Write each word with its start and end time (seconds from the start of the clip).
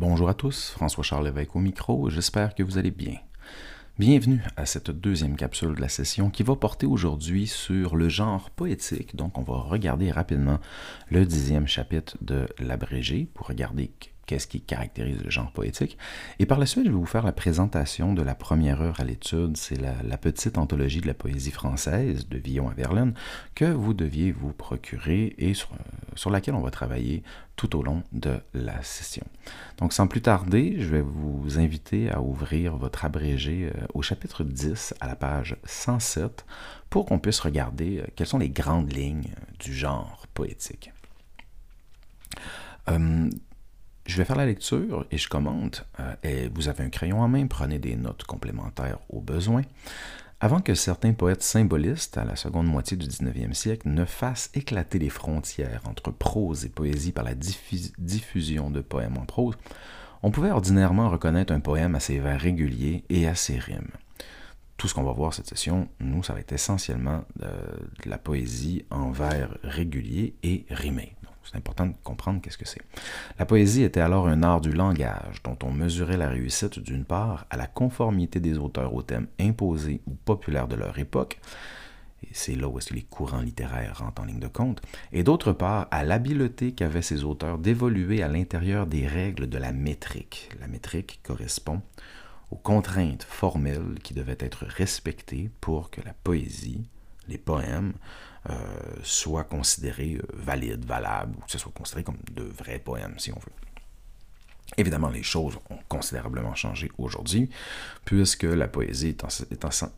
Bonjour 0.00 0.28
à 0.28 0.34
tous, 0.34 0.70
François-Charles 0.76 1.24
Lévesque 1.24 1.56
au 1.56 1.58
micro, 1.58 2.08
j'espère 2.08 2.54
que 2.54 2.62
vous 2.62 2.78
allez 2.78 2.92
bien. 2.92 3.16
Bienvenue 3.98 4.44
à 4.56 4.64
cette 4.64 4.92
deuxième 4.92 5.34
capsule 5.34 5.74
de 5.74 5.80
la 5.80 5.88
session 5.88 6.30
qui 6.30 6.44
va 6.44 6.54
porter 6.54 6.86
aujourd'hui 6.86 7.48
sur 7.48 7.96
le 7.96 8.08
genre 8.08 8.50
poétique. 8.50 9.16
Donc 9.16 9.38
on 9.38 9.42
va 9.42 9.54
regarder 9.54 10.12
rapidement 10.12 10.60
le 11.10 11.26
dixième 11.26 11.66
chapitre 11.66 12.16
de 12.20 12.46
l'abrégé 12.60 13.28
pour 13.34 13.48
regarder 13.48 13.90
qu'est-ce 14.28 14.46
qui 14.46 14.60
caractérise 14.60 15.22
le 15.24 15.30
genre 15.30 15.50
poétique. 15.50 15.96
Et 16.38 16.44
par 16.44 16.58
la 16.58 16.66
suite, 16.66 16.84
je 16.84 16.90
vais 16.90 16.96
vous 16.96 17.06
faire 17.06 17.24
la 17.24 17.32
présentation 17.32 18.12
de 18.12 18.20
la 18.20 18.34
première 18.34 18.82
heure 18.82 19.00
à 19.00 19.04
l'étude. 19.04 19.56
C'est 19.56 19.80
la, 19.80 20.18
petite 20.18 20.58
anthologie 20.58 21.00
de 21.00 21.06
la 21.06 21.14
poésie 21.14 21.50
française 21.50 22.28
de 22.28 22.36
Villon 22.36 22.68
à 22.68 22.74
Verlaine 22.74 23.14
que 23.54 23.64
vous 23.64 23.94
deviez 23.94 24.30
vous 24.30 24.52
procurer 24.52 25.34
et 25.38 25.54
sur, 25.54 25.70
sur, 26.14 26.30
laquelle 26.30 26.54
on 26.54 26.60
va 26.60 26.70
travailler 26.70 27.22
tout 27.56 27.74
au 27.74 27.82
long 27.82 28.02
de 28.12 28.38
la 28.52 28.82
session. 28.82 29.24
Donc 29.78 29.94
sans 29.94 30.06
plus 30.06 30.20
tarder, 30.20 30.76
je 30.78 30.88
vais 30.88 31.00
vous 31.00 31.58
inviter 31.58 32.10
à 32.10 32.20
ouvrir 32.20 32.76
votre 32.76 33.06
abrégé 33.06 33.70
euh, 33.74 33.86
au 33.94 34.02
chapitre 34.02 34.44
10 34.44 34.94
à 35.00 35.06
la 35.06 35.16
page 35.16 35.56
107 35.64 36.44
pour 36.90 37.06
qu'on 37.06 37.18
puisse 37.18 37.40
regarder 37.40 38.00
euh, 38.00 38.06
quelles 38.14 38.26
sont 38.26 38.38
les 38.38 38.50
grandes 38.50 38.92
lignes 38.92 39.30
du 39.58 39.72
genre 39.72 40.26
poétique. 40.34 40.92
Euh, 42.90 43.30
je 44.08 44.16
vais 44.16 44.24
faire 44.24 44.36
la 44.36 44.46
lecture 44.46 45.06
et 45.10 45.18
je 45.18 45.28
commente. 45.28 45.84
Euh, 46.00 46.14
et 46.22 46.48
vous 46.48 46.68
avez 46.68 46.82
un 46.82 46.88
crayon 46.88 47.20
en 47.20 47.28
main, 47.28 47.46
prenez 47.46 47.78
des 47.78 47.94
notes 47.94 48.24
complémentaires 48.24 48.98
au 49.10 49.20
besoin. 49.20 49.62
Avant 50.40 50.60
que 50.60 50.74
certains 50.74 51.12
poètes 51.12 51.42
symbolistes, 51.42 52.16
à 52.16 52.24
la 52.24 52.34
seconde 52.34 52.66
moitié 52.66 52.96
du 52.96 53.06
19e 53.06 53.52
siècle, 53.52 53.88
ne 53.88 54.04
fassent 54.04 54.50
éclater 54.54 54.98
les 54.98 55.10
frontières 55.10 55.82
entre 55.84 56.10
prose 56.10 56.64
et 56.64 56.70
poésie 56.70 57.12
par 57.12 57.24
la 57.24 57.34
diffusion 57.34 58.70
de 58.70 58.80
poèmes 58.80 59.18
en 59.18 59.26
prose, 59.26 59.56
on 60.22 60.30
pouvait 60.30 60.50
ordinairement 60.50 61.10
reconnaître 61.10 61.52
un 61.52 61.60
poème 61.60 61.94
à 61.94 62.00
ses 62.00 62.18
vers 62.18 62.40
réguliers 62.40 63.04
et 63.10 63.28
à 63.28 63.34
ses 63.34 63.58
rimes. 63.58 63.90
Tout 64.78 64.88
ce 64.88 64.94
qu'on 64.94 65.02
va 65.02 65.12
voir 65.12 65.34
cette 65.34 65.48
session, 65.48 65.88
nous, 66.00 66.22
ça 66.22 66.32
va 66.32 66.40
être 66.40 66.52
essentiellement 66.52 67.24
de, 67.36 67.44
euh, 67.44 67.76
de 68.04 68.10
la 68.10 68.18
poésie 68.18 68.84
en 68.90 69.10
vers 69.10 69.58
réguliers 69.64 70.34
et 70.44 70.64
rimés. 70.70 71.17
C'est 71.50 71.56
important 71.56 71.86
de 71.86 71.94
comprendre 72.04 72.42
qu'est-ce 72.42 72.58
que 72.58 72.66
c'est. 72.66 72.82
La 73.38 73.46
poésie 73.46 73.82
était 73.82 74.00
alors 74.00 74.28
un 74.28 74.42
art 74.42 74.60
du 74.60 74.72
langage 74.72 75.42
dont 75.44 75.56
on 75.62 75.70
mesurait 75.70 76.18
la 76.18 76.28
réussite 76.28 76.78
d'une 76.78 77.04
part 77.04 77.46
à 77.48 77.56
la 77.56 77.66
conformité 77.66 78.38
des 78.38 78.58
auteurs 78.58 78.92
aux 78.94 79.02
thèmes 79.02 79.28
imposés 79.40 80.02
ou 80.06 80.14
populaires 80.14 80.68
de 80.68 80.76
leur 80.76 80.98
époque, 80.98 81.40
et 82.24 82.28
c'est 82.32 82.56
là 82.56 82.68
où 82.68 82.78
est-ce 82.78 82.90
que 82.90 82.94
les 82.94 83.02
courants 83.02 83.40
littéraires 83.40 83.98
rentrent 83.98 84.22
en 84.22 84.24
ligne 84.26 84.40
de 84.40 84.48
compte, 84.48 84.82
et 85.12 85.22
d'autre 85.22 85.52
part 85.52 85.86
à 85.90 86.04
l'habileté 86.04 86.72
qu'avaient 86.72 87.00
ces 87.00 87.24
auteurs 87.24 87.58
d'évoluer 87.58 88.22
à 88.22 88.28
l'intérieur 88.28 88.86
des 88.86 89.06
règles 89.06 89.48
de 89.48 89.58
la 89.58 89.72
métrique. 89.72 90.50
La 90.60 90.66
métrique 90.66 91.20
correspond 91.22 91.80
aux 92.50 92.56
contraintes 92.56 93.22
formelles 93.22 93.98
qui 94.02 94.14
devaient 94.14 94.36
être 94.40 94.64
respectées 94.66 95.50
pour 95.60 95.90
que 95.90 96.00
la 96.02 96.12
poésie, 96.12 96.82
les 97.28 97.38
poèmes, 97.38 97.92
euh, 98.50 98.54
soit 99.02 99.44
considéré 99.44 100.14
euh, 100.14 100.22
valide, 100.32 100.84
valable, 100.84 101.36
ou 101.36 101.44
que 101.44 101.50
ce 101.50 101.58
soit 101.58 101.72
considéré 101.72 102.04
comme 102.04 102.18
de 102.32 102.42
vrais 102.42 102.78
poèmes, 102.78 103.18
si 103.18 103.32
on 103.32 103.38
veut. 103.38 103.52
Évidemment, 104.76 105.08
les 105.08 105.22
choses 105.22 105.58
ont 105.70 105.78
considérablement 105.88 106.54
changé 106.54 106.90
aujourd'hui, 106.98 107.48
puisque 108.04 108.42
la 108.42 108.68
poésie 108.68 109.08
est, 109.08 109.24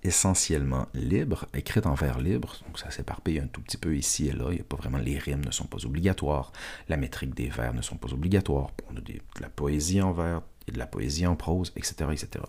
essentiellement 0.05 0.87
libre, 0.95 1.47
écrite 1.55 1.87
en 1.87 1.95
vers 1.95 2.21
libre, 2.21 2.57
donc 2.67 2.79
ça 2.79 2.91
s'éparpille 2.91 3.41
un 3.41 3.49
tout 3.49 3.61
petit 3.61 3.77
peu 3.77 3.97
ici 3.97 4.29
et 4.29 4.33
là, 4.33 4.51
il 4.53 4.61
a 4.61 4.65
pas 4.65 4.77
vraiment, 4.77 4.99
les 4.99 5.19
rimes 5.19 5.45
ne 5.45 5.51
sont 5.51 5.67
pas 5.67 5.85
obligatoires, 5.85 6.53
la 6.89 6.97
métrique 6.97 7.35
des 7.35 7.49
vers 7.49 7.75
ne 7.75 7.83
sont 7.83 7.97
pas 7.97 8.13
obligatoires, 8.13 8.71
on 8.91 8.97
a 8.97 9.01
de 9.01 9.21
la 9.41 9.49
poésie 9.49 10.01
en 10.01 10.13
vers, 10.13 10.43
et 10.69 10.73
de 10.73 10.79
la 10.79 10.87
poésie 10.87 11.27
en 11.27 11.37
prose, 11.37 11.73
etc., 11.77 12.11
etc. 12.13 12.45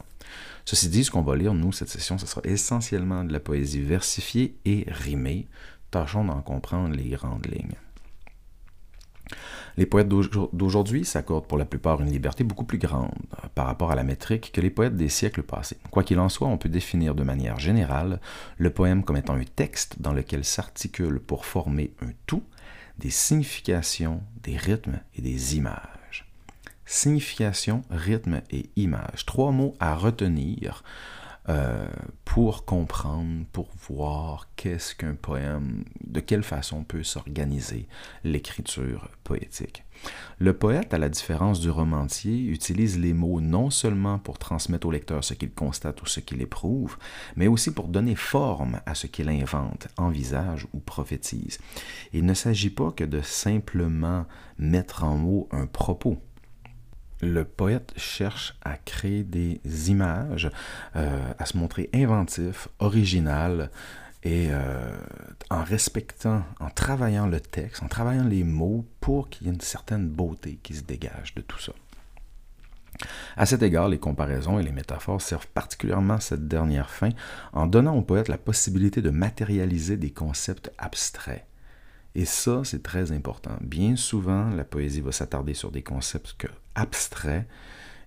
Ceci 0.66 0.90
dit, 0.90 1.04
ce 1.04 1.12
qu'on 1.12 1.22
va 1.22 1.36
lire, 1.36 1.54
nous, 1.54 1.72
cette 1.72 1.90
session, 1.90 2.18
ce 2.18 2.28
sera 2.28 2.42
essentiellement 2.44 3.24
de 3.24 3.34
la 3.34 3.40
poésie 3.40 3.82
versifiée 3.82 4.56
et 4.66 4.86
rimée, 4.88 5.48
Tâchons 5.92 6.26
d'en 6.26 6.42
comprendre 6.42 6.96
les 6.96 7.10
grandes 7.10 7.46
lignes. 7.46 7.76
Les 9.78 9.86
poètes 9.86 10.10
d'aujourd'hui 10.10 11.06
s'accordent 11.06 11.48
pour 11.48 11.58
la 11.58 11.66
plupart 11.66 12.02
une 12.02 12.12
liberté 12.12 12.44
beaucoup 12.44 12.66
plus 12.66 12.78
grande 12.78 13.12
euh, 13.44 13.48
par 13.56 13.66
rapport 13.66 13.92
à 13.92 13.96
la 13.96 14.04
métrique 14.04 14.52
que 14.54 14.62
les 14.62 14.70
poètes 14.70 14.96
des 14.96 15.10
siècles 15.10 15.44
passés. 15.44 15.78
Quoi 15.92 16.04
qu'il 16.04 16.20
en 16.20 16.30
soit, 16.30 16.48
on 16.48 16.58
peut 16.58 16.70
définir 16.70 17.16
de 17.16 17.24
manière 17.24 17.60
générale 17.60 18.20
le 18.58 18.70
poème 18.70 19.04
comme 19.04 19.18
étant 19.18 19.36
un 19.36 19.44
texte 19.44 20.02
dans 20.02 20.14
lequel 20.14 20.44
s'articulent 20.44 21.20
pour 21.20 21.46
former 21.46 21.94
un 22.02 22.12
tout 22.26 22.44
des 22.98 23.10
significations, 23.10 24.22
des 24.44 24.58
rythmes 24.58 25.00
et 25.16 25.22
des 25.22 25.56
images. 25.56 26.28
Signification, 26.86 27.84
rythme 27.90 28.42
et 28.52 28.70
image. 28.76 29.26
Trois 29.26 29.52
mots 29.52 29.76
à 29.80 29.96
retenir 29.96 30.84
euh, 31.50 31.88
pour 32.24 32.66
comprendre, 32.66 33.46
pour 33.52 33.70
voir 33.88 34.48
qu'est-ce 34.56 34.94
qu'un 34.94 35.16
poème, 35.16 35.84
de 36.06 36.20
quelle 36.20 36.44
façon 36.44 36.84
peut 36.84 37.04
s'organiser 37.04 37.88
l'écriture 38.24 39.10
poétique. 39.24 39.84
Le 40.40 40.54
poète, 40.54 40.94
à 40.94 40.98
la 40.98 41.10
différence 41.10 41.60
du 41.60 41.70
romancier, 41.70 42.40
utilise 42.46 43.00
les 43.00 43.14
mots 43.14 43.42
non 43.42 43.70
seulement 43.70 44.20
pour 44.20 44.38
transmettre 44.38 44.88
au 44.88 44.92
lecteur 44.92 45.24
ce 45.24 45.34
qu'il 45.34 45.52
constate 45.52 46.02
ou 46.02 46.06
ce 46.06 46.20
qu'il 46.20 46.42
éprouve, 46.42 46.98
mais 47.36 47.48
aussi 47.48 47.72
pour 47.72 47.88
donner 47.88 48.16
forme 48.16 48.80
à 48.86 48.96
ce 48.96 49.08
qu'il 49.08 49.30
invente, 49.30 49.88
envisage 49.98 50.68
ou 50.74 50.80
prophétise. 50.80 51.60
Il 52.14 52.26
ne 52.26 52.34
s'agit 52.34 52.70
pas 52.70 52.92
que 52.92 53.04
de 53.04 53.22
simplement 53.22 54.26
mettre 54.58 55.04
en 55.04 55.18
mots 55.18 55.50
un 55.52 55.66
propos 55.66 56.22
le 57.22 57.44
poète 57.44 57.94
cherche 57.98 58.56
à 58.64 58.78
créer 58.78 59.24
des 59.24 59.62
images, 59.90 60.50
euh, 60.96 61.34
à 61.38 61.46
se 61.46 61.58
montrer 61.58 61.90
inventif, 61.94 62.68
original, 62.80 63.70
et 64.24 64.50
euh, 64.52 64.98
en 65.50 65.64
respectant, 65.64 66.44
en 66.60 66.70
travaillant 66.70 67.28
le 67.28 67.40
texte, 67.40 67.82
en 67.82 67.88
travaillant 67.88 68.24
les 68.24 68.44
mots 68.44 68.86
pour 69.00 69.30
qu'il 69.30 69.48
y 69.48 69.50
ait 69.50 69.54
une 69.54 69.62
certaine 69.62 70.08
beauté 70.08 70.60
qui 70.62 70.76
se 70.76 70.84
dégage 70.84 71.34
de 71.36 71.42
tout 71.42 71.60
ça. 71.60 71.74
À 73.36 73.48
cet 73.48 73.64
égard, 73.64 73.90
les 73.90 73.98
comparaisons 73.98 74.60
et 74.60 74.64
les 74.64 74.72
métaphores 74.72 75.22
servent 75.22 75.48
particulièrement 75.48 76.20
cette 76.20 76.48
dernière 76.48 76.92
fin 76.92 77.10
en 77.52 77.66
donnant 77.66 77.96
au 77.96 78.04
poète 78.04 78.28
la 78.28 78.38
possibilité 78.38 79.02
de 79.02 79.10
matérialiser 79.10 79.98
des 79.98 80.12
concepts 80.12 80.72
abstraits. 80.78 81.46
Et 82.14 82.26
ça, 82.26 82.62
c'est 82.64 82.84
très 82.84 83.12
important. 83.12 83.58
Bien 83.62 83.96
souvent, 83.96 84.50
la 84.50 84.66
poésie 84.66 85.02
va 85.02 85.12
s'attarder 85.12 85.54
sur 85.54 85.72
des 85.72 85.82
concepts 85.82 86.36
que 86.38 86.48
abstraits 86.76 87.46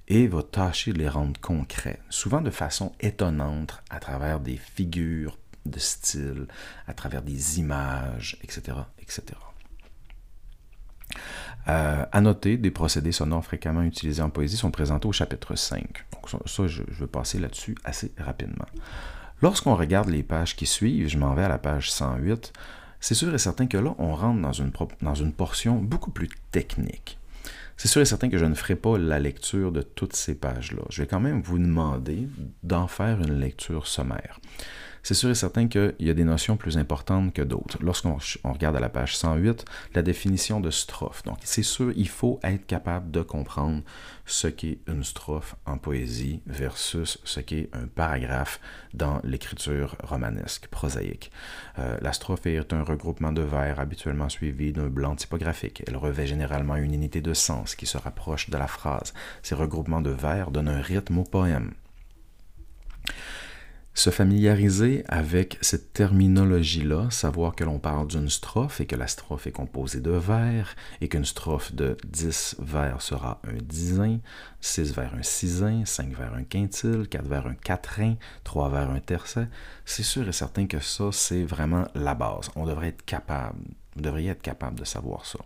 et 0.09 0.27
va 0.27 0.43
tâcher 0.43 0.93
de 0.93 0.99
les 0.99 1.09
rendre 1.09 1.41
concrets, 1.41 2.01
souvent 2.11 2.41
de 2.41 2.51
façon 2.51 2.93
étonnante 3.01 3.83
à 3.91 4.01
travers 4.01 4.41
des 4.41 4.57
figures 4.57 5.39
de 5.65 5.79
style, 5.79 6.47
à 6.87 6.93
travers 6.93 7.23
des 7.23 7.59
images, 7.59 8.37
etc. 8.43 8.77
etc. 9.01 9.39
Euh, 11.69 12.05
à 12.11 12.21
noter, 12.21 12.59
des 12.59 12.71
procédés 12.71 13.13
sonores 13.13 13.45
fréquemment 13.45 13.83
utilisés 13.83 14.21
en 14.21 14.29
poésie 14.29 14.59
sont 14.59 14.71
présentés 14.71 15.09
au 15.09 15.13
chapitre 15.13 15.55
5. 15.55 16.05
Donc 16.13 16.29
ça, 16.47 16.67
je, 16.67 16.83
je 16.87 17.01
vais 17.01 17.07
passer 17.07 17.39
là-dessus 17.39 17.75
assez 17.85 18.13
rapidement. 18.19 18.67
Lorsqu'on 19.41 19.75
regarde 19.75 20.09
les 20.09 20.23
pages 20.23 20.57
qui 20.57 20.67
suivent, 20.67 21.09
je 21.09 21.19
m'en 21.19 21.35
vais 21.35 21.45
à 21.45 21.49
la 21.49 21.59
page 21.59 21.91
108, 21.91 22.53
c'est 23.01 23.15
sûr 23.15 23.35
et 23.35 23.39
certain 23.39 23.67
que 23.67 23.77
là, 23.77 23.95
on 23.99 24.15
rentre 24.15 24.41
dans 24.41 24.53
une, 24.53 24.73
dans 25.03 25.15
une 25.15 25.33
portion 25.33 25.77
beaucoup 25.77 26.11
plus 26.11 26.29
technique. 26.51 27.19
C'est 27.77 27.89
sûr 27.89 28.01
et 28.01 28.05
certain 28.05 28.29
que 28.29 28.39
je 28.39 28.45
ne 28.45 28.55
ferai 28.55 28.77
pas 28.77 28.99
la 28.99 29.19
lecture 29.19 29.73
de 29.73 29.83
toutes 29.83 30.15
ces 30.15 30.35
pages-là. 30.35 30.83
Je 30.91 31.03
vais 31.03 31.09
quand 31.09 31.21
même 31.21 31.43
vous 31.43 31.59
demander 31.59 32.29
d'en 32.63 32.87
faire 32.87 33.21
une 33.21 33.39
lecture 33.39 33.87
sommaire 33.87 34.41
c'est 35.05 35.15
sûr 35.15 35.29
et 35.29 35.35
certain 35.35 35.69
qu'il 35.69 35.95
y 36.01 36.09
a 36.09 36.15
des 36.15 36.25
notions 36.25 36.57
plus 36.57 36.79
importantes 36.79 37.35
que 37.35 37.43
d'autres. 37.43 37.77
Lorsqu'on 37.83 38.17
regarde 38.43 38.75
à 38.75 38.81
la 38.81 38.89
page 38.89 39.17
108, 39.17 39.67
la 39.95 40.01
définition 40.01 40.61
de 40.61 40.71
strophe. 40.71 41.23
Donc, 41.25 41.37
c'est 41.45 41.63
sûr, 41.63 41.93
il 41.95 42.09
faut 42.09 42.41
être 42.43 42.67
capable 42.67 43.11
de 43.11 43.21
comprendre 43.21 43.83
ce 44.25 44.49
qu'est 44.49 44.79
une 44.89 45.05
strophe 45.05 45.57
en 45.67 45.77
poésie 45.77 46.41
versus 46.47 47.19
ce 47.23 47.41
qu'est 47.41 47.69
un 47.75 47.87
paragraphe 47.87 48.59
dans 48.95 49.21
l'écriture 49.25 49.95
romanesque, 50.03 50.69
prosaïque. 50.69 51.31
Euh, 51.79 51.99
la 52.01 52.15
strophe 52.15 52.47
est 52.47 52.73
un 52.73 52.83
regroupement 52.83 53.33
de 53.33 53.43
vers 53.43 53.81
habituellement 53.81 54.31
suivi 54.31 54.73
d'un 54.73 54.89
blanc 54.89 55.17
typographique. 55.17 55.83
Elle 55.87 55.99
revêt 55.99 56.27
généralement 56.27 56.77
une 56.77 56.95
unité 56.95 57.21
de 57.21 57.35
sens 57.35 57.75
qui 57.75 57.85
se 57.85 57.99
rapproche 57.99 58.49
de 58.49 58.57
la 58.57 58.69
phrase. 58.69 59.13
Ces 59.43 59.55
regroupements 59.55 60.01
de 60.01 60.11
vers 60.11 60.51
donnent 60.51 60.69
un 60.69 60.81
rythme 60.81 61.19
au 61.19 61.25
poème. 61.25 61.75
Se 63.97 64.11
familiariser 64.11 65.05
avec 65.07 65.57
cette 65.61 65.93
terminologie-là, 65.93 67.11
savoir 67.11 67.55
que 67.55 67.63
l'on 67.63 67.79
parle 67.79 68.09
d'une 68.09 68.29
strophe 68.29 68.81
et 68.81 68.87
que 68.87 68.97
la 68.97 69.07
strophe 69.07 69.47
est 69.47 69.53
composée 69.53 70.01
de 70.01 70.11
vers 70.11 70.75
et 71.01 71.09
qu'une 71.09 71.25
strophe 71.25 71.73
de 71.73 71.97
10 72.05 72.57
vers 72.59 73.01
sera 73.01 73.41
un 73.47 73.57
dizain, 73.63 74.19
6 74.61 74.95
vers 74.95 75.15
un 75.15 75.23
sixième, 75.23 75.87
5 75.87 76.13
vers 76.13 76.35
un 76.35 76.43
quintile, 76.43 77.07
4 77.09 77.25
vers 77.29 77.47
un 77.47 77.55
quatrain, 77.55 78.17
3 78.43 78.69
vers 78.69 78.91
un 78.91 78.99
tercet, 78.99 79.47
c'est 79.85 80.03
sûr 80.03 80.29
et 80.29 80.33
certain 80.33 80.67
que 80.67 80.81
ça, 80.81 81.11
c'est 81.13 81.45
vraiment 81.45 81.87
la 81.95 82.15
base. 82.15 82.51
On 82.57 82.67
devrait 82.67 82.89
être 82.89 83.05
capable, 83.05 83.61
vous 83.95 84.03
devriez 84.03 84.31
être 84.31 84.43
capable 84.43 84.77
de 84.77 84.85
savoir 84.85 85.25
ça. 85.25 85.39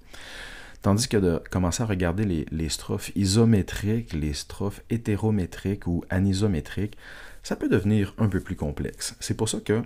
Tandis 0.81 1.09
que 1.09 1.17
de 1.17 1.43
commencer 1.51 1.83
à 1.83 1.87
regarder 1.87 2.25
les, 2.25 2.47
les 2.51 2.69
strophes 2.69 3.11
isométriques, 3.15 4.13
les 4.15 4.33
strophes 4.33 4.81
hétérométriques 4.89 5.87
ou 5.87 6.05
anisométriques, 6.09 6.97
ça 7.43 7.57
peut 7.57 7.69
devenir 7.69 8.15
un 8.19 8.29
peu 8.29 8.41
plus 8.41 8.57
complexe. 8.57 9.17
C'est 9.21 9.37
pour 9.37 9.49
ça 9.49 9.61
que 9.61 9.83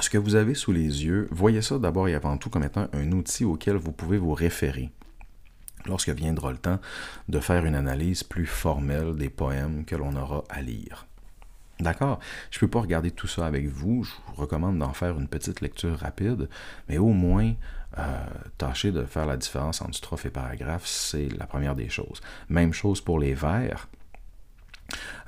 ce 0.00 0.08
que 0.08 0.18
vous 0.18 0.34
avez 0.34 0.54
sous 0.54 0.72
les 0.72 1.04
yeux, 1.04 1.28
voyez 1.30 1.62
ça 1.62 1.78
d'abord 1.78 2.08
et 2.08 2.14
avant 2.14 2.38
tout 2.38 2.50
comme 2.50 2.64
étant 2.64 2.88
un 2.92 3.12
outil 3.12 3.44
auquel 3.44 3.76
vous 3.76 3.92
pouvez 3.92 4.18
vous 4.18 4.34
référer 4.34 4.90
lorsque 5.86 6.10
viendra 6.10 6.52
le 6.52 6.58
temps 6.58 6.78
de 7.28 7.40
faire 7.40 7.64
une 7.64 7.74
analyse 7.74 8.22
plus 8.22 8.46
formelle 8.46 9.16
des 9.16 9.30
poèmes 9.30 9.84
que 9.84 9.96
l'on 9.96 10.16
aura 10.16 10.44
à 10.48 10.62
lire. 10.62 11.06
D'accord? 11.80 12.20
Je 12.50 12.58
ne 12.58 12.60
peux 12.60 12.68
pas 12.68 12.80
regarder 12.80 13.10
tout 13.10 13.26
ça 13.26 13.44
avec 13.44 13.66
vous, 13.66 14.04
je 14.04 14.12
vous 14.28 14.34
recommande 14.34 14.78
d'en 14.78 14.92
faire 14.92 15.18
une 15.18 15.26
petite 15.26 15.60
lecture 15.60 15.98
rapide, 15.98 16.48
mais 16.88 16.98
au 16.98 17.08
moins, 17.08 17.54
euh, 17.98 18.26
tâchez 18.56 18.92
de 18.92 19.04
faire 19.04 19.26
la 19.26 19.36
différence 19.36 19.82
entre 19.82 19.94
strophe 19.94 20.26
et 20.26 20.30
paragraphe, 20.30 20.86
c'est 20.86 21.28
la 21.36 21.46
première 21.46 21.74
des 21.74 21.88
choses. 21.88 22.20
Même 22.48 22.72
chose 22.72 23.00
pour 23.00 23.18
les 23.18 23.34
vers. 23.34 23.88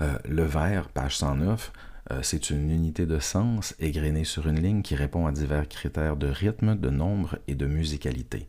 Euh, 0.02 0.18
le 0.28 0.44
vers, 0.44 0.88
page 0.88 1.16
109, 1.16 1.72
euh, 2.10 2.20
c'est 2.22 2.50
une 2.50 2.70
unité 2.70 3.06
de 3.06 3.18
sens 3.18 3.74
égrenée 3.78 4.24
sur 4.24 4.46
une 4.46 4.60
ligne 4.60 4.82
qui 4.82 4.94
répond 4.94 5.26
à 5.26 5.32
divers 5.32 5.68
critères 5.68 6.16
de 6.16 6.26
rythme, 6.26 6.76
de 6.76 6.90
nombre 6.90 7.38
et 7.48 7.54
de 7.54 7.66
musicalité. 7.66 8.46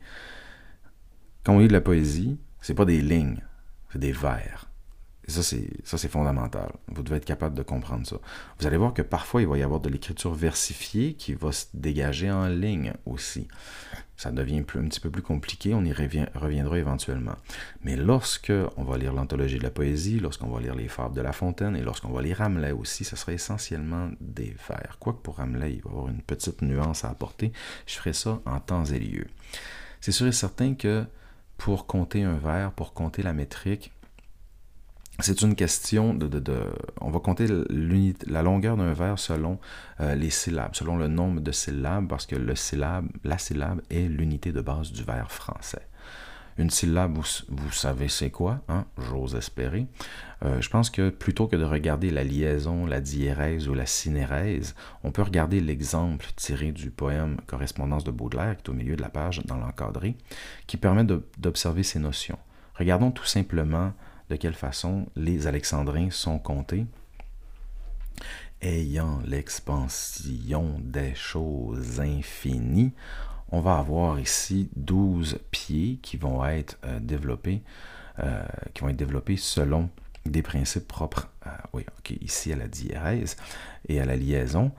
Quand 1.43 1.53
on 1.53 1.59
lit 1.59 1.67
de 1.67 1.73
la 1.73 1.81
poésie, 1.81 2.37
c'est 2.61 2.73
pas 2.73 2.85
des 2.85 3.01
lignes, 3.01 3.41
c'est 3.91 3.99
des 3.99 4.11
vers. 4.11 4.69
Ça, 5.27 5.41
c'est 5.43 6.07
fondamental. 6.07 6.71
Vous 6.87 7.01
devez 7.01 7.17
être 7.17 7.25
capable 7.25 7.55
de 7.55 7.63
comprendre 7.63 8.05
ça. 8.05 8.17
Vous 8.59 8.67
allez 8.67 8.77
voir 8.77 8.93
que 8.93 9.01
parfois, 9.01 9.41
il 9.41 9.47
va 9.47 9.57
y 9.57 9.63
avoir 9.63 9.79
de 9.79 9.89
l'écriture 9.89 10.33
versifiée 10.33 11.13
qui 11.13 11.33
va 11.33 11.51
se 11.51 11.65
dégager 11.73 12.31
en 12.31 12.47
ligne 12.47 12.93
aussi. 13.05 13.47
Ça 14.17 14.31
devient 14.31 14.61
plus, 14.61 14.79
un 14.79 14.87
petit 14.87 14.99
peu 14.99 15.09
plus 15.09 15.21
compliqué, 15.21 15.73
on 15.73 15.83
y 15.83 15.91
reviendra 15.91 16.77
éventuellement. 16.77 17.35
Mais 17.83 17.97
lorsque 17.97 18.53
on 18.77 18.83
va 18.83 18.97
lire 18.97 19.13
l'anthologie 19.13 19.57
de 19.57 19.63
la 19.63 19.71
poésie, 19.71 20.19
lorsqu'on 20.19 20.47
va 20.47 20.61
lire 20.61 20.75
les 20.75 20.87
fables 20.87 21.15
de 21.15 21.21
La 21.21 21.33
Fontaine 21.33 21.75
et 21.75 21.81
lorsqu'on 21.81 22.13
va 22.13 22.21
lire 22.21 22.39
Hamlet 22.41 22.71
aussi, 22.71 23.03
ce 23.03 23.15
sera 23.15 23.33
essentiellement 23.33 24.11
des 24.21 24.55
vers. 24.69 24.97
Quoique 24.99 25.19
pour 25.19 25.41
Hamlet, 25.41 25.73
il 25.73 25.81
va 25.81 25.89
y 25.89 25.93
avoir 25.93 26.07
une 26.07 26.21
petite 26.21 26.61
nuance 26.61 27.03
à 27.03 27.09
apporter, 27.09 27.51
je 27.87 27.95
ferai 27.95 28.13
ça 28.13 28.39
en 28.45 28.59
temps 28.59 28.85
et 28.85 28.99
lieu. 28.99 29.27
C'est 29.99 30.13
sûr 30.13 30.27
et 30.27 30.31
certain 30.31 30.75
que 30.75 31.03
pour 31.57 31.87
compter 31.87 32.23
un 32.23 32.35
vers, 32.35 32.71
pour 32.71 32.93
compter 32.93 33.21
la 33.21 33.33
métrique, 33.33 33.91
c'est 35.19 35.41
une 35.41 35.55
question 35.55 36.13
de, 36.13 36.29
On 36.99 37.09
va 37.09 37.19
compter 37.19 37.47
la 38.27 38.43
longueur 38.43 38.75
d'un 38.75 38.93
vers 38.93 39.17
selon 39.17 39.59
euh, 40.01 40.13
les 40.15 40.29
syllabes, 40.29 40.75
selon 40.75 40.97
le 40.97 41.07
nombre 41.07 41.39
de 41.39 41.51
syllabes, 41.51 42.07
parce 42.07 42.25
que 42.25 42.35
le 42.35 42.55
syllabe, 42.55 43.07
la 43.23 43.37
syllabe 43.37 43.81
est 43.89 44.09
l'unité 44.09 44.51
de 44.51 44.61
base 44.61 44.91
du 44.91 45.03
vers 45.03 45.31
français. 45.31 45.87
Une 46.57 46.69
syllabe, 46.69 47.17
vous, 47.49 47.71
savez 47.71 48.07
c'est 48.07 48.29
quoi, 48.29 48.61
hein? 48.69 48.85
j'ose 48.97 49.35
espérer. 49.35 49.87
Euh, 50.43 50.61
je 50.61 50.69
pense 50.69 50.89
que 50.89 51.09
plutôt 51.09 51.47
que 51.47 51.57
de 51.57 51.65
regarder 51.65 52.11
la 52.11 52.23
liaison, 52.23 52.85
la 52.85 53.01
diérèse 53.01 53.67
ou 53.67 53.73
la 53.73 53.85
synérèse, 53.85 54.73
on 55.03 55.11
peut 55.11 55.21
regarder 55.21 55.59
l'exemple 55.59 56.27
tiré 56.37 56.71
du 56.71 56.91
poème 56.91 57.37
Correspondance 57.45 58.05
de 58.05 58.11
Baudelaire, 58.11 58.55
qui 58.55 58.63
est 58.63 58.69
au 58.69 58.73
milieu 58.73 58.95
de 58.95 59.01
la 59.01 59.09
page 59.09 59.41
dans 59.45 59.57
l'encadré, 59.57 60.15
qui 60.65 60.77
permet 60.77 61.03
d'observer 61.37 61.83
ces 61.83 61.99
notions. 61.99 62.39
Regardons 62.75 63.11
tout 63.11 63.25
simplement 63.25 63.91
de 64.29 64.35
quelle 64.35 64.53
façon 64.53 65.07
les 65.15 65.47
alexandrins 65.47 66.11
sont 66.11 66.39
comptés. 66.39 66.85
Ayant 68.61 69.19
l'expansion 69.25 70.79
des 70.79 71.13
choses 71.13 71.99
infinies, 71.99 72.93
on 73.51 73.61
va 73.61 73.77
avoir 73.77 74.19
ici 74.19 74.69
12 74.75 75.39
pieds 75.51 75.99
qui 76.01 76.17
vont 76.17 76.43
être 76.45 76.77
euh, 76.85 76.99
développés, 76.99 77.61
euh, 78.19 78.43
qui 78.73 78.81
vont 78.81 78.89
être 78.89 78.95
développés 78.95 79.37
selon 79.37 79.89
des 80.25 80.41
principes 80.41 80.87
propres 80.87 81.29
oui, 81.73 81.85
ici 82.21 82.51
à 82.51 82.55
la 82.55 82.67
diérèse 82.67 83.35
et 83.87 83.99
à 83.99 84.05
la 84.05 84.15
liaison. 84.15 84.71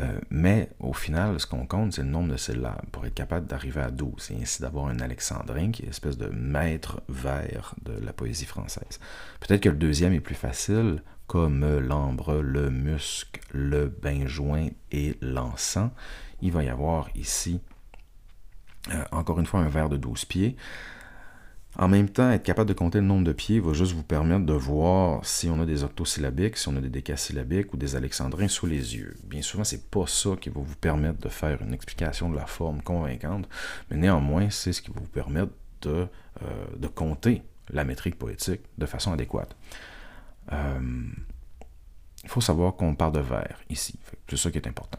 Euh, 0.00 0.18
mais 0.30 0.70
au 0.80 0.92
final, 0.92 1.38
ce 1.38 1.46
qu'on 1.46 1.66
compte, 1.66 1.92
c'est 1.92 2.02
le 2.02 2.08
nombre 2.08 2.32
de 2.32 2.36
syllabes 2.36 2.86
pour 2.92 3.04
être 3.04 3.14
capable 3.14 3.46
d'arriver 3.46 3.82
à 3.82 3.90
12 3.90 4.30
et 4.30 4.42
ainsi 4.42 4.62
d'avoir 4.62 4.86
un 4.86 5.00
alexandrin 5.00 5.70
qui 5.70 5.84
est 5.84 5.88
espèce 5.88 6.16
de 6.16 6.28
maître 6.28 7.02
vers 7.08 7.74
de 7.82 7.92
la 8.02 8.12
poésie 8.12 8.46
française. 8.46 9.00
Peut-être 9.40 9.60
que 9.60 9.68
le 9.68 9.76
deuxième 9.76 10.14
est 10.14 10.20
plus 10.20 10.34
facile, 10.34 11.02
comme 11.26 11.78
l'ambre, 11.78 12.40
le 12.40 12.70
musc, 12.70 13.40
le 13.52 13.88
benjoin 13.88 14.68
et 14.90 15.16
l'encens. 15.20 15.90
Il 16.40 16.52
va 16.52 16.64
y 16.64 16.68
avoir 16.68 17.08
ici, 17.14 17.60
euh, 18.90 19.04
encore 19.12 19.40
une 19.40 19.46
fois, 19.46 19.60
un 19.60 19.68
vers 19.68 19.88
de 19.88 19.96
12 19.96 20.24
pieds. 20.24 20.56
En 21.78 21.88
même 21.88 22.10
temps, 22.10 22.30
être 22.30 22.42
capable 22.42 22.68
de 22.68 22.74
compter 22.74 22.98
le 22.98 23.06
nombre 23.06 23.24
de 23.24 23.32
pieds 23.32 23.58
va 23.58 23.72
juste 23.72 23.92
vous 23.92 24.02
permettre 24.02 24.44
de 24.44 24.52
voir 24.52 25.24
si 25.24 25.48
on 25.48 25.58
a 25.60 25.64
des 25.64 25.84
octosyllabiques, 25.84 26.58
si 26.58 26.68
on 26.68 26.76
a 26.76 26.80
des 26.82 26.90
décasyllabiques 26.90 27.72
ou 27.72 27.78
des 27.78 27.96
alexandrins 27.96 28.48
sous 28.48 28.66
les 28.66 28.94
yeux. 28.94 29.16
Bien 29.24 29.40
souvent, 29.40 29.64
c'est 29.64 29.90
pas 29.90 30.06
ça 30.06 30.36
qui 30.38 30.50
va 30.50 30.60
vous 30.60 30.76
permettre 30.76 31.18
de 31.20 31.30
faire 31.30 31.62
une 31.62 31.72
explication 31.72 32.28
de 32.28 32.36
la 32.36 32.44
forme 32.44 32.82
convaincante, 32.82 33.48
mais 33.90 33.96
néanmoins, 33.96 34.50
c'est 34.50 34.74
ce 34.74 34.82
qui 34.82 34.90
va 34.90 35.00
vous 35.00 35.08
permettre 35.08 35.52
de, 35.80 36.06
euh, 36.42 36.88
compter 36.94 37.42
la 37.70 37.84
métrique 37.84 38.18
poétique 38.18 38.60
de 38.76 38.84
façon 38.84 39.12
adéquate. 39.12 39.56
Euh, 40.52 40.80
il 42.22 42.28
faut 42.28 42.42
savoir 42.42 42.76
qu'on 42.76 42.94
parle 42.94 43.12
de 43.12 43.20
vers 43.20 43.58
ici. 43.70 43.98
C'est 44.28 44.36
ça 44.36 44.50
qui 44.50 44.58
est 44.58 44.68
important. 44.68 44.98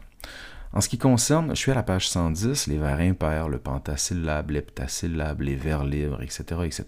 En 0.74 0.80
ce 0.80 0.88
qui 0.88 0.98
concerne, 0.98 1.50
je 1.50 1.60
suis 1.60 1.70
à 1.70 1.74
la 1.74 1.84
page 1.84 2.08
110, 2.08 2.66
les 2.66 2.78
vers 2.78 2.98
impairs, 2.98 3.48
le 3.48 3.60
pentasyllabe, 3.60 4.50
l'heptasyllabe, 4.50 5.40
les 5.40 5.54
vers 5.54 5.84
libres, 5.84 6.20
etc., 6.20 6.42
etc. 6.64 6.84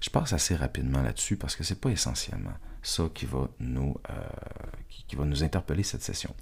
Je 0.00 0.08
passe 0.08 0.32
assez 0.32 0.56
rapidement 0.56 1.02
là-dessus 1.02 1.36
parce 1.36 1.54
que 1.54 1.62
c'est 1.62 1.78
pas 1.78 1.90
essentiellement 1.90 2.54
ça 2.86 3.04
qui 3.12 3.26
va 3.26 3.48
nous, 3.60 3.94
euh, 4.08 4.12
qui, 4.88 5.16
nous 5.16 5.44
interpeller 5.44 5.82
cette 5.82 6.02
session. 6.02 6.34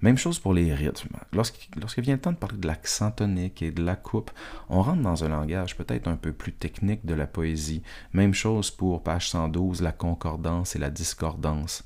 Même 0.00 0.16
chose 0.16 0.38
pour 0.38 0.54
les 0.54 0.72
rythmes. 0.72 1.16
Lorsqu'il 1.32 2.04
vient 2.04 2.14
le 2.14 2.20
temps 2.20 2.32
de 2.32 2.36
parler 2.36 2.58
de 2.58 2.66
l'accent 2.68 3.10
tonique 3.10 3.62
et 3.62 3.72
de 3.72 3.82
la 3.82 3.96
coupe, 3.96 4.30
on 4.68 4.82
rentre 4.82 5.02
dans 5.02 5.24
un 5.24 5.28
langage 5.28 5.76
peut-être 5.76 6.06
un 6.06 6.16
peu 6.16 6.32
plus 6.32 6.52
technique 6.52 7.04
de 7.04 7.14
la 7.14 7.26
poésie. 7.26 7.82
Même 8.12 8.34
chose 8.34 8.70
pour 8.70 9.02
page 9.02 9.30
112, 9.30 9.82
la 9.82 9.92
concordance 9.92 10.76
et 10.76 10.78
la 10.78 10.90
discordance. 10.90 11.84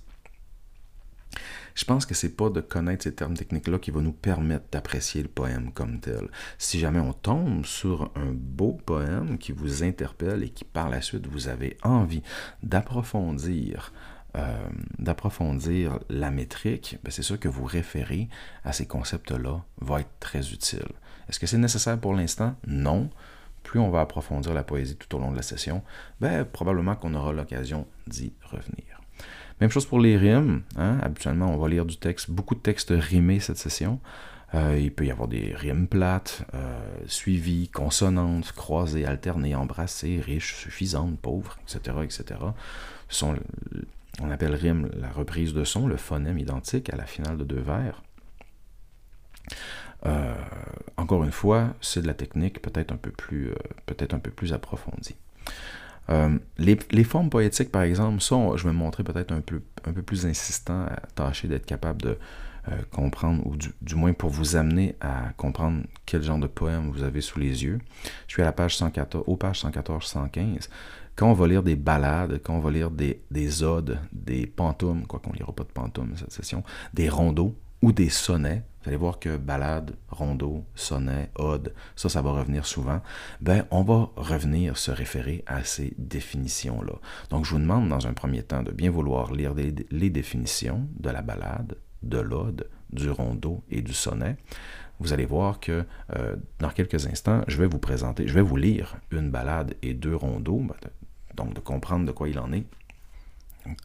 Je 1.74 1.84
pense 1.84 2.06
que 2.06 2.14
c'est 2.14 2.36
pas 2.36 2.50
de 2.50 2.60
connaître 2.60 3.04
ces 3.04 3.14
termes 3.14 3.36
techniques-là 3.36 3.78
qui 3.78 3.90
va 3.90 4.00
nous 4.00 4.12
permettre 4.12 4.66
d'apprécier 4.70 5.22
le 5.22 5.28
poème 5.28 5.72
comme 5.72 6.00
tel. 6.00 6.28
Si 6.58 6.78
jamais 6.78 7.00
on 7.00 7.12
tombe 7.12 7.64
sur 7.64 8.10
un 8.14 8.32
beau 8.32 8.78
poème 8.84 9.38
qui 9.38 9.52
vous 9.52 9.82
interpelle 9.82 10.42
et 10.42 10.50
qui 10.50 10.64
par 10.64 10.88
la 10.88 11.00
suite 11.00 11.26
vous 11.26 11.48
avez 11.48 11.76
envie 11.82 12.22
d'approfondir 12.62 13.92
euh, 14.34 14.68
d'approfondir 14.98 15.98
la 16.08 16.30
métrique, 16.30 16.98
ben, 17.04 17.10
c'est 17.10 17.22
sûr 17.22 17.38
que 17.38 17.48
vous 17.48 17.66
référer 17.66 18.30
à 18.64 18.72
ces 18.72 18.86
concepts-là 18.86 19.62
va 19.82 20.00
être 20.00 20.18
très 20.20 20.52
utile. 20.52 20.88
Est-ce 21.28 21.38
que 21.38 21.46
c'est 21.46 21.58
nécessaire 21.58 22.00
pour 22.00 22.14
l'instant? 22.14 22.56
Non. 22.66 23.10
Plus 23.62 23.78
on 23.78 23.90
va 23.90 24.00
approfondir 24.00 24.54
la 24.54 24.64
poésie 24.64 24.96
tout 24.96 25.14
au 25.16 25.18
long 25.18 25.30
de 25.30 25.36
la 25.36 25.42
session, 25.42 25.82
ben, 26.20 26.46
probablement 26.46 26.96
qu'on 26.96 27.14
aura 27.14 27.32
l'occasion 27.32 27.86
d'y 28.06 28.32
revenir. 28.42 28.91
Même 29.62 29.70
chose 29.70 29.86
pour 29.86 30.00
les 30.00 30.16
rimes. 30.16 30.62
Hein. 30.76 30.98
Habituellement, 31.02 31.54
on 31.54 31.56
va 31.56 31.68
lire 31.68 31.86
du 31.86 31.96
texte, 31.96 32.32
beaucoup 32.32 32.56
de 32.56 32.60
textes 32.60 32.92
rimés 32.92 33.38
cette 33.38 33.58
session. 33.58 34.00
Euh, 34.54 34.76
il 34.76 34.92
peut 34.92 35.06
y 35.06 35.12
avoir 35.12 35.28
des 35.28 35.54
rimes 35.54 35.86
plates, 35.86 36.44
euh, 36.52 36.80
suivies, 37.06 37.68
consonantes, 37.68 38.50
croisées, 38.50 39.06
alternées, 39.06 39.54
embrassées, 39.54 40.20
riches, 40.20 40.56
suffisantes, 40.56 41.16
pauvres, 41.20 41.60
etc. 41.62 41.96
etc. 42.02 42.40
on 44.20 44.30
appelle 44.32 44.56
rime 44.56 44.90
la 44.96 45.10
reprise 45.10 45.54
de 45.54 45.62
son, 45.62 45.86
le 45.86 45.96
phonème 45.96 46.40
identique 46.40 46.92
à 46.92 46.96
la 46.96 47.06
finale 47.06 47.36
de 47.36 47.44
deux 47.44 47.60
vers. 47.60 48.02
Euh, 50.06 50.34
encore 50.96 51.22
une 51.22 51.30
fois, 51.30 51.68
c'est 51.80 52.02
de 52.02 52.08
la 52.08 52.14
technique 52.14 52.60
peut-être 52.60 52.90
un 52.90 52.96
peu 52.96 53.12
peut-être 53.86 54.12
un 54.12 54.18
peu 54.18 54.32
plus 54.32 54.52
approfondie. 54.54 55.14
Euh, 56.10 56.38
les, 56.58 57.04
formes 57.04 57.30
poétiques, 57.30 57.70
par 57.70 57.82
exemple, 57.82 58.20
ça, 58.20 58.36
je 58.56 58.64
vais 58.64 58.72
me 58.72 58.78
montrer 58.78 59.04
peut-être 59.04 59.32
un 59.32 59.40
peu, 59.40 59.62
un 59.84 59.92
peu 59.92 60.02
plus 60.02 60.26
insistant 60.26 60.86
à 60.86 61.00
tâcher 61.14 61.48
d'être 61.48 61.66
capable 61.66 62.02
de 62.02 62.18
euh, 62.68 62.76
comprendre, 62.92 63.46
ou 63.46 63.56
du, 63.56 63.94
moins 63.94 64.12
pour 64.12 64.30
vous 64.30 64.56
amener 64.56 64.96
à 65.00 65.32
comprendre 65.36 65.82
quel 66.06 66.22
genre 66.22 66.38
de 66.38 66.46
poème 66.46 66.90
vous 66.90 67.02
avez 67.02 67.20
sous 67.20 67.38
les 67.38 67.64
yeux. 67.64 67.78
Je 68.26 68.34
suis 68.34 68.42
à 68.42 68.44
la 68.44 68.52
page 68.52 68.76
114, 68.76 69.24
aux 69.26 69.36
pages 69.36 69.62
114-115. 69.62 70.68
Quand 71.14 71.30
on 71.30 71.34
va 71.34 71.46
lire 71.46 71.62
des 71.62 71.76
ballades, 71.76 72.40
quand 72.42 72.54
on 72.54 72.60
va 72.60 72.70
lire 72.70 72.90
des, 72.90 73.22
des 73.30 73.62
odes, 73.62 73.98
des 74.12 74.46
pantoums, 74.46 75.06
quoi 75.06 75.20
qu'on 75.20 75.32
ne 75.32 75.36
lira 75.36 75.52
pas 75.52 75.64
de 75.64 75.68
pantoums 75.68 76.16
cette 76.16 76.32
session, 76.32 76.64
des 76.94 77.08
rondeaux 77.08 77.54
ou 77.82 77.92
des 77.92 78.08
sonnets, 78.08 78.64
vous 78.82 78.88
allez 78.88 78.96
voir 78.96 79.20
que 79.20 79.36
balade, 79.36 79.94
rondeau, 80.08 80.64
sonnet, 80.74 81.30
ode, 81.36 81.72
ça, 81.94 82.08
ça 82.08 82.20
va 82.20 82.32
revenir 82.32 82.66
souvent. 82.66 83.00
Ben, 83.40 83.64
on 83.70 83.82
va 83.82 84.10
revenir 84.16 84.76
se 84.76 84.90
référer 84.90 85.44
à 85.46 85.62
ces 85.62 85.94
définitions-là. 85.98 86.94
Donc, 87.30 87.44
je 87.44 87.50
vous 87.52 87.60
demande 87.60 87.88
dans 87.88 88.08
un 88.08 88.12
premier 88.12 88.42
temps 88.42 88.62
de 88.62 88.72
bien 88.72 88.90
vouloir 88.90 89.32
lire 89.32 89.54
les, 89.54 90.10
définitions 90.10 90.88
de 90.98 91.10
la 91.10 91.22
balade, 91.22 91.76
de 92.02 92.18
l'ode, 92.18 92.68
du 92.92 93.08
rondeau 93.08 93.62
et 93.70 93.82
du 93.82 93.94
sonnet. 93.94 94.36
vous 94.98 95.12
allez 95.12 95.26
voir 95.26 95.60
que 95.60 95.84
euh, 96.16 96.36
dans 96.58 96.70
quelques 96.70 97.06
instants, 97.06 97.42
je 97.46 97.58
vais 97.58 97.66
vous 97.66 97.78
présenter, 97.78 98.26
je 98.26 98.34
vais 98.34 98.42
vous 98.42 98.56
lire 98.56 98.96
une 99.12 99.30
balade 99.30 99.74
et 99.82 99.94
deux 99.94 100.16
rondeaux, 100.16 100.58
ben, 100.58 100.74
donc 101.34 101.54
de 101.54 101.60
comprendre 101.60 102.04
de 102.04 102.12
quoi 102.12 102.28
il 102.28 102.38
en 102.38 102.52
est 102.52 102.64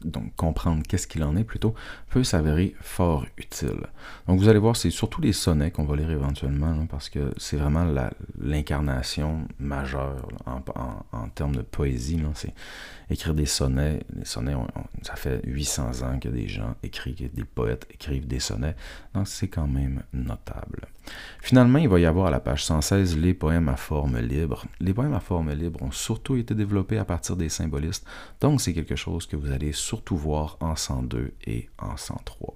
donc 0.04 0.34
comprendre 0.36 0.82
qu'est-ce 0.86 1.06
qu'il 1.06 1.22
en 1.24 1.36
est 1.36 1.44
plutôt, 1.44 1.74
peut 2.10 2.24
s'avérer 2.24 2.74
fort 2.80 3.26
utile. 3.36 3.86
Donc 4.26 4.40
vous 4.40 4.48
allez 4.48 4.58
voir, 4.58 4.76
c'est 4.76 4.90
surtout 4.90 5.20
les 5.20 5.32
sonnets 5.32 5.70
qu'on 5.70 5.84
va 5.84 5.96
lire 5.96 6.10
éventuellement, 6.10 6.86
parce 6.86 7.08
que 7.08 7.32
c'est 7.36 7.56
vraiment 7.56 7.86
l'incarnation 8.40 9.46
majeure 9.58 10.28
en, 10.46 11.28
termes 11.28 11.56
de 11.56 11.62
poésie. 11.62 12.20
C'est 12.34 12.54
écrire 13.10 13.34
des 13.34 13.46
sonnets. 13.46 14.00
Les 14.14 14.24
sonnets, 14.24 14.54
ça 15.02 15.16
fait 15.16 15.40
800 15.44 16.02
ans 16.02 16.18
que 16.18 16.28
des 16.28 16.48
gens 16.48 16.74
écrivent, 16.82 17.32
des 17.32 17.44
poètes 17.44 17.86
écrivent 17.92 18.26
des 18.26 18.40
sonnets, 18.40 18.76
donc 19.14 19.28
c'est 19.28 19.48
quand 19.48 19.66
même 19.66 20.02
notable. 20.12 20.88
Finalement, 21.40 21.78
il 21.78 21.88
va 21.88 21.98
y 22.00 22.06
avoir 22.06 22.26
à 22.26 22.30
la 22.30 22.40
page 22.40 22.64
116 22.64 23.16
les 23.16 23.32
poèmes 23.32 23.68
à 23.68 23.76
forme 23.76 24.18
libre. 24.18 24.66
Les 24.80 24.92
poèmes 24.92 25.14
à 25.14 25.20
forme 25.20 25.52
libre 25.52 25.82
ont 25.82 25.90
surtout 25.90 26.36
été 26.36 26.54
développés 26.54 26.98
à 26.98 27.04
partir 27.04 27.36
des 27.36 27.48
symbolistes, 27.48 28.06
donc 28.40 28.60
c'est 28.60 28.74
quelque 28.74 28.96
chose 28.96 29.26
que 29.26 29.36
vous 29.36 29.50
allez 29.50 29.72
surtout 29.72 30.16
voir 30.16 30.56
en 30.60 30.76
102 30.76 31.32
et 31.46 31.68
en 31.78 31.96
103. 31.96 32.54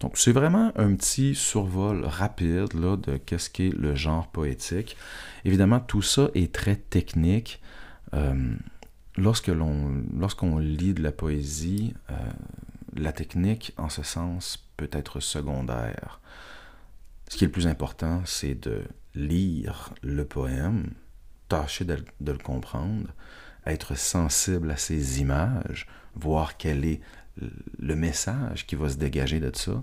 Donc 0.00 0.18
c'est 0.18 0.32
vraiment 0.32 0.72
un 0.76 0.94
petit 0.96 1.34
survol 1.34 2.04
rapide 2.04 2.74
là, 2.74 2.96
de 2.96 3.16
qu'est-ce 3.16 3.50
qu'est 3.50 3.70
le 3.70 3.94
genre 3.94 4.26
poétique. 4.28 4.96
Évidemment, 5.44 5.80
tout 5.80 6.02
ça 6.02 6.30
est 6.34 6.52
très 6.52 6.76
technique. 6.76 7.60
Euh, 8.14 8.54
lorsque 9.16 9.48
l'on, 9.48 10.04
lorsqu'on 10.16 10.58
lit 10.58 10.94
de 10.94 11.02
la 11.02 11.12
poésie, 11.12 11.94
euh, 12.10 12.14
la 12.96 13.12
technique, 13.12 13.72
en 13.76 13.88
ce 13.88 14.02
sens, 14.02 14.68
peut 14.76 14.90
être 14.92 15.20
secondaire. 15.20 16.20
Ce 17.28 17.36
qui 17.36 17.44
est 17.44 17.48
le 17.48 17.52
plus 17.52 17.66
important, 17.66 18.22
c'est 18.24 18.54
de 18.54 18.82
lire 19.14 19.92
le 20.02 20.24
poème, 20.24 20.90
tâcher 21.48 21.84
de, 21.84 22.04
le 22.20 22.38
comprendre, 22.38 23.08
être 23.66 23.96
sensible 23.96 24.70
à 24.70 24.76
ces 24.76 25.20
images, 25.20 25.86
voir 26.14 26.56
quel 26.56 26.84
est 26.84 27.00
le 27.78 27.96
message 27.96 28.66
qui 28.66 28.76
va 28.76 28.88
se 28.88 28.96
dégager 28.96 29.40
de 29.40 29.54
ça. 29.54 29.82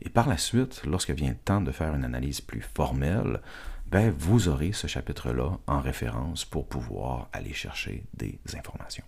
Et 0.00 0.10
par 0.10 0.28
la 0.28 0.36
suite, 0.36 0.82
lorsque 0.84 1.10
vient 1.10 1.30
le 1.30 1.36
temps 1.36 1.60
de 1.60 1.72
faire 1.72 1.94
une 1.94 2.04
analyse 2.04 2.40
plus 2.40 2.60
formelle, 2.60 3.40
ben, 3.90 4.12
vous 4.18 4.48
aurez 4.48 4.72
ce 4.72 4.86
chapitre-là 4.86 5.58
en 5.66 5.80
référence 5.80 6.44
pour 6.44 6.66
pouvoir 6.66 7.28
aller 7.32 7.52
chercher 7.52 8.04
des 8.14 8.38
informations. 8.56 9.04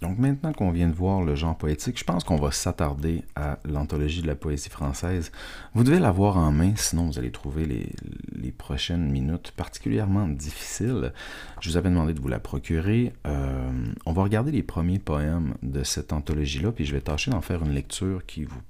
Donc 0.00 0.18
maintenant 0.18 0.54
qu'on 0.54 0.70
vient 0.70 0.88
de 0.88 0.94
voir 0.94 1.22
le 1.22 1.34
genre 1.34 1.56
poétique, 1.56 1.98
je 1.98 2.04
pense 2.04 2.24
qu'on 2.24 2.36
va 2.36 2.52
s'attarder 2.52 3.22
à 3.36 3.58
l'anthologie 3.66 4.22
de 4.22 4.26
la 4.26 4.34
poésie 4.34 4.70
française. 4.70 5.30
Vous 5.74 5.84
devez 5.84 5.98
l'avoir 5.98 6.38
en 6.38 6.50
main, 6.52 6.72
sinon 6.74 7.06
vous 7.06 7.18
allez 7.18 7.30
trouver 7.30 7.66
les, 7.66 8.52
prochaines 8.52 9.10
minutes 9.10 9.52
particulièrement 9.52 10.26
difficiles. 10.26 11.12
Je 11.60 11.70
vous 11.70 11.76
avais 11.76 11.88
demandé 11.88 12.14
de 12.14 12.20
vous 12.20 12.28
la 12.28 12.40
procurer. 12.40 13.12
Euh, 13.26 13.70
on 14.06 14.12
va 14.12 14.22
regarder 14.22 14.50
les 14.52 14.62
premiers 14.62 14.98
poèmes 14.98 15.54
de 15.62 15.82
cette 15.84 16.12
anthologie-là, 16.12 16.72
puis 16.72 16.84
je 16.84 16.92
vais 16.92 17.00
tâcher 17.00 17.30
d'en 17.30 17.40
faire 17.40 17.62
une 17.62 17.72
lecture 17.72 18.26
qui, 18.26 18.44
vous, 18.44 18.60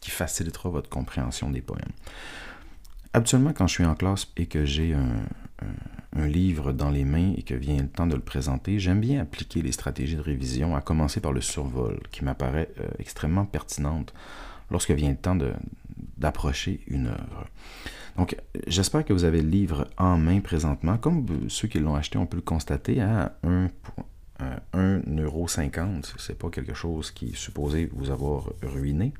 qui 0.00 0.10
facilitera 0.10 0.68
votre 0.68 0.88
compréhension 0.88 1.48
des 1.48 1.60
poèmes. 1.60 1.92
Habituellement, 3.12 3.52
quand 3.52 3.66
je 3.66 3.74
suis 3.74 3.84
en 3.84 3.94
classe 3.94 4.28
et 4.36 4.46
que 4.46 4.64
j'ai 4.64 4.94
un, 4.94 6.26
livre 6.26 6.72
dans 6.72 6.90
les 6.90 7.04
mains 7.04 7.32
et 7.36 7.42
que 7.42 7.54
vient 7.54 7.78
le 7.78 7.88
temps 7.88 8.06
de 8.06 8.14
le 8.14 8.20
présenter, 8.20 8.78
j'aime 8.78 9.00
bien 9.00 9.22
appliquer 9.22 9.62
les 9.62 9.72
stratégies 9.72 10.16
de 10.16 10.20
révision, 10.20 10.76
à 10.76 10.80
commencer 10.80 11.20
par 11.20 11.32
le 11.32 11.40
survol, 11.40 11.98
qui 12.10 12.24
m'apparaît 12.24 12.68
euh, 12.80 12.88
extrêmement 12.98 13.46
pertinente 13.46 14.12
lorsque 14.70 14.90
vient 14.90 15.10
le 15.10 15.16
temps 15.16 15.36
d'approcher 16.18 16.80
une 16.88 17.06
œuvre. 17.06 17.46
Donc, 18.16 18.36
j'espère 18.66 19.04
que 19.04 19.12
vous 19.12 19.24
avez 19.24 19.40
le 19.40 19.48
livre 19.48 19.88
en 19.98 20.18
main 20.18 20.40
présentement. 20.40 20.98
Comme 20.98 21.26
ceux 21.48 21.68
qui 21.68 21.78
l'ont 21.78 21.94
acheté, 21.94 22.18
on 22.18 22.26
peut 22.26 22.36
le 22.36 22.42
constater 22.42 23.00
à 23.00 23.34
1,50€. 24.74 26.04
Ce 26.16 26.32
n'est 26.32 26.38
pas 26.38 26.50
quelque 26.50 26.74
chose 26.74 27.10
qui 27.10 27.30
est 27.30 27.36
supposé 27.36 27.90
vous 27.92 28.10
avoir 28.10 28.50
ruiné. 28.62 29.14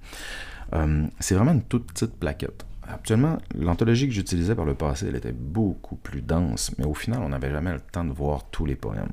Euh, 0.75 1.07
c'est 1.19 1.35
vraiment 1.35 1.53
une 1.53 1.63
toute 1.63 1.87
petite 1.87 2.17
plaquette. 2.17 2.67
Actuellement, 2.93 3.39
l'anthologie 3.55 4.09
que 4.09 4.13
j'utilisais 4.13 4.55
par 4.55 4.65
le 4.65 4.75
passé, 4.75 5.07
elle 5.09 5.17
était 5.17 5.33
beaucoup 5.33 5.95
plus 5.97 6.23
dense, 6.23 6.73
mais 6.79 6.85
au 6.85 6.95
final, 6.95 7.21
on 7.23 7.29
n'avait 7.29 7.51
jamais 7.51 7.73
le 7.73 7.81
temps 7.81 8.05
de 8.05 8.13
voir 8.13 8.51
tous 8.51 8.67
les 8.67 8.75
poèmes. 8.75 9.13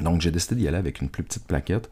Donc 0.00 0.20
j'ai 0.20 0.30
décidé 0.30 0.56
d'y 0.56 0.68
aller 0.68 0.76
avec 0.76 1.00
une 1.00 1.08
plus 1.08 1.22
petite 1.22 1.46
plaquette, 1.46 1.88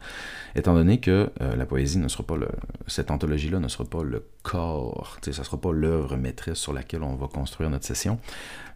étant 0.55 0.73
donné 0.73 0.99
que 0.99 1.31
euh, 1.41 1.55
la 1.55 1.65
poésie 1.65 1.97
ne 1.97 2.07
sera 2.07 2.23
pas 2.23 2.37
le, 2.37 2.47
cette 2.87 3.11
anthologie-là 3.11 3.59
ne 3.59 3.67
sera 3.67 3.85
pas 3.85 4.03
le 4.03 4.23
corps, 4.43 5.17
ça 5.21 5.31
ne 5.31 5.45
sera 5.45 5.59
pas 5.59 5.71
l'œuvre 5.71 6.15
maîtresse 6.15 6.57
sur 6.57 6.73
laquelle 6.73 7.03
on 7.03 7.15
va 7.15 7.27
construire 7.27 7.69
notre 7.69 7.85
session 7.85 8.19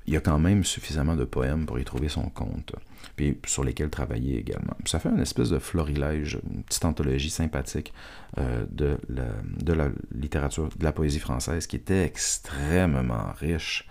il 0.09 0.13
y 0.13 0.17
a 0.17 0.21
quand 0.21 0.39
même 0.39 0.63
suffisamment 0.63 1.15
de 1.15 1.23
poèmes 1.23 1.67
pour 1.67 1.77
y 1.77 1.83
trouver 1.83 2.09
son 2.09 2.29
compte, 2.29 2.73
puis 3.15 3.37
sur 3.45 3.63
lesquels 3.63 3.91
travailler 3.91 4.39
également. 4.39 4.75
Ça 4.85 4.97
fait 4.97 5.09
une 5.09 5.19
espèce 5.19 5.51
de 5.51 5.59
florilège, 5.59 6.39
une 6.49 6.63
petite 6.63 6.83
anthologie 6.85 7.29
sympathique 7.29 7.93
euh, 8.39 8.65
de, 8.71 8.97
la, 9.07 9.27
de 9.43 9.73
la 9.73 9.89
littérature, 10.11 10.69
de 10.75 10.83
la 10.83 10.91
poésie 10.91 11.19
française 11.19 11.67
qui 11.67 11.75
était 11.75 12.03
extrêmement 12.03 13.33
riche. 13.39 13.87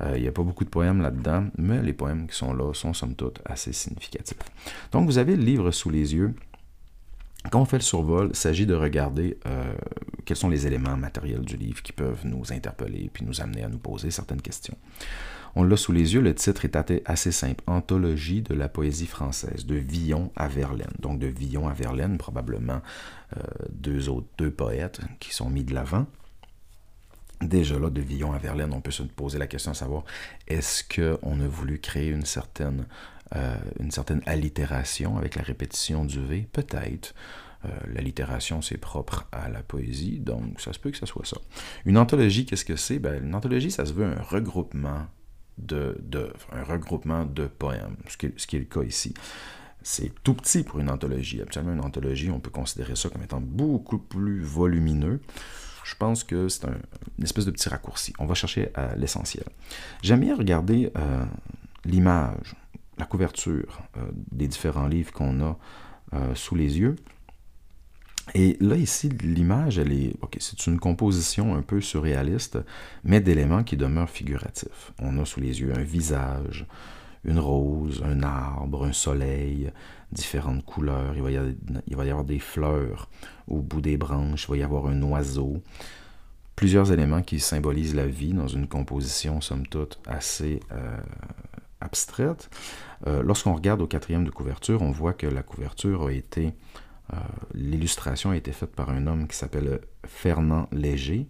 Euh, 0.00 0.14
il 0.16 0.22
n'y 0.22 0.28
a 0.28 0.32
pas 0.32 0.42
beaucoup 0.42 0.64
de 0.64 0.70
poèmes 0.70 1.00
là-dedans, 1.00 1.46
mais 1.56 1.82
les 1.82 1.92
poèmes 1.92 2.26
qui 2.28 2.36
sont 2.36 2.52
là 2.52 2.72
sont 2.72 2.94
somme 2.94 3.14
toute 3.14 3.40
assez 3.44 3.72
significatifs. 3.72 4.38
Donc 4.92 5.06
vous 5.06 5.18
avez 5.18 5.36
le 5.36 5.42
livre 5.42 5.70
sous 5.70 5.90
les 5.90 6.14
yeux. 6.14 6.34
Quand 7.50 7.60
on 7.60 7.64
fait 7.64 7.78
le 7.78 7.82
survol, 7.82 8.28
il 8.30 8.36
s'agit 8.36 8.66
de 8.66 8.74
regarder 8.74 9.38
euh, 9.46 9.72
quels 10.24 10.36
sont 10.36 10.48
les 10.48 10.66
éléments 10.66 10.96
matériels 10.96 11.42
du 11.42 11.56
livre 11.56 11.82
qui 11.82 11.92
peuvent 11.92 12.26
nous 12.26 12.52
interpeller 12.52 13.10
puis 13.12 13.24
nous 13.24 13.40
amener 13.40 13.62
à 13.62 13.68
nous 13.68 13.78
poser 13.78 14.10
certaines 14.10 14.42
questions. 14.42 14.76
On 15.54 15.64
l'a 15.64 15.76
sous 15.76 15.92
les 15.92 16.14
yeux, 16.14 16.20
le 16.20 16.34
titre 16.34 16.64
est 16.64 16.76
assez 17.04 17.32
simple, 17.32 17.64
Anthologie 17.66 18.42
de 18.42 18.54
la 18.54 18.68
poésie 18.68 19.06
française, 19.06 19.66
de 19.66 19.76
Villon 19.76 20.30
à 20.36 20.46
Verlaine. 20.46 20.92
Donc 21.00 21.18
de 21.18 21.26
Villon 21.26 21.68
à 21.68 21.72
Verlaine, 21.72 22.18
probablement 22.18 22.80
euh, 23.36 23.40
deux 23.70 24.08
autres, 24.08 24.28
deux 24.36 24.50
poètes 24.50 25.00
qui 25.20 25.34
sont 25.34 25.48
mis 25.48 25.64
de 25.64 25.74
l'avant. 25.74 26.06
Déjà 27.40 27.78
là, 27.78 27.88
de 27.88 28.00
Villon 28.00 28.32
à 28.32 28.38
Verlaine, 28.38 28.72
on 28.72 28.80
peut 28.80 28.90
se 28.90 29.04
poser 29.04 29.38
la 29.38 29.46
question 29.46 29.70
de 29.70 29.76
savoir 29.76 30.04
est-ce 30.48 30.82
qu'on 30.82 31.40
a 31.40 31.46
voulu 31.46 31.78
créer 31.78 32.08
une 32.08 32.24
certaine, 32.24 32.86
euh, 33.36 33.56
une 33.78 33.92
certaine 33.92 34.22
allitération 34.26 35.18
avec 35.18 35.36
la 35.36 35.42
répétition 35.42 36.04
du 36.04 36.20
V? 36.20 36.48
Peut-être. 36.52 37.14
Euh, 37.64 37.68
l'allitération, 37.92 38.62
c'est 38.62 38.76
propre 38.76 39.26
à 39.32 39.48
la 39.48 39.62
poésie, 39.62 40.20
donc 40.20 40.60
ça 40.60 40.72
se 40.72 40.78
peut 40.78 40.90
que 40.90 40.96
ce 40.96 41.06
soit 41.06 41.26
ça. 41.26 41.38
Une 41.86 41.98
anthologie, 41.98 42.46
qu'est-ce 42.46 42.64
que 42.64 42.76
c'est? 42.76 42.98
Ben, 42.98 43.24
Une 43.24 43.34
anthologie, 43.34 43.70
ça 43.70 43.84
se 43.84 43.92
veut 43.92 44.04
un 44.04 44.20
regroupement 44.22 45.06
d'œuvres, 45.58 46.46
un 46.52 46.62
regroupement 46.62 47.24
de 47.24 47.46
poèmes, 47.46 47.96
ce 48.06 48.16
qui, 48.16 48.26
est, 48.26 48.58
le 48.58 48.64
cas 48.64 48.82
ici. 48.82 49.12
C'est 49.82 50.12
tout 50.22 50.34
petit 50.34 50.62
pour 50.62 50.78
une 50.78 50.90
anthologie. 50.90 51.42
Absolument, 51.42 51.72
une 51.72 51.84
anthologie, 51.84 52.30
on 52.30 52.38
peut 52.38 52.50
considérer 52.50 52.94
ça 52.94 53.08
comme 53.08 53.22
étant 53.22 53.40
beaucoup 53.40 53.98
plus 53.98 54.40
volumineux. 54.40 55.20
Je 55.88 55.94
pense 55.94 56.22
que 56.22 56.48
c'est 56.48 56.66
un, 56.66 56.76
une 57.18 57.24
espèce 57.24 57.46
de 57.46 57.50
petit 57.50 57.68
raccourci. 57.70 58.12
On 58.18 58.26
va 58.26 58.34
chercher 58.34 58.70
à 58.74 58.94
l'essentiel. 58.94 59.44
J'aime 60.02 60.20
bien 60.20 60.36
regarder 60.36 60.92
euh, 60.96 61.24
l'image, 61.86 62.56
la 62.98 63.06
couverture 63.06 63.80
euh, 63.96 64.02
des 64.30 64.48
différents 64.48 64.86
livres 64.86 65.12
qu'on 65.12 65.40
a 65.40 65.58
euh, 66.12 66.34
sous 66.34 66.54
les 66.54 66.78
yeux. 66.78 66.96
Et 68.34 68.58
là, 68.60 68.76
ici, 68.76 69.08
l'image, 69.08 69.78
elle 69.78 69.92
est. 69.92 70.14
C'est 70.38 70.66
une 70.66 70.78
composition 70.78 71.54
un 71.54 71.62
peu 71.62 71.80
surréaliste, 71.80 72.58
mais 73.02 73.22
d'éléments 73.22 73.64
qui 73.64 73.78
demeurent 73.78 74.10
figuratifs. 74.10 74.92
On 75.00 75.18
a 75.18 75.24
sous 75.24 75.40
les 75.40 75.62
yeux 75.62 75.72
un 75.74 75.82
visage, 75.82 76.66
une 77.24 77.38
rose, 77.38 78.02
un 78.04 78.22
arbre, 78.22 78.84
un 78.84 78.92
soleil, 78.92 79.70
différentes 80.12 80.64
couleurs. 80.64 81.14
Il 81.16 81.22
va, 81.22 81.30
y 81.30 82.10
avoir, 82.10 82.24
des 82.24 82.38
fleurs 82.38 83.08
au 83.46 83.60
bout 83.60 83.80
des 83.80 83.96
branches, 83.96 84.44
il 84.44 84.50
va 84.50 84.56
y 84.56 84.62
avoir 84.62 84.86
un 84.86 85.02
oiseau. 85.02 85.62
Plusieurs 86.56 86.90
éléments 86.90 87.22
qui 87.22 87.38
symbolisent 87.38 87.94
la 87.94 88.06
vie 88.06 88.32
dans 88.32 88.48
une 88.48 88.66
composition, 88.66 89.40
somme 89.40 89.66
toute, 89.66 90.00
assez 90.06 90.60
euh, 90.72 90.96
abstraite. 91.80 92.50
Euh, 93.06 93.22
lorsqu'on 93.22 93.54
regarde 93.54 93.80
au 93.80 93.86
quatrième 93.86 94.24
de 94.24 94.30
couverture, 94.30 94.82
on 94.82 94.90
voit 94.90 95.12
que 95.12 95.26
la 95.26 95.42
couverture 95.42 96.06
a 96.06 96.12
été 96.12 96.54
euh, 97.12 97.16
l'illustration 97.54 98.32
a 98.32 98.36
été 98.36 98.52
faite 98.52 98.74
par 98.74 98.90
un 98.90 99.06
homme 99.06 99.28
qui 99.28 99.36
s'appelle 99.36 99.80
Fernand 100.04 100.68
Léger 100.72 101.26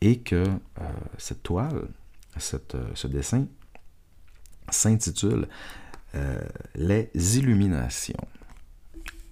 et 0.00 0.20
que 0.20 0.44
cette 1.18 1.42
toile, 1.42 1.88
ce 2.38 3.06
dessin 3.06 3.44
s'intitule 4.70 5.48
Les 6.74 7.10
illuminations. 7.38 8.26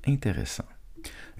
Intéressant. 0.06 0.64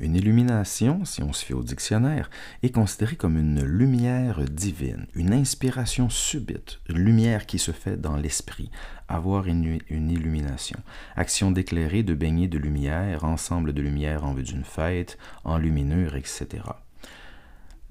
Une 0.00 0.14
illumination, 0.14 1.05
si 1.05 1.25
on 1.25 1.33
se 1.33 1.45
fait 1.45 1.55
au 1.55 1.64
dictionnaire, 1.64 2.31
est 2.62 2.71
considérée 2.71 3.17
comme 3.17 3.37
une 3.37 3.64
lumière 3.64 4.45
divine, 4.45 5.07
une 5.14 5.33
inspiration 5.33 6.09
subite, 6.09 6.78
une 6.88 6.99
lumière 6.99 7.47
qui 7.47 7.59
se 7.59 7.73
fait 7.73 8.00
dans 8.00 8.17
l'esprit, 8.17 8.71
avoir 9.09 9.49
une, 9.49 9.81
une, 9.88 10.11
illumination, 10.11 10.78
action 11.17 11.50
d'éclairer, 11.50 12.05
de 12.05 12.14
baigner 12.14 12.47
de 12.47 12.59
lumière, 12.59 13.25
ensemble 13.25 13.73
de 13.73 13.83
lumière 13.83 14.25
en 14.25 14.35
vue 14.35 14.45
d'une 14.45 14.64
fête, 14.64 15.19
enluminure, 15.43 16.14
etc. 16.14 16.47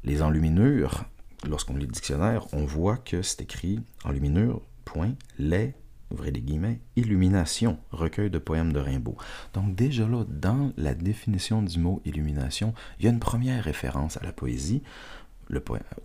Les 0.05 0.21
enluminures, 0.21 1.03
lorsqu'on 1.45 1.75
lit 1.75 1.87
le 1.87 1.91
dictionnaire, 1.91 2.45
on 2.53 2.63
voit 2.63 2.97
que 2.97 3.21
c'est 3.21 3.41
écrit 3.41 3.81
en 4.05 4.11
luminure, 4.11 4.61
point, 4.85 5.13
les, 5.39 5.75
ouvrez 6.11 6.31
les 6.31 6.41
guillemets, 6.41 6.79
illumination, 6.95 7.79
recueil 7.91 8.29
de 8.29 8.39
poèmes 8.39 8.73
de 8.73 8.79
Rimbaud. 8.79 9.17
Donc 9.53 9.75
déjà 9.75 10.07
là, 10.07 10.25
dans 10.27 10.71
la 10.77 10.93
définition 10.93 11.61
du 11.61 11.79
mot 11.79 12.01
illumination, 12.05 12.73
il 12.99 13.05
y 13.05 13.07
a 13.07 13.11
une 13.11 13.19
première 13.19 13.63
référence 13.63 14.17
à 14.17 14.23
la 14.23 14.33
poésie, 14.33 14.83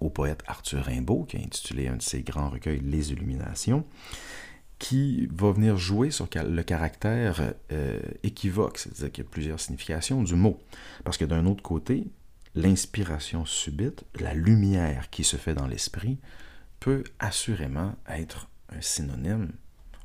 au 0.00 0.11
poète 0.11 0.42
Arthur 0.47 0.85
Rimbaud, 0.85 1.25
qui 1.25 1.37
a 1.37 1.40
intitulé 1.40 1.88
un 1.88 1.97
de 1.97 2.02
ses 2.02 2.23
grands 2.23 2.50
recueils 2.50 2.80
Les 2.80 3.12
Illuminations, 3.12 3.85
qui 4.78 5.28
va 5.32 5.52
venir 5.52 5.76
jouer 5.76 6.11
sur 6.11 6.28
le 6.35 6.62
caractère 6.62 7.54
euh, 7.71 8.00
équivoque, 8.23 8.78
c'est-à-dire 8.78 9.12
qu'il 9.12 9.25
y 9.25 9.26
a 9.26 9.30
plusieurs 9.30 9.61
significations 9.61 10.23
du 10.23 10.35
mot. 10.35 10.59
Parce 11.04 11.16
que 11.16 11.25
d'un 11.25 11.47
autre 11.47 11.62
côté, 11.62 12.09
l'inspiration 12.54 13.44
subite, 13.44 14.04
la 14.18 14.35
lumière 14.35 15.11
qui 15.11 15.25
se 15.25 15.37
fait 15.37 15.54
dans 15.54 15.66
l'esprit, 15.66 16.18
peut 16.80 17.04
assurément 17.21 17.94
être 18.09 18.49
un 18.71 18.80
synonyme, 18.80 19.52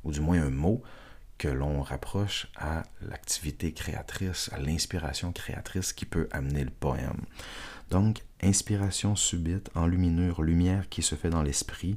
ou 0.08 0.12
du 0.12 0.20
moins 0.20 0.42
un 0.42 0.50
mot, 0.50 0.82
que 1.36 1.48
l'on 1.48 1.82
rapproche 1.82 2.48
à 2.56 2.82
l'activité 3.00 3.72
créatrice, 3.72 4.50
à 4.52 4.58
l'inspiration 4.58 5.30
créatrice 5.32 5.92
qui 5.92 6.04
peut 6.04 6.28
amener 6.32 6.64
le 6.64 6.70
poème. 6.70 7.20
Donc, 7.90 8.24
inspiration 8.42 9.14
subite, 9.14 9.70
enluminure, 9.74 10.42
lumière 10.42 10.88
qui 10.88 11.02
se 11.02 11.14
fait 11.14 11.30
dans 11.30 11.42
l'esprit. 11.42 11.96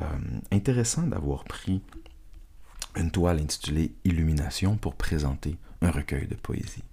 Euh, 0.00 0.04
intéressant 0.52 1.04
d'avoir 1.04 1.44
pris 1.44 1.80
une 2.96 3.10
toile 3.10 3.40
intitulée 3.40 3.94
Illumination 4.04 4.76
pour 4.76 4.94
présenter 4.94 5.56
un 5.80 5.90
recueil 5.90 6.26
de 6.26 6.34
poésie. 6.34 6.84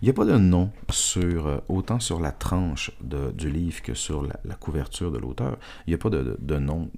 Il 0.00 0.06
n'y 0.06 0.10
a 0.10 0.14
pas 0.14 0.24
de 0.24 0.36
nom 0.36 0.70
sur 0.90 1.46
euh, 1.46 1.58
autant 1.68 2.00
sur 2.00 2.18
la 2.18 2.32
tranche 2.32 2.90
du 3.00 3.50
livre 3.50 3.82
que 3.82 3.94
sur 3.94 4.22
la, 4.22 4.54
couverture 4.56 5.12
de 5.12 5.18
l'auteur. 5.18 5.58
Il 5.86 5.90
n'y 5.90 5.94
a 5.94 5.98
pas 5.98 6.10
de, 6.10 6.58
nom 6.58 6.90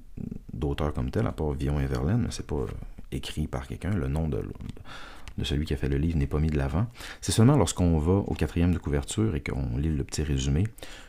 d'auteur 0.52 0.94
comme 0.94 1.10
tel, 1.10 1.26
à 1.26 1.32
part 1.32 1.52
Villon 1.52 1.78
et 1.80 1.86
Verlaine, 1.86 2.22
mais 2.22 2.30
c'est 2.30 2.46
pas 2.46 2.56
euh, 2.56 2.66
écrit 3.14 3.46
par 3.46 3.66
quelqu'un. 3.66 3.90
Le 3.90 4.08
nom 4.08 4.28
de, 4.28 4.42
celui 5.42 5.64
qui 5.64 5.74
a 5.74 5.76
fait 5.76 5.88
le 5.88 5.96
livre 5.96 6.18
n'est 6.18 6.26
pas 6.26 6.38
mis 6.38 6.50
de 6.50 6.56
l'avant. 6.56 6.86
C'est 7.20 7.32
seulement 7.32 7.56
lorsqu'on 7.56 7.98
va 7.98 8.12
au 8.12 8.34
quatrième 8.34 8.72
de 8.72 8.78
couverture 8.78 9.34
et 9.34 9.42
qu'on 9.42 9.76
lit 9.76 9.94
le 9.94 10.04
petit 10.04 10.22
résumé 10.22 10.64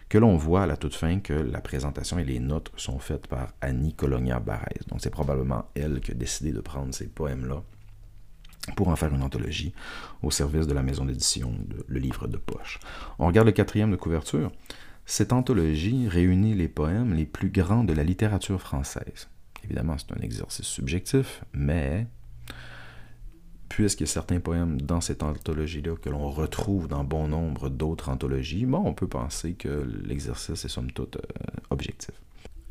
que 0.10 0.18
l'on 0.18 0.38
voit 0.38 0.64
à 0.64 0.66
la 0.68 0.78
toute 0.78 0.96
fin 0.96 1.20
que 1.20 1.34
la 1.34 1.62
présentation 1.62 2.20
et 2.20 2.24
les 2.24 2.40
notes 2.40 2.72
sont 2.78 3.00
faites 3.00 3.28
par 3.28 3.54
Annie 3.62 3.94
Colonia 3.94 4.40
Barrez. 4.40 4.80
Donc 4.88 5.00
c'est 5.02 5.10
probablement 5.10 5.66
elle 5.76 6.00
qui 6.00 6.12
a 6.12 6.14
décidé 6.14 6.52
de 6.52 6.62
prendre 6.62 6.94
ces 6.94 7.08
poèmes-là 7.08 7.64
pour 8.76 8.88
en 8.88 8.96
faire 8.96 9.14
une 9.14 9.24
anthologie 9.24 9.74
au 10.24 10.32
service 10.32 10.68
de 10.68 10.74
la 10.74 10.84
maison 10.84 11.06
d'édition 11.06 11.54
Le 11.88 12.00
Livre 12.00 12.28
de 12.28 12.38
Poche. 12.38 12.80
On 13.20 13.28
regarde 13.28 13.48
le 13.48 13.54
quatrième 13.54 13.92
de 13.92 13.96
couverture. 13.96 14.52
Cette 15.06 15.34
anthologie 15.34 16.08
réunit 16.08 16.56
les 16.56 16.68
poèmes 16.68 17.14
les 17.14 17.26
plus 17.26 17.50
grands 17.50 17.84
de 17.84 17.94
la 17.94 18.04
littérature 18.04 18.60
française. 18.60 19.28
Évidemment, 19.66 19.96
c'est 19.98 20.16
un 20.18 20.22
exercice 20.22 20.66
subjectif, 20.66 21.44
mais 21.54 22.08
puisqu'il 23.70 24.04
y 24.04 24.10
a 24.10 24.12
certains 24.12 24.40
poèmes 24.40 24.80
dans 24.80 25.02
cette 25.02 25.24
anthologie-là 25.24 25.96
que 26.02 26.10
l'on 26.10 26.30
retrouve 26.30 26.88
dans 26.88 27.04
bon 27.04 27.28
nombre 27.28 27.70
d'autres 27.70 28.10
anthologies, 28.10 28.66
on 28.72 28.94
peut 28.94 29.08
penser 29.08 29.54
que 29.54 29.86
l'exercice 30.06 30.64
est 30.64 30.70
somme 30.70 30.92
toute 30.92 31.18
euh, 31.18 31.60
objectif. 31.72 32.12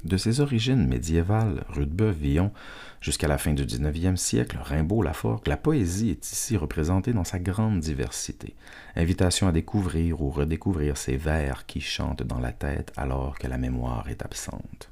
De 0.05 0.19
ses 0.19 0.41
origines 0.41 0.87
médiévales, 0.87 1.65
Rudebeuf, 1.71 2.17
Villon, 2.17 2.53
jusqu'à 3.01 3.27
la 3.27 3.39
fin 3.39 3.55
du 3.55 3.65
19e 3.65 4.17
siècle, 4.17 4.59
Rimbaud, 4.63 5.03
Laforgue, 5.03 5.49
la 5.49 5.57
poésie 5.57 6.11
est 6.11 6.31
ici 6.31 6.59
représentée 6.59 7.15
dans 7.15 7.25
sa 7.25 7.39
grande 7.39 7.81
diversité. 7.81 8.55
Invitation 8.97 9.49
à 9.49 9.53
découvrir 9.53 10.21
ou 10.21 10.31
redécouvrir 10.31 10.99
ces 10.99 11.17
vers 11.17 11.65
qui 11.65 11.81
chantent 11.81 12.23
dans 12.23 12.41
la 12.41 12.53
tête 12.53 12.93
alors 12.97 13.39
que 13.39 13.47
la 13.47 13.57
mémoire 13.57 14.09
est 14.11 14.23
absente. 14.23 14.91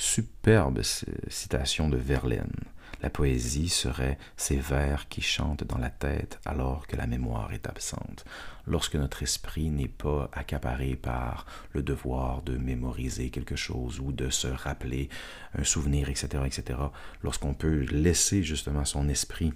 Superbe 0.00 0.80
citation 1.28 1.90
de 1.90 1.98
Verlaine. 1.98 2.64
La 3.02 3.10
poésie 3.10 3.68
serait 3.68 4.16
ces 4.34 4.56
vers 4.56 5.08
qui 5.08 5.20
chantent 5.20 5.64
dans 5.64 5.76
la 5.76 5.90
tête 5.90 6.40
alors 6.46 6.86
que 6.86 6.96
la 6.96 7.06
mémoire 7.06 7.52
est 7.52 7.68
absente, 7.68 8.24
lorsque 8.66 8.94
notre 8.94 9.22
esprit 9.22 9.68
n'est 9.68 9.88
pas 9.88 10.30
accaparé 10.32 10.96
par 10.96 11.44
le 11.74 11.82
devoir 11.82 12.40
de 12.40 12.56
mémoriser 12.56 13.28
quelque 13.28 13.56
chose 13.56 14.00
ou 14.00 14.10
de 14.10 14.30
se 14.30 14.46
rappeler 14.46 15.10
un 15.52 15.64
souvenir, 15.64 16.08
etc., 16.08 16.44
etc., 16.46 16.78
lorsqu'on 17.22 17.52
peut 17.52 17.80
laisser 17.90 18.42
justement 18.42 18.86
son 18.86 19.06
esprit 19.06 19.52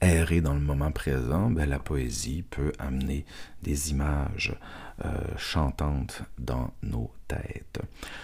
errer 0.00 0.40
dans 0.40 0.54
le 0.54 0.60
moment 0.60 0.92
présent, 0.92 1.50
ben, 1.50 1.68
la 1.68 1.78
poésie 1.78 2.42
peut 2.42 2.72
amener 2.78 3.24
des 3.62 3.90
images 3.90 4.54
euh, 5.04 5.08
chantantes 5.38 6.22
dans 6.38 6.72
nos 6.82 7.10
têtes. 7.26 7.80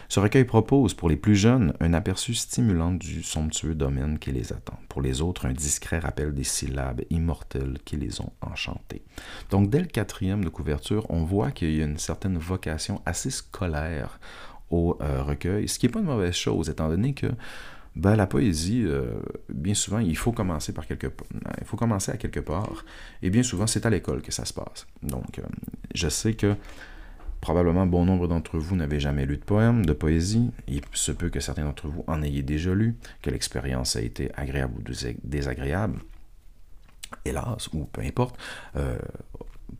Ce 0.08 0.20
recueil 0.20 0.44
propose 0.44 0.92
pour 0.92 1.08
les 1.08 1.16
plus 1.16 1.36
jeunes 1.36 1.72
un 1.80 1.94
aperçu 1.94 2.34
stimulant 2.34 2.92
du 2.92 3.22
somptueux 3.22 3.74
domaine 3.74 4.18
qui 4.18 4.30
les 4.30 4.52
attend. 4.52 4.78
Pour 4.88 5.00
les 5.00 5.22
autres, 5.22 5.46
un 5.46 5.52
discret 5.52 5.98
rappel 5.98 6.34
des 6.34 6.44
syllabes 6.44 7.02
immortelles 7.10 7.78
qui 7.84 7.96
les 7.96 8.20
ont 8.20 8.32
enchantés. 8.42 9.02
Donc 9.50 9.70
dès 9.70 9.80
le 9.80 9.86
quatrième 9.86 10.44
de 10.44 10.50
couverture, 10.50 11.06
on 11.08 11.24
voit 11.24 11.50
qu'il 11.50 11.74
y 11.74 11.80
a 11.80 11.84
une 11.84 11.98
certaine 11.98 12.36
vocation 12.36 13.00
assez 13.06 13.30
scolaire 13.30 14.20
au 14.70 14.98
euh, 15.00 15.22
recueil, 15.22 15.68
ce 15.68 15.78
qui 15.78 15.86
n'est 15.86 15.92
pas 15.92 16.00
une 16.00 16.06
mauvaise 16.06 16.34
chose, 16.34 16.68
étant 16.68 16.88
donné 16.88 17.14
que 17.14 17.28
ben, 17.96 18.14
la 18.14 18.26
poésie, 18.26 18.82
euh, 18.84 19.14
bien 19.48 19.72
souvent, 19.72 19.98
il 19.98 20.16
faut 20.16 20.32
commencer 20.32 20.72
par 20.74 20.86
quelque 20.86 21.06
il 21.58 21.66
faut 21.66 21.78
commencer 21.78 22.12
à 22.12 22.18
quelque 22.18 22.40
part, 22.40 22.84
et 23.22 23.30
bien 23.30 23.42
souvent, 23.42 23.66
c'est 23.66 23.86
à 23.86 23.90
l'école 23.90 24.20
que 24.20 24.30
ça 24.30 24.44
se 24.44 24.52
passe. 24.52 24.86
Donc, 25.02 25.38
euh, 25.38 25.42
je 25.94 26.08
sais 26.08 26.34
que 26.34 26.54
probablement 27.40 27.86
bon 27.86 28.04
nombre 28.04 28.28
d'entre 28.28 28.58
vous 28.58 28.76
n'avaient 28.76 29.00
jamais 29.00 29.24
lu 29.24 29.38
de 29.38 29.42
poème, 29.44 29.86
de 29.86 29.94
poésie. 29.94 30.50
Il 30.68 30.82
se 30.92 31.10
peut 31.10 31.30
que 31.30 31.40
certains 31.40 31.64
d'entre 31.64 31.88
vous 31.88 32.04
en 32.06 32.22
ayez 32.22 32.42
déjà 32.42 32.74
lu, 32.74 32.96
que 33.22 33.30
l'expérience 33.30 33.96
a 33.96 34.02
été 34.02 34.30
agréable 34.34 34.74
ou 34.78 34.82
désagréable. 35.24 36.00
Hélas, 37.24 37.68
ou 37.72 37.84
peu 37.84 38.02
importe, 38.02 38.36
euh, 38.76 38.98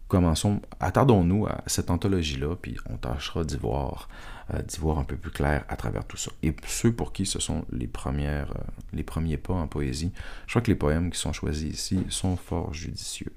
commençons, 0.09 0.61
attardons-nous 0.81 1.47
à 1.47 1.62
cette 1.66 1.90
anthologie-là, 1.90 2.57
puis 2.57 2.77
on 2.90 2.97
tâchera 2.97 3.45
d'y 3.45 3.57
voir, 3.57 4.09
euh, 4.55 4.62
d'y 4.62 4.79
voir 4.79 4.99
un 4.99 5.05
peu 5.05 5.16
plus 5.16 5.31
clair 5.31 5.64
à 5.69 5.77
travers 5.77 6.05
tout 6.05 6.16
ça. 6.16 6.31
Et 6.42 6.55
ceux 6.66 6.92
pour 6.92 7.12
qui 7.12 7.27
ce 7.27 7.40
sont 7.40 7.64
les, 7.71 7.87
premières, 7.87 8.53
euh, 8.53 8.64
les 8.92 9.03
premiers 9.03 9.37
pas 9.37 9.55
en 9.55 9.66
poésie, 9.66 10.12
je 10.47 10.53
crois 10.53 10.62
que 10.62 10.71
les 10.71 10.77
poèmes 10.77 11.11
qui 11.11 11.19
sont 11.19 11.33
choisis 11.33 11.73
ici 11.73 12.05
sont 12.09 12.37
fort 12.37 12.73
judicieux. 12.73 13.33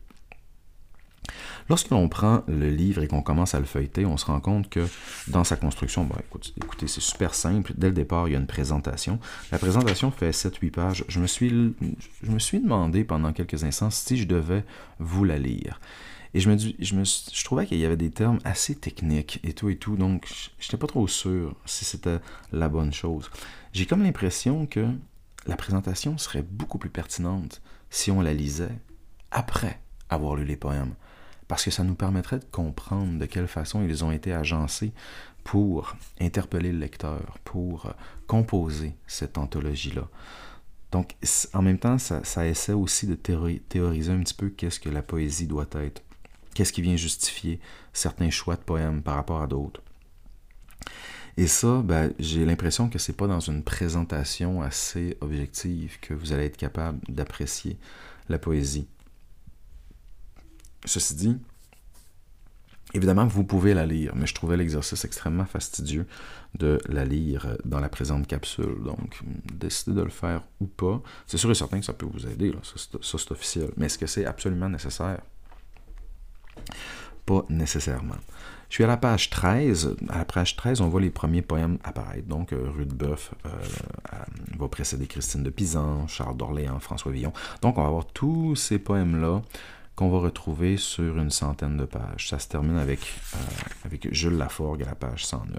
Lorsque 1.70 1.90
l'on 1.90 2.10
prend 2.10 2.44
le 2.48 2.70
livre 2.70 3.04
et 3.04 3.08
qu'on 3.08 3.22
commence 3.22 3.54
à 3.54 3.60
le 3.60 3.66
feuilleter, 3.66 4.06
on 4.06 4.18
se 4.18 4.26
rend 4.26 4.40
compte 4.40 4.70
que 4.70 4.88
dans 5.28 5.44
sa 5.44 5.56
construction, 5.56 6.08
écoutez, 6.58 6.88
c'est 6.88 7.02
super 7.02 7.36
simple. 7.36 7.74
Dès 7.78 7.88
le 7.88 7.94
départ, 7.94 8.28
il 8.28 8.32
y 8.32 8.36
a 8.36 8.40
une 8.40 8.48
présentation. 8.48 9.20
La 9.52 9.60
présentation 9.60 10.10
fait 10.10 10.32
7-8 10.32 10.72
pages. 10.72 11.06
Je 11.08 11.20
me, 11.20 11.28
suis, 11.28 11.50
je 12.24 12.32
me 12.32 12.40
suis 12.40 12.60
demandé 12.60 13.04
pendant 13.04 13.34
quelques 13.34 13.64
instants 13.64 13.92
si 13.92 14.18
je 14.18 14.26
devais 14.26 14.66
vous 14.98 15.24
la 15.24 15.38
lire. 15.38 15.80
Et 16.34 16.40
je 16.40 16.50
me, 16.50 16.58
je 16.58 16.96
me 16.96 17.04
je 17.04 17.44
trouvais 17.44 17.66
qu'il 17.66 17.80
y 17.80 17.86
avait 17.86 17.98
des 17.98 18.12
termes 18.12 18.40
assez 18.44 18.76
techniques 18.76 19.40
et 19.44 19.54
tout 19.54 19.70
et 19.70 19.78
tout, 19.78 19.96
donc 19.96 20.28
je 20.60 20.68
n'étais 20.68 20.78
pas 20.78 20.88
trop 20.88 21.08
sûr 21.08 21.56
si 21.66 21.86
c'était 21.86 22.20
la 22.52 22.70
bonne 22.70 22.94
chose. 22.94 23.30
J'ai 23.74 23.86
comme 23.86 24.04
l'impression 24.04 24.68
que 24.68 24.88
la 25.48 25.56
présentation 25.56 26.18
serait 26.18 26.44
beaucoup 26.44 26.78
plus 26.78 26.90
pertinente 26.90 27.62
si 27.90 28.12
on 28.12 28.22
la 28.22 28.34
lisait 28.34 28.78
après 29.32 29.80
avoir 30.10 30.36
lu 30.36 30.46
les 30.46 30.56
poèmes, 30.56 30.94
parce 31.48 31.64
que 31.64 31.72
ça 31.72 31.84
nous 31.84 31.96
permettrait 31.96 32.40
de 32.40 32.46
comprendre 32.46 33.18
de 33.18 33.26
quelle 33.26 33.48
façon 33.48 33.84
ils 33.84 34.04
ont 34.04 34.12
été 34.12 34.34
agencés 34.34 34.92
pour 35.44 35.96
interpeller 36.20 36.72
le 36.72 36.80
lecteur, 36.80 37.40
pour 37.44 37.94
composer 38.28 38.94
cette 39.08 39.38
anthologie-là. 39.38 40.08
Donc, 40.92 41.16
en 41.54 41.62
même 41.62 41.80
temps, 41.80 41.98
ça, 41.98 42.24
ça 42.24 42.48
essaie 42.48 42.74
aussi 42.74 43.08
de 43.08 43.16
théoriser 43.16 44.12
un 44.12 44.20
petit 44.20 44.34
peu 44.34 44.50
qu'est-ce 44.50 44.80
que 44.80 44.90
la 44.90 45.02
poésie 45.02 45.48
doit 45.48 45.68
être 45.74 46.02
qu'est-ce 46.54 46.74
qui 46.74 46.82
vient 46.82 46.96
justifier 46.96 47.60
certains 47.94 48.30
choix 48.30 48.56
de 48.56 48.62
poèmes 48.62 49.02
par 49.02 49.16
rapport 49.16 49.42
à 49.42 49.48
d'autres. 49.48 49.82
Et 51.38 51.48
ça, 51.48 51.82
ben, 51.82 52.12
j'ai 52.20 52.46
l'impression 52.46 52.90
que 52.90 53.00
c'est 53.00 53.14
pas 53.14 53.28
dans 53.28 53.40
une 53.40 53.64
présentation 53.64 54.62
assez 54.62 55.18
objective 55.22 55.98
que 56.02 56.14
vous 56.14 56.34
allez 56.34 56.46
être 56.46 56.58
capable 56.58 57.00
d'apprécier 57.08 57.78
la 58.28 58.38
poésie. 58.38 58.88
Ceci 60.86 61.16
dit, 61.16 61.38
évidemment, 62.94 63.26
vous 63.26 63.44
pouvez 63.44 63.74
la 63.74 63.86
lire, 63.86 64.16
mais 64.16 64.28
je 64.28 64.34
trouvais 64.34 64.58
l'exercice 64.58 65.06
extrêmement 65.06 65.46
fastidieux 65.46 66.08
de 66.58 66.80
la 66.90 67.06
lire 67.06 67.58
dans 67.64 67.80
la 67.80 67.90
présente 67.90 68.28
capsule. 68.28 68.84
Donc, 68.84 69.22
décidez 69.54 69.96
de 69.96 70.02
le 70.02 70.10
faire 70.10 70.44
ou 70.60 70.66
pas. 70.66 71.02
C'est 71.26 71.38
sûr 71.38 71.52
et 71.52 71.56
certain 71.56 71.80
que 71.80 71.86
ça 71.86 71.94
peut 71.94 72.06
vous 72.06 72.28
aider, 72.28 72.52
ça 72.64 73.18
c'est 73.18 73.32
officiel. 73.32 73.72
Mais 73.78 73.86
est-ce 73.86 73.98
que 73.98 74.08
c'est 74.08 74.26
absolument 74.26 74.68
nécessaire? 74.70 75.22
Pas 77.26 77.46
nécessairement. 77.50 78.16
Je 78.70 78.76
suis 78.76 78.84
à 78.84 78.88
la 78.88 78.98
page 78.98 79.30
13. 79.32 79.96
À 80.10 80.20
la 80.20 80.26
page 80.26 80.56
13, 80.56 80.82
on 80.82 80.90
voit 80.90 81.02
les 81.02 81.10
premiers 81.10 81.42
poèmes 81.42 81.80
apparaître. 81.84 82.28
Donc, 82.28 82.54
euh, 82.54 82.70
Rudebeuf 82.70 83.32
euh, 83.46 83.50
va 84.58 84.68
précéder 84.68 85.08
Christine 85.08 85.42
de 85.42 85.50
Pisan, 85.50 86.08
Charles 86.08 86.38
d'Orléans, 86.38 86.80
François 86.80 87.12
Villon. 87.12 87.34
Donc, 87.62 87.78
on 87.78 87.82
va 87.82 87.88
avoir 87.88 88.06
tous 88.06 88.56
ces 88.56 88.78
poèmes-là 88.78 89.42
qu'on 89.96 90.10
va 90.10 90.20
retrouver 90.20 90.78
sur 90.78 91.18
une 91.18 91.32
centaine 91.32 91.78
de 91.78 91.86
pages. 91.86 92.30
Ça 92.30 92.38
se 92.38 92.48
termine 92.48 92.78
avec, 92.78 93.00
euh, 93.34 93.38
avec 93.86 94.14
Jules 94.14 94.38
Laforgue 94.38 94.84
à 94.84 94.86
la 94.86 94.96
page 94.96 95.26
109. 95.26 95.58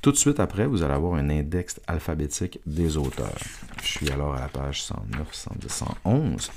Tout 0.00 0.12
de 0.12 0.16
suite 0.16 0.38
après, 0.38 0.66
vous 0.66 0.84
allez 0.84 0.94
avoir 0.94 1.14
un 1.14 1.28
index 1.28 1.80
alphabétique 1.88 2.60
des 2.64 2.96
auteurs. 2.96 3.36
Je 3.82 3.88
suis 3.88 4.10
alors 4.10 4.34
à 4.34 4.40
la 4.40 4.48
page 4.48 4.82
109, 4.82 5.28
110, 5.32 5.68
111. 5.68 6.50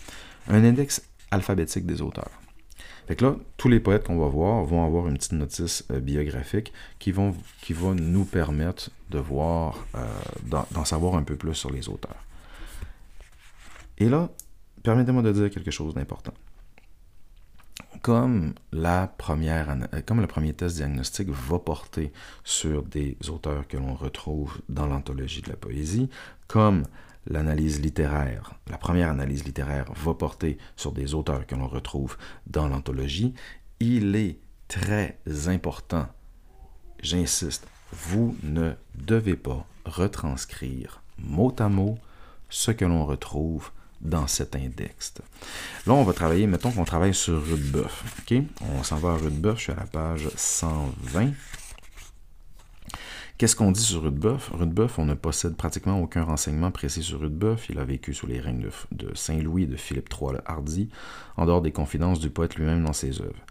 Un 0.48 0.63
index 0.63 1.02
alphabétique 1.32 1.88
des 1.88 2.02
auteurs. 2.04 2.40
Fait 3.12 3.19
là, 3.19 3.36
tous 3.58 3.67
les 3.67 3.82
poètes 3.82 4.06
qu'on 4.06 4.17
va 4.17 4.28
voir 4.28 4.63
vont 4.63 4.86
avoir 4.86 5.06
une 5.10 5.15
petite 5.15 5.34
notice 5.34 5.84
euh, 5.91 6.00
biographique 6.00 6.71
qui, 6.97 7.12
vont, 7.12 7.36
qui 7.62 7.74
va 7.74 7.93
nous 7.93 8.24
permettre 8.24 8.89
de 9.10 9.19
voir, 9.19 9.86
euh, 9.95 10.08
d'en 10.45 10.86
savoir 10.86 11.15
un 11.15 11.24
peu 11.24 11.36
plus 11.36 11.54
sur 11.54 11.71
les 11.71 11.89
auteurs. 11.89 12.24
Et 13.97 14.08
là, 14.08 14.30
permettez-moi 14.84 15.24
de 15.24 15.34
dire 15.34 15.50
quelque 15.50 15.71
chose 15.71 15.93
d'important. 15.93 16.34
Comme, 18.02 18.54
la 18.71 19.08
première, 19.08 19.76
euh, 19.93 20.02
comme 20.06 20.21
le 20.21 20.28
premier 20.28 20.54
test 20.54 20.78
diagnostique 20.78 21.28
va 21.32 21.60
porter 21.60 22.13
sur 22.45 22.82
des 22.82 23.17
auteurs 23.28 23.67
que 23.67 23.76
l'on 23.76 23.93
retrouve 23.93 24.62
dans 24.69 24.88
l'anthologie 24.88 25.41
de 25.41 25.50
la 25.50 25.58
poésie, 25.58 26.10
comme 26.47 26.86
l'analyse 27.27 27.81
littéraire, 27.81 28.53
la 28.69 28.77
première 28.77 29.10
analyse 29.10 29.43
littéraire 29.43 29.91
va 29.95 30.13
porter 30.13 30.57
sur 30.75 30.91
des 30.91 31.13
auteurs 31.13 31.45
que 31.45 31.55
l'on 31.55 31.67
retrouve 31.67 32.17
dans 32.47 32.67
l'anthologie, 32.67 33.34
il 33.79 34.15
est 34.15 34.39
très 34.67 35.17
important, 35.47 36.07
j'insiste, 37.01 37.67
vous 37.91 38.36
ne 38.43 38.73
devez 38.95 39.36
pas 39.36 39.65
retranscrire 39.86 41.01
mot 41.17 41.53
à 41.60 41.69
mot 41.69 41.97
ce 42.49 42.71
que 42.71 42.86
l'on 42.86 43.05
retrouve 43.05 43.71
dans 44.01 44.27
cet 44.27 44.55
index. 44.55 45.13
Là, 45.86 45.93
on 45.93 46.03
va 46.03 46.13
travailler, 46.13 46.47
mettons 46.47 46.71
qu'on 46.71 46.86
travaille 46.86 47.13
sur 47.13 47.43
Rudebeuf. 47.43 48.03
On 48.62 48.84
s'en 48.84 48.97
va 48.97 49.12
à 49.12 49.17
Rudebeuf, 49.17 49.57
je 49.57 49.63
suis 49.63 49.71
à 49.71 49.75
la 49.75 49.86
page 49.86 50.27
120. 50.36 51.31
Qu'est-ce 53.41 53.56
qu'on 53.56 53.71
dit 53.71 53.82
sur 53.82 54.04
Rudebeuf? 54.04 54.51
Rudebeuf, 54.54 54.99
on 54.99 55.06
ne 55.06 55.15
possède 55.15 55.56
pratiquement 55.56 55.99
aucun 55.99 56.21
renseignement 56.21 56.69
précis 56.69 57.01
sur 57.01 57.21
Rudebeuf. 57.21 57.71
Il 57.71 57.80
a 57.80 57.84
vécu 57.84 58.13
sous 58.13 58.27
les 58.27 58.39
règnes 58.39 58.69
de, 58.91 59.15
Saint-Louis 59.15 59.63
et 59.63 59.65
de 59.65 59.77
Philippe 59.77 60.10
III 60.13 60.34
le 60.34 60.41
Hardy, 60.45 60.89
en 61.38 61.47
dehors 61.47 61.63
des 61.63 61.71
confidences 61.71 62.19
du 62.19 62.30
poète 62.30 62.54
lui-même 62.54 62.84
dans 62.84 62.93
ses 62.93 63.19
œuvres. 63.19 63.43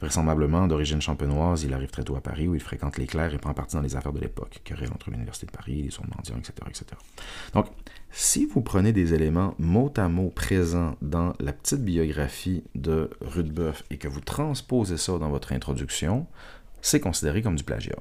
Vraisemblablement 0.00 0.66
d'origine 0.66 1.02
champenoise, 1.02 1.62
il 1.62 1.74
arrive 1.74 1.90
très 1.90 2.04
tôt 2.04 2.16
à 2.16 2.22
Paris 2.22 2.48
où 2.48 2.54
il 2.54 2.60
fréquente 2.62 2.96
les 2.96 3.06
clercs 3.06 3.34
et 3.34 3.38
prend 3.38 3.52
partie 3.52 3.76
dans 3.76 3.82
les 3.82 3.96
affaires 3.96 4.14
de 4.14 4.20
l'époque, 4.20 4.62
querelle 4.64 4.90
entre 4.94 5.10
l'Université 5.10 5.44
de 5.44 5.52
Paris, 5.52 5.82
les 5.82 5.90
soins 5.90 6.06
mendiants, 6.16 6.38
etc., 6.38 6.54
etc. 6.66 6.86
Donc, 7.52 7.66
si 8.10 8.46
vous 8.46 8.62
prenez 8.62 8.94
des 8.94 9.12
éléments 9.12 9.54
mot 9.58 9.92
à 9.98 10.08
mot 10.08 10.30
présents 10.30 10.96
dans 11.02 11.34
la 11.38 11.52
petite 11.52 11.84
biographie 11.84 12.64
de 12.74 13.10
Rudebeuf 13.20 13.82
et 13.90 13.98
que 13.98 14.08
vous 14.08 14.22
transposez 14.22 14.96
ça 14.96 15.18
dans 15.18 15.28
votre 15.28 15.52
introduction, 15.52 16.26
c'est 16.80 17.00
considéré 17.00 17.42
comme 17.42 17.56
du 17.56 17.64
plagiat. 17.64 17.96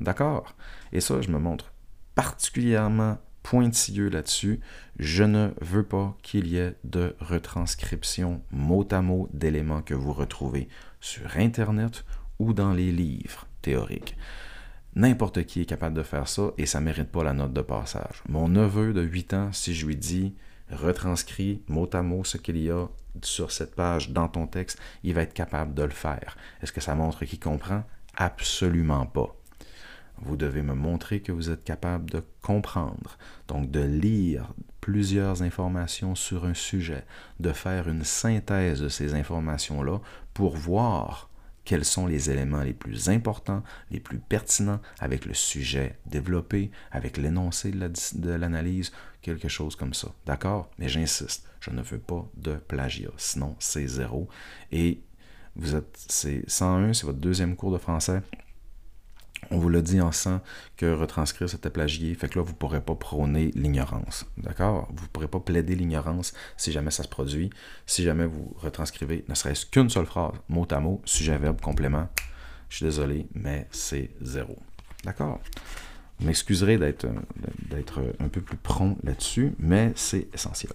D'accord? 0.00 0.54
Et 0.92 1.00
ça, 1.00 1.20
je 1.20 1.30
me 1.30 1.38
montre 1.38 1.72
particulièrement 2.14 3.18
pointilleux 3.42 4.08
là-dessus. 4.08 4.60
Je 4.98 5.24
ne 5.24 5.50
veux 5.60 5.84
pas 5.84 6.16
qu'il 6.22 6.46
y 6.48 6.58
ait 6.58 6.76
de 6.84 7.16
retranscription 7.20 8.42
mot 8.50 8.86
à 8.90 9.00
mot 9.00 9.28
d'éléments 9.32 9.82
que 9.82 9.94
vous 9.94 10.12
retrouvez 10.12 10.68
sur 11.00 11.36
Internet 11.36 12.04
ou 12.38 12.52
dans 12.52 12.72
les 12.72 12.92
livres 12.92 13.46
théoriques. 13.62 14.16
N'importe 14.94 15.44
qui 15.44 15.62
est 15.62 15.66
capable 15.66 15.96
de 15.96 16.02
faire 16.02 16.28
ça 16.28 16.50
et 16.58 16.66
ça 16.66 16.80
ne 16.80 16.86
mérite 16.86 17.10
pas 17.10 17.24
la 17.24 17.32
note 17.32 17.52
de 17.52 17.62
passage. 17.62 18.22
Mon 18.28 18.48
neveu 18.48 18.92
de 18.92 19.02
8 19.02 19.34
ans, 19.34 19.52
si 19.52 19.74
je 19.74 19.86
lui 19.86 19.96
dis 19.96 20.34
retranscrit 20.70 21.62
mot 21.68 21.88
à 21.92 22.02
mot 22.02 22.24
ce 22.24 22.36
qu'il 22.36 22.58
y 22.58 22.70
a 22.70 22.86
sur 23.22 23.50
cette 23.52 23.74
page 23.74 24.10
dans 24.10 24.28
ton 24.28 24.46
texte, 24.46 24.78
il 25.02 25.14
va 25.14 25.22
être 25.22 25.34
capable 25.34 25.74
de 25.74 25.82
le 25.82 25.90
faire. 25.90 26.36
Est-ce 26.62 26.72
que 26.72 26.80
ça 26.80 26.94
montre 26.94 27.24
qu'il 27.24 27.40
comprend? 27.40 27.84
Absolument 28.16 29.06
pas. 29.06 29.37
Vous 30.22 30.36
devez 30.36 30.62
me 30.62 30.74
montrer 30.74 31.20
que 31.20 31.32
vous 31.32 31.50
êtes 31.50 31.64
capable 31.64 32.10
de 32.10 32.22
comprendre, 32.42 33.18
donc 33.46 33.70
de 33.70 33.80
lire 33.80 34.52
plusieurs 34.80 35.42
informations 35.42 36.14
sur 36.14 36.44
un 36.44 36.54
sujet, 36.54 37.04
de 37.40 37.52
faire 37.52 37.88
une 37.88 38.04
synthèse 38.04 38.80
de 38.80 38.88
ces 38.88 39.14
informations-là 39.14 40.00
pour 40.34 40.56
voir 40.56 41.28
quels 41.64 41.84
sont 41.84 42.06
les 42.06 42.30
éléments 42.30 42.62
les 42.62 42.72
plus 42.72 43.10
importants, 43.10 43.62
les 43.90 44.00
plus 44.00 44.18
pertinents 44.18 44.80
avec 45.00 45.26
le 45.26 45.34
sujet 45.34 45.98
développé, 46.06 46.70
avec 46.90 47.18
l'énoncé 47.18 47.70
de 47.70 48.30
l'analyse, 48.30 48.90
quelque 49.20 49.48
chose 49.48 49.76
comme 49.76 49.92
ça. 49.92 50.08
D'accord? 50.24 50.70
Mais 50.78 50.88
j'insiste, 50.88 51.46
je 51.60 51.70
ne 51.70 51.82
veux 51.82 51.98
pas 51.98 52.26
de 52.38 52.54
plagiat, 52.54 53.10
sinon 53.18 53.54
c'est 53.58 53.86
zéro. 53.86 54.28
Et 54.72 55.02
vous 55.56 55.74
êtes, 55.74 56.06
c'est 56.08 56.42
101, 56.48 56.94
c'est 56.94 57.04
votre 57.04 57.18
deuxième 57.18 57.54
cours 57.54 57.72
de 57.72 57.78
français 57.78 58.22
on 59.50 59.58
vous 59.58 59.68
l'a 59.68 59.80
dit 59.80 60.00
en 60.00 60.12
sang 60.12 60.40
que 60.76 60.92
retranscrire 60.92 61.48
c'était 61.48 61.70
plagier, 61.70 62.14
fait 62.14 62.28
que 62.28 62.38
là 62.38 62.44
vous 62.44 62.52
ne 62.52 62.56
pourrez 62.56 62.80
pas 62.80 62.94
prôner 62.94 63.50
l'ignorance. 63.54 64.26
D'accord? 64.36 64.88
Vous 64.94 65.04
ne 65.04 65.08
pourrez 65.08 65.28
pas 65.28 65.40
plaider 65.40 65.74
l'ignorance 65.74 66.34
si 66.56 66.72
jamais 66.72 66.90
ça 66.90 67.02
se 67.02 67.08
produit, 67.08 67.50
si 67.86 68.02
jamais 68.02 68.26
vous 68.26 68.54
retranscrivez 68.58 69.24
ne 69.28 69.34
serait-ce 69.34 69.66
qu'une 69.66 69.90
seule 69.90 70.06
phrase, 70.06 70.32
mot 70.48 70.66
à 70.70 70.80
mot, 70.80 71.00
sujet, 71.04 71.38
verbe, 71.38 71.60
complément. 71.60 72.08
Je 72.68 72.76
suis 72.76 72.84
désolé, 72.84 73.26
mais 73.34 73.66
c'est 73.70 74.10
zéro. 74.20 74.58
D'accord? 75.04 75.40
Vous 76.18 76.26
m'excuserez 76.26 76.78
d'être 76.78 77.06
un 78.18 78.28
peu 78.28 78.40
plus 78.40 78.56
prompt 78.56 78.98
là-dessus, 79.04 79.54
mais 79.58 79.92
c'est 79.94 80.28
essentiel. 80.34 80.72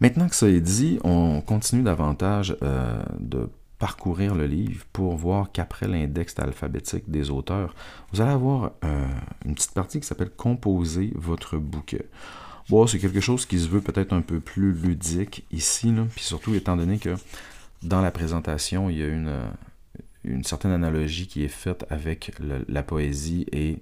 Maintenant 0.00 0.28
que 0.28 0.34
ça 0.34 0.48
est 0.48 0.60
dit, 0.60 0.98
on 1.02 1.40
continue 1.40 1.82
davantage 1.82 2.56
euh, 2.62 3.02
de 3.18 3.48
parcourir 3.78 4.34
le 4.34 4.46
livre 4.46 4.84
pour 4.92 5.16
voir 5.16 5.52
qu'après 5.52 5.86
l'index 5.86 6.38
alphabétique 6.38 7.08
des 7.10 7.30
auteurs, 7.30 7.74
vous 8.12 8.20
allez 8.20 8.32
avoir 8.32 8.72
euh, 8.84 9.06
une 9.44 9.54
petite 9.54 9.72
partie 9.72 10.00
qui 10.00 10.06
s'appelle 10.06 10.30
Composer 10.30 11.12
votre 11.14 11.58
bouquet. 11.58 12.06
Bon, 12.68 12.86
c'est 12.86 12.98
quelque 12.98 13.20
chose 13.20 13.46
qui 13.46 13.58
se 13.58 13.68
veut 13.68 13.80
peut-être 13.80 14.12
un 14.12 14.20
peu 14.20 14.40
plus 14.40 14.72
ludique 14.72 15.46
ici, 15.50 15.94
puis 16.14 16.24
surtout 16.24 16.54
étant 16.54 16.76
donné 16.76 16.98
que 16.98 17.14
dans 17.82 18.02
la 18.02 18.10
présentation, 18.10 18.90
il 18.90 18.98
y 18.98 19.02
a 19.02 19.08
une, 19.08 19.28
euh, 19.28 20.42
certaine 20.42 20.72
analogie 20.72 21.26
qui 21.26 21.44
est 21.44 21.48
faite 21.48 21.86
avec 21.88 22.32
la 22.68 22.82
poésie 22.82 23.46
et 23.52 23.78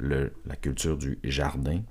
la 0.00 0.56
culture 0.56 0.96
du 0.96 1.18
jardin. 1.24 1.82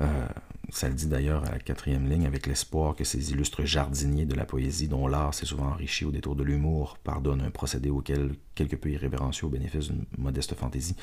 Euh, 0.00 0.26
ça 0.70 0.88
le 0.88 0.94
dit 0.94 1.06
d'ailleurs 1.06 1.44
à 1.44 1.52
la 1.52 1.58
quatrième 1.58 2.08
ligne, 2.08 2.26
avec 2.26 2.46
l'espoir 2.46 2.94
que 2.94 3.04
ces 3.04 3.30
illustres 3.30 3.64
jardiniers 3.64 4.26
de 4.26 4.34
la 4.34 4.44
poésie, 4.44 4.88
dont 4.88 5.06
l'art 5.06 5.34
s'est 5.34 5.46
souvent 5.46 5.66
enrichi 5.66 6.04
au 6.04 6.10
détour 6.10 6.36
de 6.36 6.42
l'humour, 6.42 6.98
pardonnent 7.02 7.42
un 7.42 7.50
procédé 7.50 7.90
auquel 7.90 8.32
quelque 8.54 8.76
peu 8.76 8.90
irrévérencieux 8.90 9.46
au 9.46 9.50
bénéfice 9.50 9.88
d'une 9.88 10.04
modeste 10.18 10.54
fantaisie. 10.54 10.96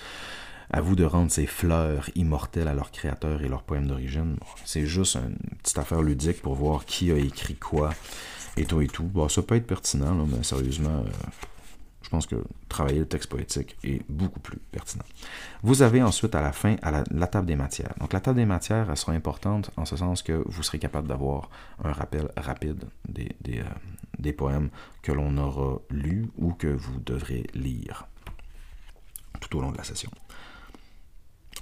Vous 0.73 0.95
de 0.95 1.03
rendre 1.03 1.31
ces 1.31 1.45
fleurs 1.45 2.09
immortelles 2.15 2.67
à 2.67 2.73
leurs 2.73 2.91
créateurs 2.91 3.43
et 3.43 3.47
leurs 3.47 3.63
poèmes 3.63 3.87
d'origine. 3.87 4.37
c'est 4.65 4.85
juste 4.85 5.15
une 5.15 5.37
petite 5.61 5.77
affaire 5.77 6.01
ludique 6.01 6.41
pour 6.41 6.55
voir 6.55 6.85
qui 6.85 7.11
a 7.11 7.17
écrit 7.17 7.55
quoi 7.55 7.91
et 8.57 8.65
tout 8.65 8.81
et 8.81 8.87
tout. 8.87 9.03
Bon, 9.03 9.29
ça 9.29 9.41
peut 9.41 9.55
être 9.55 9.67
pertinent, 9.67 10.15
mais 10.25 10.43
sérieusement, 10.43 11.03
euh, 11.05 11.09
je 12.05 12.09
pense 12.11 12.27
que 12.27 12.35
travailler 12.69 12.99
le 12.99 13.07
texte 13.07 13.31
poétique 13.31 13.75
est 13.83 13.99
beaucoup 14.07 14.39
plus 14.39 14.59
pertinent. 14.71 15.03
Vous 15.63 15.81
avez 15.81 16.03
ensuite 16.03 16.35
à 16.35 16.41
la 16.41 16.51
fin 16.51 16.75
la, 16.83 17.27
table 17.27 17.47
des 17.47 17.55
matières. 17.55 17.95
Donc 17.99 18.13
la 18.13 18.19
table 18.19 18.37
des 18.37 18.45
matières, 18.45 18.91
elle 18.91 18.95
sera 18.95 19.13
importante 19.13 19.71
en 19.75 19.85
ce 19.85 19.95
sens 19.97 20.21
que 20.21 20.43
vous 20.45 20.61
serez 20.61 20.77
capable 20.77 21.07
d'avoir 21.07 21.49
un 21.83 21.91
rappel 21.91 22.29
rapide 22.37 22.85
des, 23.09 23.35
des, 23.41 23.61
euh, 23.61 24.33
poèmes 24.37 24.69
que 25.01 25.11
l'on 25.11 25.35
aura 25.37 25.79
lus 25.89 26.27
ou 26.37 26.53
que 26.53 26.67
vous 26.67 26.99
devrez 26.99 27.47
lire 27.55 28.05
tout 29.41 29.57
au 29.57 29.61
long 29.61 29.71
de 29.71 29.77
la 29.77 29.83
session. 29.83 30.11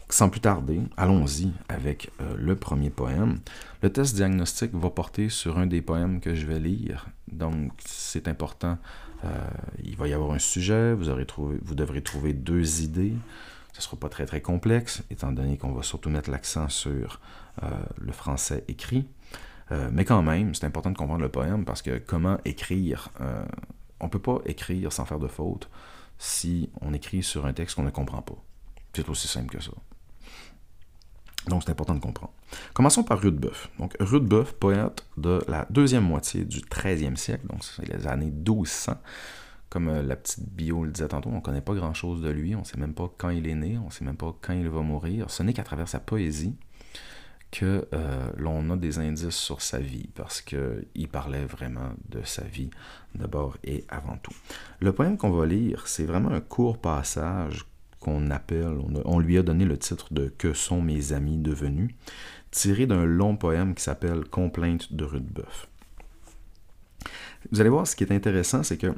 Sans 0.09 0.27
plus 0.27 0.41
tarder, 0.41 0.81
allons-y 0.97 1.53
avec 1.69 2.11
euh, 2.19 2.35
le 2.37 2.57
premier 2.57 2.89
poème. 2.89 3.39
Le 3.81 3.93
test 3.93 4.13
diagnostique 4.15 4.73
va 4.73 4.89
porter 4.89 5.29
sur 5.29 5.57
un 5.57 5.67
des 5.67 5.81
poèmes 5.81 6.19
que 6.19 6.35
je 6.35 6.45
vais 6.45 6.59
lire, 6.59 7.07
donc 7.31 7.71
c'est 7.85 8.27
important 8.27 8.77
euh, 9.23 9.27
il 9.83 9.95
va 9.95 10.07
y 10.07 10.13
avoir 10.13 10.31
un 10.31 10.39
sujet, 10.39 10.93
vous, 10.93 11.05
devrez 11.75 12.01
trouver 12.01 12.33
deux 12.33 12.81
idées. 12.81 13.13
Ce 13.71 13.79
ne 13.79 13.81
sera 13.81 13.97
pas 13.97 14.09
très 14.09 14.25
très 14.25 14.41
complexe, 14.41 15.01
étant 15.09 15.31
donné 15.31 15.57
qu'on 15.57 15.71
va 15.71 15.81
surtout 15.81 16.09
mettre 16.09 16.29
l'accent 16.29 16.69
sur 16.69 17.19
euh, 17.63 17.69
le 17.97 18.11
français 18.11 18.63
écrit. 18.67 19.07
Euh, 19.71 19.89
mais 19.91 20.05
quand 20.05 20.21
même, 20.21 20.53
c'est 20.53 20.65
important 20.65 20.91
de 20.91 20.97
comprendre 20.97 21.21
le 21.21 21.29
poème 21.29 21.65
parce 21.65 21.81
que 21.81 21.97
comment 21.97 22.37
écrire 22.45 23.09
On 23.99 24.05
ne 24.05 24.09
peut 24.09 24.19
pas 24.19 24.39
écrire 24.45 24.91
sans 24.91 25.05
faire 25.05 25.19
de 25.19 25.27
faute 25.27 25.69
si 26.19 26.69
on 26.81 26.93
écrit 26.93 27.23
sur 27.23 27.45
un 27.45 27.53
texte 27.53 27.75
qu'on 27.75 27.83
ne 27.83 27.89
comprend 27.89 28.21
pas. 28.21 28.37
C'est 28.93 29.09
aussi 29.09 29.27
simple 29.27 29.57
que 29.57 29.63
ça. 29.63 29.71
Donc, 31.47 31.63
c'est 31.63 31.71
important 31.71 31.95
de 31.95 31.99
comprendre. 31.99 32.33
Commençons 32.73 33.03
par 33.03 33.19
Rudebeuf. 33.19 33.69
Donc, 33.79 33.95
Rudebeuf, 33.99 34.53
poète 34.53 35.05
de 35.17 35.39
la 35.47 35.67
deuxième 35.69 36.03
moitié 36.03 36.45
du 36.45 36.59
13e 36.59 37.15
siècle, 37.15 37.47
donc 37.47 37.63
c'est 37.63 37.87
les 37.87 38.07
années 38.07 38.31
1200. 38.31 38.93
Comme 39.69 39.89
euh, 39.89 40.03
la 40.03 40.15
petite 40.15 40.47
bio 40.49 40.83
le 40.83 40.91
disait 40.91 41.07
tantôt, 41.07 41.29
on 41.29 41.37
ne 41.37 41.41
connaît 41.41 41.61
pas 41.61 41.73
grand-chose 41.73 42.21
de 42.21 42.29
lui, 42.29 42.55
on 42.55 42.59
ne 42.59 42.63
sait 42.63 42.77
même 42.77 42.93
pas 42.93 43.11
quand 43.17 43.29
il 43.29 43.47
est 43.47 43.55
né, 43.55 43.77
on 43.79 43.87
ne 43.87 43.91
sait 43.91 44.05
même 44.05 44.17
pas 44.17 44.35
quand 44.39 44.53
il 44.53 44.69
va 44.69 44.81
mourir. 44.81 45.29
Ce 45.29 45.41
n'est 45.41 45.53
qu'à 45.53 45.63
travers 45.63 45.87
sa 45.87 45.99
poésie 45.99 46.55
que 47.53 47.87
euh, 47.93 48.31
l'on 48.37 48.71
a 48.71 48.75
des 48.75 48.97
indices 48.97 49.29
sur 49.35 49.61
sa 49.61 49.79
vie, 49.79 50.09
parce 50.15 50.41
qu'il 50.41 51.07
parlait 51.11 51.45
vraiment 51.45 51.91
de 52.09 52.23
sa 52.23 52.43
vie 52.43 52.71
d'abord 53.13 53.57
et 53.63 53.85
avant 53.89 54.17
tout. 54.17 54.33
Le 54.79 54.91
poème 54.91 55.17
qu'on 55.17 55.29
va 55.29 55.45
lire, 55.45 55.87
c'est 55.87 56.05
vraiment 56.05 56.31
un 56.31 56.41
court 56.41 56.79
passage 56.79 57.65
qu'on 58.03 58.29
appelle, 58.31 58.77
on, 59.05 59.19
lui 59.19 59.37
a 59.37 59.43
donné 59.43 59.63
le 59.63 59.77
titre 59.77 60.13
de 60.13 60.27
Que 60.37 60.53
sont 60.53 60.81
mes 60.81 61.13
amis 61.13 61.37
devenus, 61.37 61.91
tiré 62.51 62.85
d'un 62.85 63.05
long 63.05 63.37
poème 63.37 63.73
qui 63.73 63.81
s'appelle 63.81 64.25
Complainte 64.25 64.93
de 64.93 65.05
Rudebeuf. 65.05 65.67
Vous 67.51 67.61
allez 67.61 67.69
voir, 67.69 67.87
ce 67.87 67.95
qui 67.95 68.03
est 68.03 68.11
intéressant, 68.11 68.61
c'est 68.63 68.77
que 68.77 68.93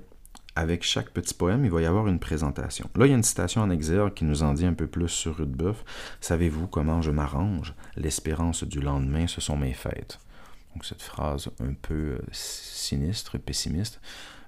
avec 0.55 0.83
chaque 0.83 1.11
petit 1.11 1.33
poème, 1.33 1.65
il 1.65 1.71
va 1.71 1.81
y 1.81 1.85
avoir 1.85 2.07
une 2.07 2.19
présentation. 2.19 2.89
Là, 2.95 3.05
il 3.05 3.09
y 3.09 3.13
a 3.13 3.17
une 3.17 3.23
citation 3.23 3.61
en 3.61 3.69
exergue 3.69 4.13
qui 4.13 4.25
nous 4.25 4.41
en 4.41 4.53
dit 4.53 4.65
un 4.65 4.73
peu 4.73 4.87
plus 4.87 5.09
sur 5.09 5.37
Rudebeuf. 5.37 5.83
Savez-vous 6.21 6.67
comment 6.67 7.01
je 7.01 7.11
m'arrange? 7.11 7.73
L'espérance 7.97 8.63
du 8.63 8.79
lendemain, 8.79 9.27
ce 9.27 9.41
sont 9.41 9.57
mes 9.57 9.73
fêtes. 9.73 10.19
Donc, 10.73 10.85
cette 10.85 11.01
phrase 11.01 11.49
un 11.59 11.73
peu 11.73 11.93
euh, 11.93 12.19
sinistre, 12.31 13.37
pessimiste. 13.37 13.99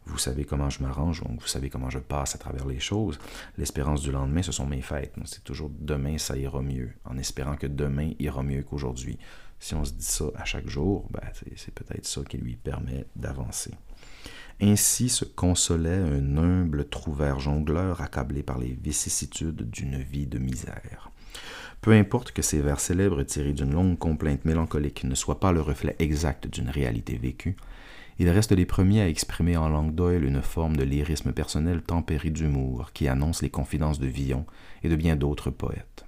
Vous 0.07 0.17
savez 0.17 0.45
comment 0.45 0.69
je 0.69 0.81
m'arrange, 0.81 1.21
donc 1.21 1.41
vous 1.41 1.47
savez 1.47 1.69
comment 1.69 1.89
je 1.89 1.99
passe 1.99 2.33
à 2.33 2.37
travers 2.37 2.65
les 2.65 2.79
choses. 2.79 3.19
L'espérance 3.57 4.01
du 4.01 4.11
lendemain, 4.11 4.41
ce 4.41 4.53
sont 4.53 4.65
mes 4.65 4.81
fêtes. 4.81 5.13
C'est 5.25 5.43
toujours 5.43 5.69
demain, 5.69 6.17
ça 6.17 6.37
ira 6.37 6.61
mieux, 6.61 6.93
en 7.03 7.17
espérant 7.17 7.57
que 7.57 7.67
demain 7.67 8.11
ira 8.17 8.41
mieux 8.41 8.63
qu'aujourd'hui. 8.63 9.19
Si 9.59 9.75
on 9.75 9.83
se 9.83 9.91
dit 9.91 10.05
ça 10.05 10.25
à 10.35 10.45
chaque 10.45 10.69
jour, 10.69 11.07
ben, 11.11 11.21
c'est 11.55 11.73
peut-être 11.73 12.05
ça 12.05 12.21
qui 12.23 12.37
lui 12.37 12.55
permet 12.55 13.05
d'avancer. 13.15 13.71
Ainsi 14.61 15.09
se 15.09 15.25
consolait 15.25 15.89
un 15.97 16.37
humble 16.37 16.87
trouvère 16.87 17.39
jongleur 17.39 18.01
accablé 18.01 18.43
par 18.43 18.57
les 18.57 18.77
vicissitudes 18.81 19.69
d'une 19.69 20.01
vie 20.01 20.25
de 20.25 20.39
misère. 20.39 21.11
Peu 21.81 21.91
importe 21.91 22.31
que 22.31 22.41
ces 22.41 22.61
vers 22.61 22.79
célèbres 22.79 23.23
tirés 23.23 23.53
d'une 23.53 23.73
longue 23.73 23.99
complainte 23.99 24.45
mélancolique 24.45 25.03
ne 25.03 25.15
soient 25.15 25.39
pas 25.39 25.51
le 25.51 25.61
reflet 25.61 25.95
exact 25.99 26.47
d'une 26.47 26.69
réalité 26.69 27.17
vécue, 27.17 27.55
ils 28.19 28.29
restent 28.29 28.51
les 28.51 28.65
premiers 28.65 29.01
à 29.01 29.09
exprimer 29.09 29.57
en 29.57 29.69
langue 29.69 29.93
d'oil 29.93 30.23
une 30.23 30.41
forme 30.41 30.75
de 30.75 30.83
lyrisme 30.83 31.33
personnel 31.33 31.81
tempéré 31.81 32.29
d'humour 32.29 32.91
qui 32.93 33.07
annonce 33.07 33.41
les 33.41 33.49
confidences 33.49 33.99
de 33.99 34.07
Villon 34.07 34.45
et 34.83 34.89
de 34.89 34.95
bien 34.95 35.15
d'autres 35.15 35.51
poètes. 35.51 36.07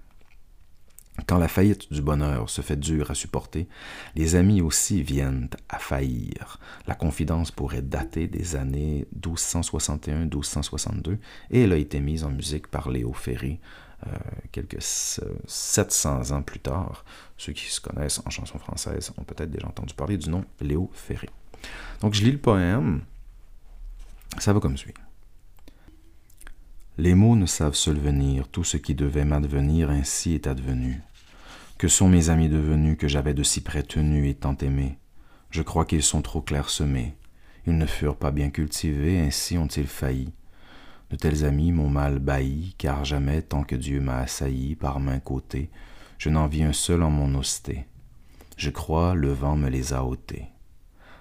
Quand 1.28 1.38
la 1.38 1.48
faillite 1.48 1.92
du 1.92 2.02
bonheur 2.02 2.50
se 2.50 2.62
fait 2.62 2.80
dure 2.80 3.12
à 3.12 3.16
supporter, 3.16 3.68
les 4.16 4.36
amis 4.36 4.62
aussi 4.62 5.04
viennent 5.04 5.50
à 5.68 5.78
faillir. 5.78 6.60
La 6.88 6.96
confidence 6.96 7.52
pourrait 7.52 7.82
dater 7.82 8.28
des 8.28 8.56
années 8.56 9.06
1261-1262 9.20 11.18
et 11.52 11.64
elle 11.64 11.74
a 11.74 11.78
été 11.78 12.00
mise 12.00 12.24
en 12.24 12.32
musique 12.32 12.68
par 12.68 12.90
Léo 12.90 13.14
Ferré 13.14 13.60
euh, 14.08 14.12
quelques 14.52 14.82
700 14.82 16.32
ans 16.32 16.42
plus 16.42 16.60
tard. 16.60 17.04
Ceux 17.38 17.54
qui 17.54 17.66
se 17.66 17.82
connaissent 17.82 18.22
en 18.26 18.30
chanson 18.30 18.58
française 18.58 19.12
ont 19.18 19.24
peut-être 19.24 19.52
déjà 19.52 19.68
entendu 19.68 19.94
parler 19.94 20.18
du 20.18 20.30
nom 20.30 20.46
Léo 20.62 20.90
Ferré. 20.94 21.30
Donc 22.02 22.14
je 22.14 22.24
lis 22.24 22.32
le 22.32 22.38
poème. 22.38 23.02
Ça 24.38 24.54
va 24.54 24.60
comme 24.60 24.78
suit. 24.78 24.94
Les 26.98 27.16
mots 27.16 27.36
ne 27.36 27.46
savent 27.46 27.76
se 27.76 27.92
venir, 27.92 28.48
tout 28.50 28.64
ce 28.64 28.78
qui 28.78 28.94
devait 28.94 29.26
m'advenir 29.26 29.90
ainsi 29.90 30.34
est 30.34 30.48
advenu. 30.48 31.02
Que 31.78 31.88
sont 31.88 32.10
mes 32.10 32.30
amis 32.30 32.50
devenus 32.50 32.98
que 32.98 33.08
j'avais 33.08 33.34
de 33.34 33.44
si 33.44 33.62
près 33.62 33.84
tenus 33.84 34.30
et 34.30 34.34
tant 34.36 34.58
aimés? 34.58 34.98
Je 35.50 35.62
crois 35.62 35.86
qu'ils 35.86 36.04
sont 36.04 36.22
trop 36.22 36.42
clairsemés. 36.42 37.16
Ils 37.66 37.78
ne 37.78 37.86
furent 37.86 38.18
pas 38.18 38.32
bien 38.32 38.50
cultivés, 38.50 39.20
ainsi 39.20 39.58
ont-ils 39.58 39.88
failli. 39.88 40.34
De 41.10 41.16
tels 41.16 41.46
amis 41.46 41.72
m'ont 41.72 41.90
mal 41.90 42.20
bailli, 42.20 42.76
car 42.78 43.06
jamais, 43.06 43.42
tant 43.42 43.64
que 43.64 43.76
Dieu 43.76 44.02
m'a 44.02 44.18
assailli 44.18 44.76
par 44.76 45.00
main 45.00 45.20
côté, 45.20 45.70
je 46.18 46.30
n'en 46.30 46.48
vis 46.48 46.64
un 46.64 46.74
seul 46.74 47.02
en 47.02 47.10
mon 47.10 47.34
hosté. 47.36 47.86
Je 48.58 48.70
crois 48.70 49.16
le 49.16 49.32
vent 49.32 49.56
me 49.56 49.70
les 49.70 49.94
a 49.94 50.04
ôtés. 50.04 50.50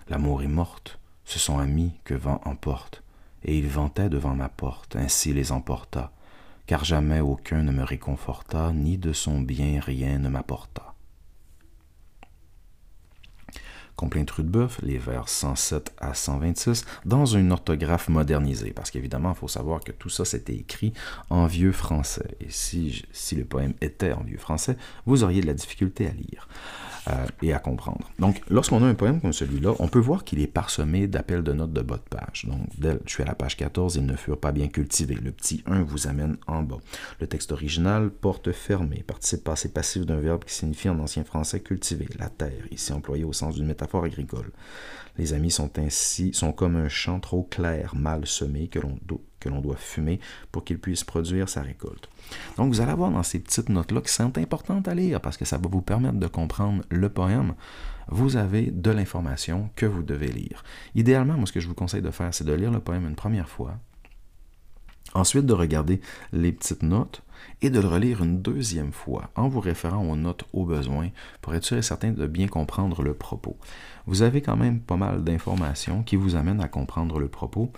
L'amour 0.08 0.42
est 0.42 0.48
morte, 0.48 0.98
ce 1.24 1.38
sont 1.38 1.58
amis 1.58 1.92
que 2.04 2.14
vent 2.14 2.40
emporte, 2.44 3.02
et 3.44 3.58
ils 3.58 3.68
vantaient 3.68 4.08
devant 4.08 4.34
ma 4.34 4.48
porte, 4.48 4.96
ainsi 4.96 5.32
les 5.32 5.52
emporta 5.52 6.12
car 6.68 6.84
jamais 6.84 7.20
aucun 7.20 7.62
ne 7.62 7.72
me 7.72 7.82
réconforta, 7.82 8.72
ni 8.72 8.98
de 8.98 9.14
son 9.14 9.40
bien 9.40 9.80
rien 9.80 10.18
ne 10.18 10.28
m'apporta. 10.28 10.94
Complainte 13.96 14.30
Rudebeuf, 14.30 14.78
les 14.82 14.98
vers 14.98 15.30
107 15.30 15.94
à 15.98 16.12
126, 16.12 16.84
dans 17.06 17.24
une 17.24 17.50
orthographe 17.52 18.10
modernisée, 18.10 18.72
parce 18.72 18.90
qu'évidemment, 18.90 19.32
il 19.32 19.38
faut 19.38 19.48
savoir 19.48 19.80
que 19.80 19.90
tout 19.90 20.10
ça, 20.10 20.26
c'était 20.26 20.54
écrit 20.54 20.92
en 21.30 21.46
vieux 21.46 21.72
français. 21.72 22.36
Et 22.38 22.50
si 22.50 23.02
le 23.32 23.44
poème 23.44 23.72
était 23.80 24.12
en 24.12 24.22
vieux 24.22 24.38
français, 24.38 24.76
vous 25.06 25.24
auriez 25.24 25.40
de 25.40 25.46
la 25.46 25.54
difficulté 25.54 26.06
à 26.06 26.12
lire. 26.12 26.48
Euh, 27.08 27.26
et 27.42 27.52
à 27.52 27.58
comprendre. 27.58 28.10
Donc, 28.18 28.42
lorsqu'on 28.50 28.82
a 28.82 28.86
un 28.86 28.94
poème 28.94 29.20
comme 29.20 29.32
celui-là, 29.32 29.74
on 29.78 29.88
peut 29.88 29.98
voir 29.98 30.24
qu'il 30.24 30.40
est 30.40 30.46
parsemé 30.46 31.06
d'appels 31.06 31.42
de 31.42 31.52
notes 31.52 31.72
de 31.72 31.80
bas 31.80 31.96
de 31.96 32.16
page. 32.16 32.46
Donc, 32.46 32.60
je 32.80 33.10
suis 33.10 33.22
à 33.22 33.26
la 33.26 33.34
page 33.34 33.56
14, 33.56 33.96
ils 33.96 34.04
ne 34.04 34.16
furent 34.16 34.38
pas 34.38 34.52
bien 34.52 34.68
cultivés. 34.68 35.14
Le 35.14 35.30
petit 35.30 35.62
1 35.66 35.82
vous 35.84 36.06
amène 36.08 36.36
en 36.46 36.62
bas. 36.62 36.78
Le 37.20 37.26
texte 37.26 37.52
original, 37.52 38.10
porte 38.10 38.52
fermée, 38.52 39.04
participe 39.06 39.44
passé 39.44 39.72
passif 39.72 40.04
d'un 40.04 40.18
verbe 40.18 40.44
qui 40.44 40.52
signifie 40.52 40.88
en 40.88 40.98
ancien 40.98 41.24
français 41.24 41.60
cultiver, 41.60 42.08
la 42.18 42.28
terre, 42.28 42.64
ici 42.70 42.92
employé 42.92 43.24
au 43.24 43.32
sens 43.32 43.54
d'une 43.54 43.66
métaphore 43.66 44.04
agricole. 44.04 44.50
Les 45.16 45.32
amis 45.32 45.50
sont 45.50 45.78
ainsi, 45.78 46.34
sont 46.34 46.52
comme 46.52 46.76
un 46.76 46.88
champ 46.88 47.20
trop 47.20 47.44
clair, 47.44 47.94
mal 47.94 48.26
semé, 48.26 48.68
que 48.68 48.80
l'on 48.80 48.98
que 49.40 49.48
l'on 49.48 49.60
doit 49.60 49.76
fumer 49.76 50.20
pour 50.52 50.64
qu'il 50.64 50.78
puisse 50.78 51.04
produire 51.04 51.48
sa 51.48 51.62
récolte. 51.62 52.08
Donc 52.56 52.72
vous 52.72 52.80
allez 52.80 52.94
voir 52.94 53.10
dans 53.10 53.22
ces 53.22 53.38
petites 53.38 53.68
notes-là 53.68 54.00
qui 54.00 54.12
sont 54.12 54.36
importantes 54.38 54.88
à 54.88 54.94
lire 54.94 55.20
parce 55.20 55.36
que 55.36 55.44
ça 55.44 55.58
va 55.58 55.68
vous 55.68 55.82
permettre 55.82 56.18
de 56.18 56.26
comprendre 56.26 56.82
le 56.90 57.08
poème. 57.08 57.54
Vous 58.08 58.36
avez 58.36 58.70
de 58.70 58.90
l'information 58.90 59.70
que 59.76 59.86
vous 59.86 60.02
devez 60.02 60.28
lire. 60.28 60.64
Idéalement, 60.94 61.34
moi 61.34 61.46
ce 61.46 61.52
que 61.52 61.60
je 61.60 61.68
vous 61.68 61.74
conseille 61.74 62.02
de 62.02 62.10
faire, 62.10 62.32
c'est 62.32 62.44
de 62.44 62.52
lire 62.52 62.70
le 62.70 62.80
poème 62.80 63.06
une 63.06 63.16
première 63.16 63.48
fois, 63.48 63.78
ensuite 65.14 65.46
de 65.46 65.52
regarder 65.52 66.00
les 66.32 66.52
petites 66.52 66.82
notes 66.82 67.22
et 67.62 67.70
de 67.70 67.80
le 67.80 67.88
relire 67.88 68.22
une 68.22 68.40
deuxième 68.40 68.92
fois 68.92 69.30
en 69.36 69.48
vous 69.48 69.60
référant 69.60 70.04
aux 70.04 70.16
notes 70.16 70.44
au 70.52 70.64
besoin 70.64 71.10
pour 71.40 71.54
être 71.54 71.64
sûr 71.64 71.76
et 71.76 71.82
certain 71.82 72.12
de 72.12 72.26
bien 72.26 72.48
comprendre 72.48 73.02
le 73.02 73.14
propos. 73.14 73.56
Vous 74.06 74.22
avez 74.22 74.42
quand 74.42 74.56
même 74.56 74.80
pas 74.80 74.96
mal 74.96 75.24
d'informations 75.24 76.02
qui 76.02 76.16
vous 76.16 76.36
amènent 76.36 76.60
à 76.60 76.68
comprendre 76.68 77.18
le 77.18 77.28
propos, 77.28 77.72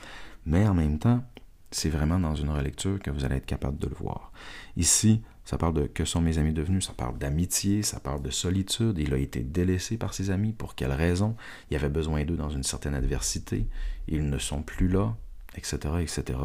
mais 0.46 0.66
en 0.66 0.74
même 0.74 0.98
temps, 0.98 1.22
c'est 1.70 1.88
vraiment 1.88 2.18
dans 2.18 2.34
une 2.34 2.50
relecture 2.50 2.98
que 2.98 3.10
vous 3.10 3.24
allez 3.24 3.36
être 3.36 3.46
capable 3.46 3.78
de 3.78 3.86
le 3.86 3.94
voir. 3.94 4.32
Ici, 4.76 5.22
ça 5.44 5.58
parle 5.58 5.74
de 5.74 5.86
que 5.86 6.04
sont 6.04 6.20
mes 6.20 6.38
amis 6.38 6.52
devenus, 6.52 6.86
ça 6.86 6.92
parle 6.92 7.18
d'amitié, 7.18 7.82
ça 7.82 8.00
parle 8.00 8.22
de 8.22 8.30
solitude. 8.30 8.98
Il 8.98 9.14
a 9.14 9.18
été 9.18 9.40
délaissé 9.40 9.96
par 9.96 10.14
ses 10.14 10.30
amis. 10.30 10.52
Pour 10.52 10.74
quelle 10.74 10.92
raison? 10.92 11.36
Il 11.70 11.76
avait 11.76 11.88
besoin 11.88 12.24
d'eux 12.24 12.36
dans 12.36 12.50
une 12.50 12.62
certaine 12.62 12.94
adversité. 12.94 13.66
Ils 14.08 14.28
ne 14.28 14.38
sont 14.38 14.62
plus 14.62 14.88
là, 14.88 15.14
etc., 15.56 15.78
etc. 16.00 16.38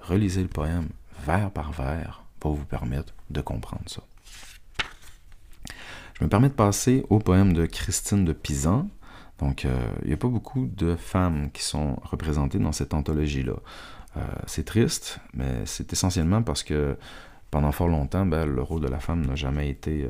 Relisez 0.00 0.42
le 0.42 0.48
poème 0.48 0.88
vers 1.24 1.50
par 1.50 1.72
vers 1.72 2.24
pour 2.38 2.54
vous 2.54 2.64
permettre 2.64 3.14
de 3.30 3.40
comprendre 3.40 3.82
ça. 3.86 4.02
Je 6.14 6.24
me 6.24 6.28
permets 6.28 6.48
de 6.48 6.54
passer 6.54 7.04
au 7.10 7.20
poème 7.20 7.52
de 7.52 7.66
Christine 7.66 8.24
de 8.24 8.32
Pisan. 8.32 8.88
Donc, 9.38 9.64
euh, 9.64 9.94
il 10.02 10.08
n'y 10.08 10.14
a 10.14 10.16
pas 10.16 10.28
beaucoup 10.28 10.66
de 10.66 10.96
femmes 10.96 11.50
qui 11.52 11.62
sont 11.62 11.96
représentées 12.02 12.58
dans 12.58 12.72
cette 12.72 12.92
anthologie-là. 12.92 13.54
Euh, 14.16 14.20
c'est 14.46 14.64
triste, 14.64 15.20
mais 15.34 15.64
c'est 15.64 15.92
essentiellement 15.92 16.42
parce 16.42 16.62
que 16.62 16.96
pendant 17.50 17.72
fort 17.72 17.88
longtemps, 17.88 18.26
ben, 18.26 18.46
le 18.46 18.62
rôle 18.62 18.80
de 18.82 18.88
la 18.88 19.00
femme 19.00 19.24
n'a 19.26 19.34
jamais 19.34 19.68
été... 19.68 20.08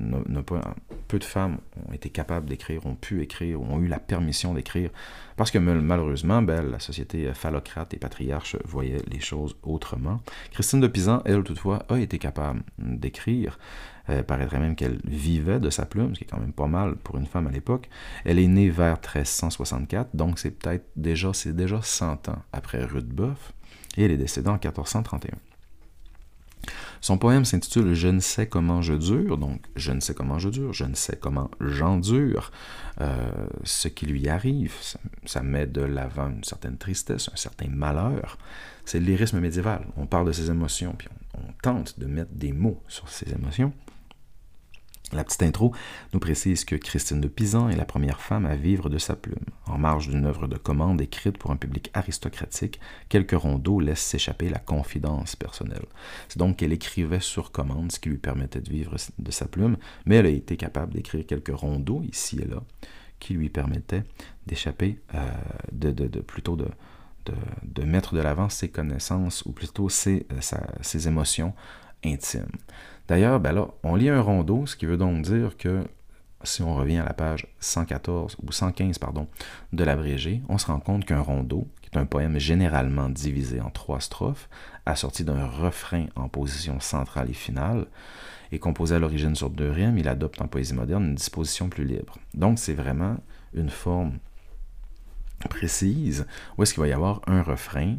Euh, 0.00 0.42
pas, 0.42 0.74
peu 1.08 1.18
de 1.18 1.24
femmes 1.24 1.58
ont 1.88 1.92
été 1.92 2.10
capables 2.10 2.48
d'écrire, 2.48 2.86
ont 2.86 2.94
pu 2.94 3.22
écrire, 3.22 3.60
ont 3.60 3.80
eu 3.80 3.88
la 3.88 3.98
permission 3.98 4.54
d'écrire, 4.54 4.90
parce 5.36 5.50
que 5.50 5.58
malheureusement, 5.58 6.42
ben, 6.42 6.70
la 6.70 6.78
société 6.78 7.32
phallocrate 7.34 7.94
et 7.94 7.96
patriarche 7.96 8.56
voyait 8.64 9.02
les 9.10 9.20
choses 9.20 9.56
autrement. 9.62 10.20
Christine 10.52 10.80
de 10.80 10.86
Pisan, 10.86 11.22
elle, 11.24 11.42
toutefois, 11.42 11.84
a 11.88 11.98
été 11.98 12.18
capable 12.18 12.62
d'écrire. 12.78 13.58
Elle 14.06 14.24
paraîtrait 14.24 14.58
même 14.58 14.74
qu'elle 14.74 15.00
vivait 15.04 15.60
de 15.60 15.70
sa 15.70 15.84
plume, 15.84 16.14
ce 16.14 16.18
qui 16.20 16.24
est 16.24 16.28
quand 16.28 16.40
même 16.40 16.52
pas 16.52 16.66
mal 16.66 16.96
pour 16.96 17.18
une 17.18 17.26
femme 17.26 17.46
à 17.46 17.50
l'époque. 17.50 17.88
Elle 18.24 18.38
est 18.38 18.46
née 18.46 18.70
vers 18.70 18.96
1364, 18.96 20.14
donc 20.14 20.38
c'est 20.38 20.50
peut-être 20.50 20.86
déjà, 20.96 21.32
c'est 21.32 21.54
déjà 21.54 21.80
100 21.82 22.28
ans 22.28 22.42
après 22.52 22.84
Rudebeuf, 22.84 23.52
et 23.96 24.04
elle 24.04 24.12
est 24.12 24.16
décédée 24.16 24.48
en 24.48 24.54
1431. 24.54 25.36
Son 27.00 27.18
poème 27.18 27.44
s'intitule 27.44 27.94
Je 27.94 28.08
ne 28.08 28.20
sais 28.20 28.48
comment 28.48 28.82
je 28.82 28.94
dure, 28.94 29.38
donc 29.38 29.60
je 29.76 29.92
ne 29.92 30.00
sais 30.00 30.14
comment 30.14 30.38
je 30.38 30.48
dure, 30.48 30.72
je 30.72 30.84
ne 30.84 30.94
sais 30.94 31.16
comment 31.16 31.50
j'endure 31.60 32.50
euh, 33.00 33.30
ce 33.64 33.88
qui 33.88 34.06
lui 34.06 34.28
arrive. 34.28 34.74
Ça, 35.24 35.42
met 35.42 35.66
de 35.66 35.82
l'avant 35.82 36.28
une 36.28 36.44
certaine 36.44 36.76
tristesse, 36.76 37.28
un 37.32 37.36
certain 37.36 37.68
malheur. 37.68 38.38
C'est 38.84 39.00
le 39.00 39.06
lyrisme 39.06 39.40
médiéval. 39.40 39.86
On 39.96 40.06
parle 40.06 40.26
de 40.26 40.32
ses 40.32 40.50
émotions, 40.50 40.94
puis 40.96 41.08
on 41.34 41.52
tente 41.62 41.98
de 41.98 42.06
mettre 42.06 42.32
des 42.32 42.52
mots 42.52 42.82
sur 42.88 43.08
ses 43.08 43.32
émotions. 43.32 43.72
La 45.12 45.24
petite 45.24 45.42
intro 45.42 45.74
nous 46.12 46.20
précise 46.20 46.66
que 46.66 46.76
Christine 46.76 47.20
de 47.20 47.28
Pisan 47.28 47.70
est 47.70 47.76
la 47.76 47.86
première 47.86 48.20
femme 48.20 48.44
à 48.44 48.56
vivre 48.56 48.90
de 48.90 48.98
sa 48.98 49.16
plume. 49.16 49.44
En 49.66 49.78
marge 49.78 50.08
d'une 50.08 50.26
œuvre 50.26 50.46
de 50.46 50.58
commande 50.58 51.00
écrite 51.00 51.38
pour 51.38 51.50
un 51.50 51.56
public 51.56 51.90
aristocratique, 51.94 52.78
quelques 53.08 53.38
rondeaux 53.38 53.80
laissent 53.80 54.04
s'échapper 54.04 54.50
la 54.50 54.58
confidence 54.58 55.34
personnelle. 55.34 55.86
C'est 56.28 56.38
donc 56.38 56.56
qu'elle 56.56 56.74
écrivait 56.74 57.20
sur 57.20 57.52
commande, 57.52 57.90
ce 57.90 58.00
qui 58.00 58.10
lui 58.10 58.18
permettait 58.18 58.60
de 58.60 58.70
vivre 58.70 58.96
de 59.18 59.30
sa 59.30 59.46
plume, 59.46 59.78
mais 60.04 60.16
elle 60.16 60.26
a 60.26 60.30
été 60.30 60.56
capable 60.58 60.92
d'écrire 60.92 61.24
quelques 61.26 61.56
rondeaux 61.56 62.02
ici 62.02 62.40
et 62.40 62.46
là 62.46 62.62
qui 63.18 63.34
lui 63.34 63.48
permettaient 63.48 64.04
d'échapper, 64.46 65.00
euh, 65.14 65.26
de, 65.72 66.20
plutôt 66.20 66.56
de, 66.56 67.82
mettre 67.82 68.14
de 68.14 68.20
l'avant 68.20 68.48
ses 68.48 68.68
connaissances 68.68 69.44
ou 69.44 69.52
plutôt 69.52 69.88
ses, 69.88 70.26
euh, 70.32 70.56
ses 70.82 71.08
émotions 71.08 71.54
intimes. 72.04 72.46
D'ailleurs, 73.08 73.40
ben 73.40 73.52
là, 73.52 73.68
on 73.82 73.96
lit 73.96 74.10
un 74.10 74.20
rondeau, 74.20 74.66
ce 74.66 74.76
qui 74.76 74.86
veut 74.86 74.98
donc 74.98 75.22
dire 75.22 75.56
que 75.56 75.82
si 76.44 76.62
on 76.62 76.74
revient 76.74 76.98
à 76.98 77.04
la 77.04 77.14
page 77.14 77.46
114 77.58 78.36
ou 78.42 78.52
115 78.52 78.98
pardon, 78.98 79.26
de 79.72 79.82
l'abrégé, 79.82 80.42
on 80.48 80.58
se 80.58 80.66
rend 80.66 80.78
compte 80.78 81.04
qu'un 81.04 81.20
rondeau, 81.20 81.66
qui 81.82 81.90
est 81.92 81.98
un 81.98 82.06
poème 82.06 82.38
généralement 82.38 83.08
divisé 83.08 83.60
en 83.60 83.70
trois 83.70 84.00
strophes, 84.00 84.48
assorti 84.86 85.24
d'un 85.24 85.46
refrain 85.46 86.06
en 86.16 86.28
position 86.28 86.80
centrale 86.80 87.30
et 87.30 87.34
finale, 87.34 87.86
et 88.52 88.58
composé 88.58 88.94
à 88.94 88.98
l'origine 88.98 89.34
sur 89.34 89.50
deux 89.50 89.70
rimes, 89.70 89.98
il 89.98 90.08
adopte 90.08 90.40
en 90.40 90.46
poésie 90.46 90.74
moderne 90.74 91.04
une 91.04 91.14
disposition 91.14 91.68
plus 91.68 91.84
libre. 91.84 92.18
Donc 92.34 92.58
c'est 92.58 92.74
vraiment 92.74 93.16
une 93.54 93.70
forme 93.70 94.18
précise 95.50 96.26
où 96.56 96.62
est-ce 96.62 96.74
qu'il 96.74 96.82
va 96.82 96.88
y 96.88 96.92
avoir 96.92 97.20
un 97.26 97.42
refrain 97.42 97.96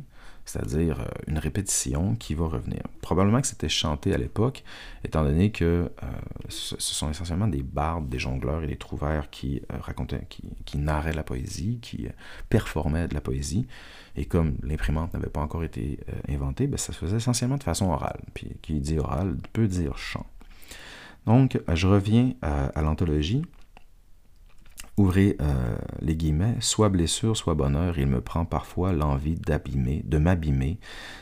c'est-à-dire 0.49 1.01
euh, 1.01 1.05
une 1.27 1.37
répétition 1.37 2.15
qui 2.15 2.33
va 2.33 2.47
revenir. 2.47 2.81
Probablement 3.01 3.39
que 3.39 3.47
c'était 3.47 3.69
chanté 3.69 4.13
à 4.13 4.17
l'époque, 4.17 4.63
étant 5.03 5.23
donné 5.23 5.51
que 5.51 5.91
euh, 6.03 6.07
ce 6.49 6.75
sont 6.79 7.11
essentiellement 7.11 7.47
des 7.47 7.61
bardes, 7.61 8.09
des 8.09 8.17
jongleurs 8.17 8.63
et 8.63 8.67
des 8.67 8.75
trouvères 8.75 9.29
qui 9.29 9.61
euh, 9.71 9.77
racontaient, 9.79 10.25
qui, 10.27 10.77
narraient 10.77 11.13
la 11.13 11.23
poésie, 11.23 11.77
qui 11.81 12.07
performaient 12.49 13.07
de 13.07 13.13
la 13.13 13.21
poésie. 13.21 13.67
Et 14.15 14.25
comme 14.25 14.55
l'imprimante 14.63 15.13
n'avait 15.13 15.29
pas 15.29 15.41
encore 15.41 15.63
été 15.63 15.99
inventée, 16.27 16.65
ben, 16.65 16.77
ça 16.77 16.93
se 16.93 16.97
faisait 16.97 17.17
essentiellement 17.17 17.57
de 17.57 17.63
façon 17.63 17.85
orale. 17.91 18.19
Qui 18.61 18.79
dit 18.79 18.97
oral 18.97 19.37
peut 19.53 19.67
dire 19.67 19.97
chant. 19.97 20.25
Donc, 21.25 21.59
je 21.71 21.87
reviens 21.87 22.33
à 22.41 22.81
l'anthologie 22.81 23.43
ouvrez 24.99 25.37
euh, 25.39 25.77
les 26.01 26.17
guillemets, 26.17 26.57
soit 26.59 26.89
blessure, 26.89 27.37
soit 27.37 27.53
bonheur, 27.53 27.97
il 27.97 28.07
me 28.07 28.19
prend 28.19 28.43
parfois 28.43 28.91
l'envie 28.91 29.35
d'abîmer, 29.35 30.03
de 30.05 30.17
m'abîmer, 30.17 30.77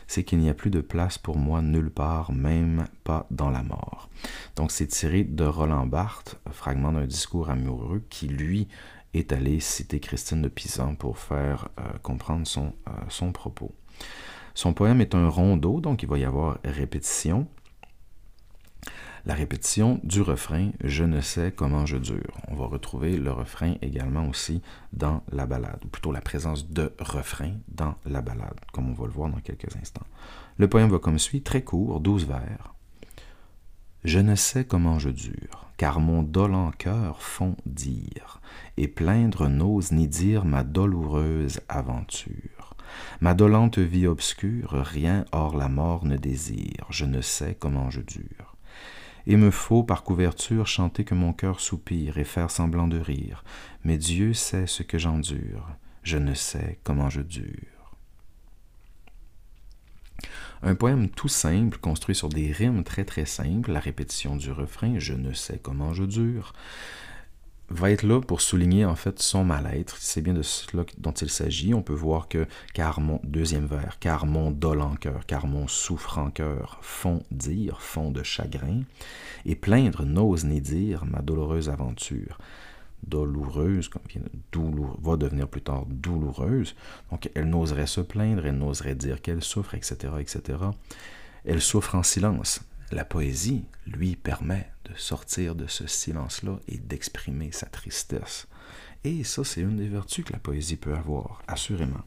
c'est 0.08 0.24
qu'il 0.24 0.40
n'y 0.40 0.50
a 0.50 0.56
plus 0.56 0.72
de 0.72 0.82
place 0.82 1.20
pour 1.20 1.38
moi 1.38 1.62
nulle 1.62 1.92
part, 1.92 2.32
même 2.32 2.88
pas 3.04 3.28
dans 3.30 3.52
la 3.52 3.62
mort. 3.62 4.10
Donc 4.56 4.72
c'est 4.72 4.88
tiré 4.88 5.24
de 5.24 5.44
Roland 5.44 5.86
Barthes, 5.86 6.40
fragment 6.52 6.92
d'un 6.92 7.06
discours 7.06 7.52
amoureux 7.52 8.02
qui 8.10 8.28
lui 8.28 8.68
est 9.14 9.32
allé 9.32 9.60
citer 9.60 10.00
Christine 10.00 10.42
de 10.42 10.50
Pisan 10.50 10.96
pour 10.96 11.20
faire 11.20 11.70
euh, 11.80 11.84
comprendre 12.02 12.48
son, 12.48 12.74
euh, 12.88 12.92
son 13.10 13.32
propos. 13.32 13.76
Son 14.56 14.74
poème 14.74 15.02
est 15.02 15.14
un 15.14 15.30
rondeau, 15.30 15.82
donc 15.82 16.02
il 16.02 16.10
va 16.10 16.18
y 16.18 16.26
avoir 16.26 16.58
répétition, 16.64 17.48
la 19.28 19.34
répétition 19.34 20.00
du 20.06 20.22
refrain 20.22 20.72
Je 20.82 21.04
ne 21.04 21.20
sais 21.20 21.52
comment 21.52 21.86
je 21.86 21.98
dure. 21.98 22.38
On 22.48 22.56
va 22.56 22.66
retrouver 22.66 23.18
le 23.18 23.30
refrain 23.30 23.76
également 23.82 24.30
aussi 24.30 24.62
dans 24.94 25.22
la 25.34 25.46
balade, 25.46 25.82
ou 25.84 25.90
plutôt 25.90 26.14
la 26.14 26.22
présence 26.22 26.70
de 26.70 26.94
refrain 26.98 27.52
dans 27.68 27.96
la 28.06 28.22
balade, 28.22 28.58
comme 28.72 28.90
on 28.90 28.94
va 28.94 29.06
le 29.06 29.12
voir 29.12 29.30
dans 29.30 29.42
quelques 29.42 29.76
instants. 29.76 30.08
Le 30.58 30.70
poème 30.70 30.90
va 30.90 31.00
comme 31.00 31.20
suit, 31.20 31.42
très 31.42 31.62
court, 31.62 32.00
douze 32.00 32.26
vers. 32.26 32.74
Je 34.06 34.20
ne 34.20 34.36
sais 34.36 34.64
comment 34.64 34.98
je 34.98 35.10
dure, 35.10 35.72
car 35.76 36.00
mon 36.00 36.24
dolent 36.24 36.72
cœur 36.72 37.22
fond 37.22 37.58
dire, 37.66 38.40
et 38.78 38.88
plaindre 38.88 39.50
n'ose 39.50 39.92
ni 39.92 40.08
dire 40.08 40.46
ma 40.46 40.64
douloureuse 40.64 41.60
aventure. 41.68 42.78
Ma 43.20 43.34
dolente 43.34 43.78
vie 43.78 44.08
obscure, 44.08 44.72
rien 44.72 45.26
hors 45.34 45.58
la 45.58 45.68
mort 45.68 46.06
ne 46.06 46.16
désire, 46.16 46.88
je 46.92 47.04
ne 47.04 47.20
sais 47.20 47.58
comment 47.60 47.90
je 47.90 48.00
dure 48.00 48.47
et 49.28 49.36
me 49.36 49.52
faut 49.52 49.84
par 49.84 50.04
couverture 50.04 50.68
chanter 50.68 51.04
que 51.04 51.14
mon 51.14 51.34
cœur 51.34 51.60
soupire 51.60 52.18
et 52.18 52.24
faire 52.24 52.50
semblant 52.50 52.88
de 52.88 52.98
rire. 52.98 53.44
Mais 53.84 53.98
Dieu 53.98 54.34
sait 54.34 54.68
ce 54.68 54.84
que 54.84 54.98
j'endure, 54.98 55.68
je 56.02 56.18
ne 56.18 56.34
sais 56.34 56.80
comment 56.84 57.10
je 57.10 57.22
dure. 57.22 57.96
Un 60.64 60.76
poème 60.76 61.10
tout 61.10 61.28
simple, 61.28 61.78
construit 61.78 62.16
sur 62.16 62.30
des 62.30 62.52
rimes 62.52 62.86
très 62.86 63.04
très 63.04 63.26
simples, 63.26 63.72
la 63.72 63.82
répétition 63.82 64.38
du 64.38 64.50
refrain 64.50 64.98
Je 64.98 65.14
ne 65.14 65.34
sais 65.34 65.60
comment 65.62 65.94
je 65.94 66.06
dure, 66.06 66.54
va 67.70 67.92
être 67.92 68.04
là 68.04 68.22
pour 68.22 68.42
souligner 68.42 68.86
en 68.86 68.96
fait 68.96 69.20
son 69.20 69.44
mal-être. 69.44 69.98
C'est 70.00 70.22
bien 70.22 70.34
de 70.34 70.42
cela 70.42 70.84
dont 70.98 71.12
il 71.12 71.30
s'agit. 71.30 71.74
On 71.74 71.82
peut 71.82 71.94
voir 71.94 72.28
que 72.28 72.46
car 72.74 73.02
mon 73.02 73.20
deuxième 73.24 73.66
vers, 73.66 74.00
car 74.00 74.26
mon 74.26 74.52
dolent 74.52 74.96
cœur, 74.96 75.26
car 75.26 75.48
mon 75.48 75.68
souffrant 75.68 76.30
cœur 76.30 76.80
font 76.82 77.24
dire, 77.32 77.82
font 77.82 78.12
de 78.12 78.24
chagrin, 78.24 78.82
et 79.46 79.56
plaindre 79.56 80.04
n'ose 80.04 80.46
ni 80.46 80.62
dire 80.62 81.06
ma 81.06 81.22
douloureuse 81.22 81.70
aventure. 81.70 82.38
Douloureuse, 83.06 83.90
comme 83.90 84.02
vient 84.10 84.22
va 85.00 85.18
devenir 85.18 85.48
plus 85.48 85.62
tard 85.62 85.86
douloureuse. 85.86 86.76
Donc 87.12 87.30
elle 87.36 87.50
n'oserait 87.50 87.86
se 87.86 88.02
plaindre, 88.02 88.46
elle 88.46 88.58
n'oserait 88.58 88.96
dire 88.96 89.22
qu'elle 89.22 89.44
souffre, 89.44 89.76
etc., 89.76 90.14
etc. 90.20 90.42
Elle 91.46 91.62
souffre 91.62 91.96
en 91.96 92.04
silence. 92.04 92.62
La 92.92 93.06
poésie 93.06 93.66
lui 93.86 94.16
permet 94.16 94.72
de 94.86 94.94
sortir 94.96 95.56
de 95.56 95.68
ce 95.68 95.88
silence-là 95.88 96.60
et 96.68 96.78
d'exprimer 96.78 97.52
sa 97.52 97.66
tristesse. 97.66 98.48
Et 99.04 99.24
ça, 99.24 99.44
c'est 99.44 99.62
une 99.62 99.78
des 99.78 99.90
vertus 99.90 100.26
que 100.26 100.34
la 100.34 100.40
poésie 100.40 100.78
peut 100.78 100.96
avoir, 100.96 101.42
assurément. 101.48 102.04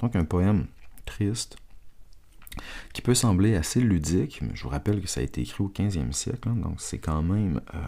Donc 0.00 0.16
un 0.16 0.24
poème 0.24 0.66
triste, 1.04 1.56
qui 2.92 3.02
peut 3.02 3.14
sembler 3.14 3.54
assez 3.54 3.80
ludique, 3.80 4.40
mais 4.42 4.54
je 4.54 4.62
vous 4.64 4.68
rappelle 4.68 5.00
que 5.00 5.06
ça 5.06 5.20
a 5.20 5.22
été 5.22 5.42
écrit 5.42 5.62
au 5.62 5.68
15e 5.68 6.12
siècle, 6.12 6.48
hein, 6.48 6.56
donc 6.56 6.80
c'est 6.80 6.98
quand 6.98 7.22
même, 7.22 7.60
euh, 7.74 7.78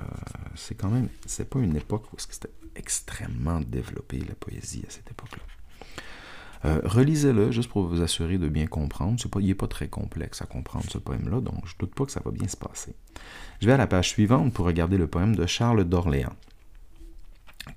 c'est 0.54 0.74
quand 0.74 0.90
même, 0.90 1.08
c'est 1.26 1.48
pas 1.48 1.58
une 1.58 1.76
époque 1.76 2.12
où 2.12 2.16
c'était 2.18 2.52
extrêmement 2.76 3.60
développé 3.60 4.18
la 4.18 4.34
poésie 4.34 4.84
à 4.86 4.90
cette 4.90 5.10
époque-là. 5.10 5.42
Euh, 6.64 6.80
relisez-le 6.84 7.50
juste 7.50 7.70
pour 7.70 7.86
vous 7.86 8.02
assurer 8.02 8.38
de 8.38 8.48
bien 8.48 8.66
comprendre. 8.66 9.16
Pas, 9.28 9.40
il 9.40 9.46
n'est 9.46 9.54
pas 9.54 9.68
très 9.68 9.88
complexe 9.88 10.42
à 10.42 10.46
comprendre 10.46 10.86
ce 10.88 10.98
poème-là, 10.98 11.40
donc 11.40 11.66
je 11.66 11.74
ne 11.74 11.78
doute 11.80 11.94
pas 11.94 12.04
que 12.04 12.12
ça 12.12 12.20
va 12.24 12.30
bien 12.30 12.48
se 12.48 12.56
passer. 12.56 12.94
Je 13.60 13.66
vais 13.66 13.72
à 13.72 13.76
la 13.76 13.86
page 13.86 14.10
suivante 14.10 14.52
pour 14.52 14.66
regarder 14.66 14.98
le 14.98 15.06
poème 15.06 15.34
de 15.36 15.46
Charles 15.46 15.84
d'Orléans, 15.84 16.36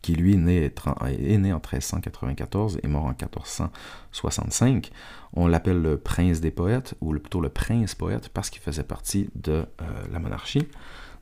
qui 0.02 0.15
lui 0.15 0.34
est 0.34 0.38
né, 0.38 0.65
est 0.65 1.38
né 1.38 1.54
en 1.54 1.58
1394 1.58 2.80
et 2.84 2.88
mort 2.88 3.06
en 3.06 3.10
1465. 3.10 4.91
On 5.34 5.48
l'appelle 5.48 5.82
le 5.82 5.98
prince 5.98 6.41
des 6.41 6.52
poètes, 6.52 6.96
ou 7.02 7.13
plutôt 7.13 7.41
le 7.41 7.50
prince 7.50 7.96
poète, 7.96 8.30
parce 8.30 8.50
qu'il 8.50 8.62
faisait 8.62 8.84
partie 8.84 9.30
de 9.36 9.65
euh, 9.82 9.86
la 10.12 10.19
monarchie. 10.19 10.67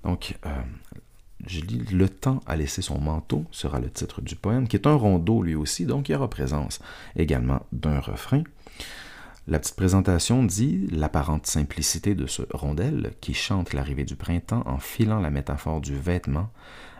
Donc, 0.04 0.38
euh, 0.45 0.50
je 1.47 1.62
lis 1.62 1.84
Le 1.91 2.10
temps 2.10 2.41
a 2.45 2.56
laissé 2.56 2.82
son 2.82 2.99
manteau, 2.99 3.45
sera 3.51 3.80
le 3.80 3.89
titre 3.89 4.21
du 4.21 4.36
poème, 4.36 4.67
qui 4.67 4.75
est 4.75 4.88
un 4.88 4.95
rondeau 4.95 5.41
lui 5.43 5.56
aussi, 5.56 5.86
donc 5.86 6.10
il 6.10 6.13
y 6.13 6.15
aura 6.15 6.30
présence 6.30 6.80
également 7.15 7.65
d'un 7.71 7.99
refrain. 7.99 8.43
La 9.47 9.60
petite 9.60 9.75
présentation 9.75 10.43
dit 10.43 10.88
l'apparente 10.91 11.47
simplicité 11.47 12.13
de 12.13 12.27
ce 12.27 12.43
rondel 12.54 13.13
qui 13.21 13.34
chante 13.34 13.73
l'arrivée 13.73 14.06
du 14.06 14.15
printemps 14.15 14.63
en 14.65 14.77
filant 14.77 15.19
la 15.19 15.32
métaphore 15.32 15.82
du 15.82 15.95
vêtement 15.95 16.49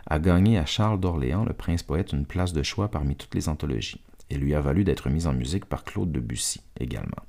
a 0.06 0.18
gagné 0.18 0.58
à 0.58 0.66
Charles 0.66 0.98
d'Orléans, 0.98 1.44
le 1.44 1.52
prince 1.52 1.84
poète, 1.84 2.12
une 2.12 2.26
place 2.26 2.52
de 2.52 2.62
choix 2.62 2.90
parmi 2.90 3.14
toutes 3.14 3.34
les 3.34 3.48
anthologies 3.48 4.02
et 4.32 4.36
lui 4.38 4.54
a 4.54 4.60
valu 4.60 4.82
d'être 4.82 5.10
mise 5.10 5.26
en 5.26 5.34
musique 5.34 5.66
par 5.66 5.84
Claude 5.84 6.10
Debussy 6.10 6.62
également. 6.80 7.22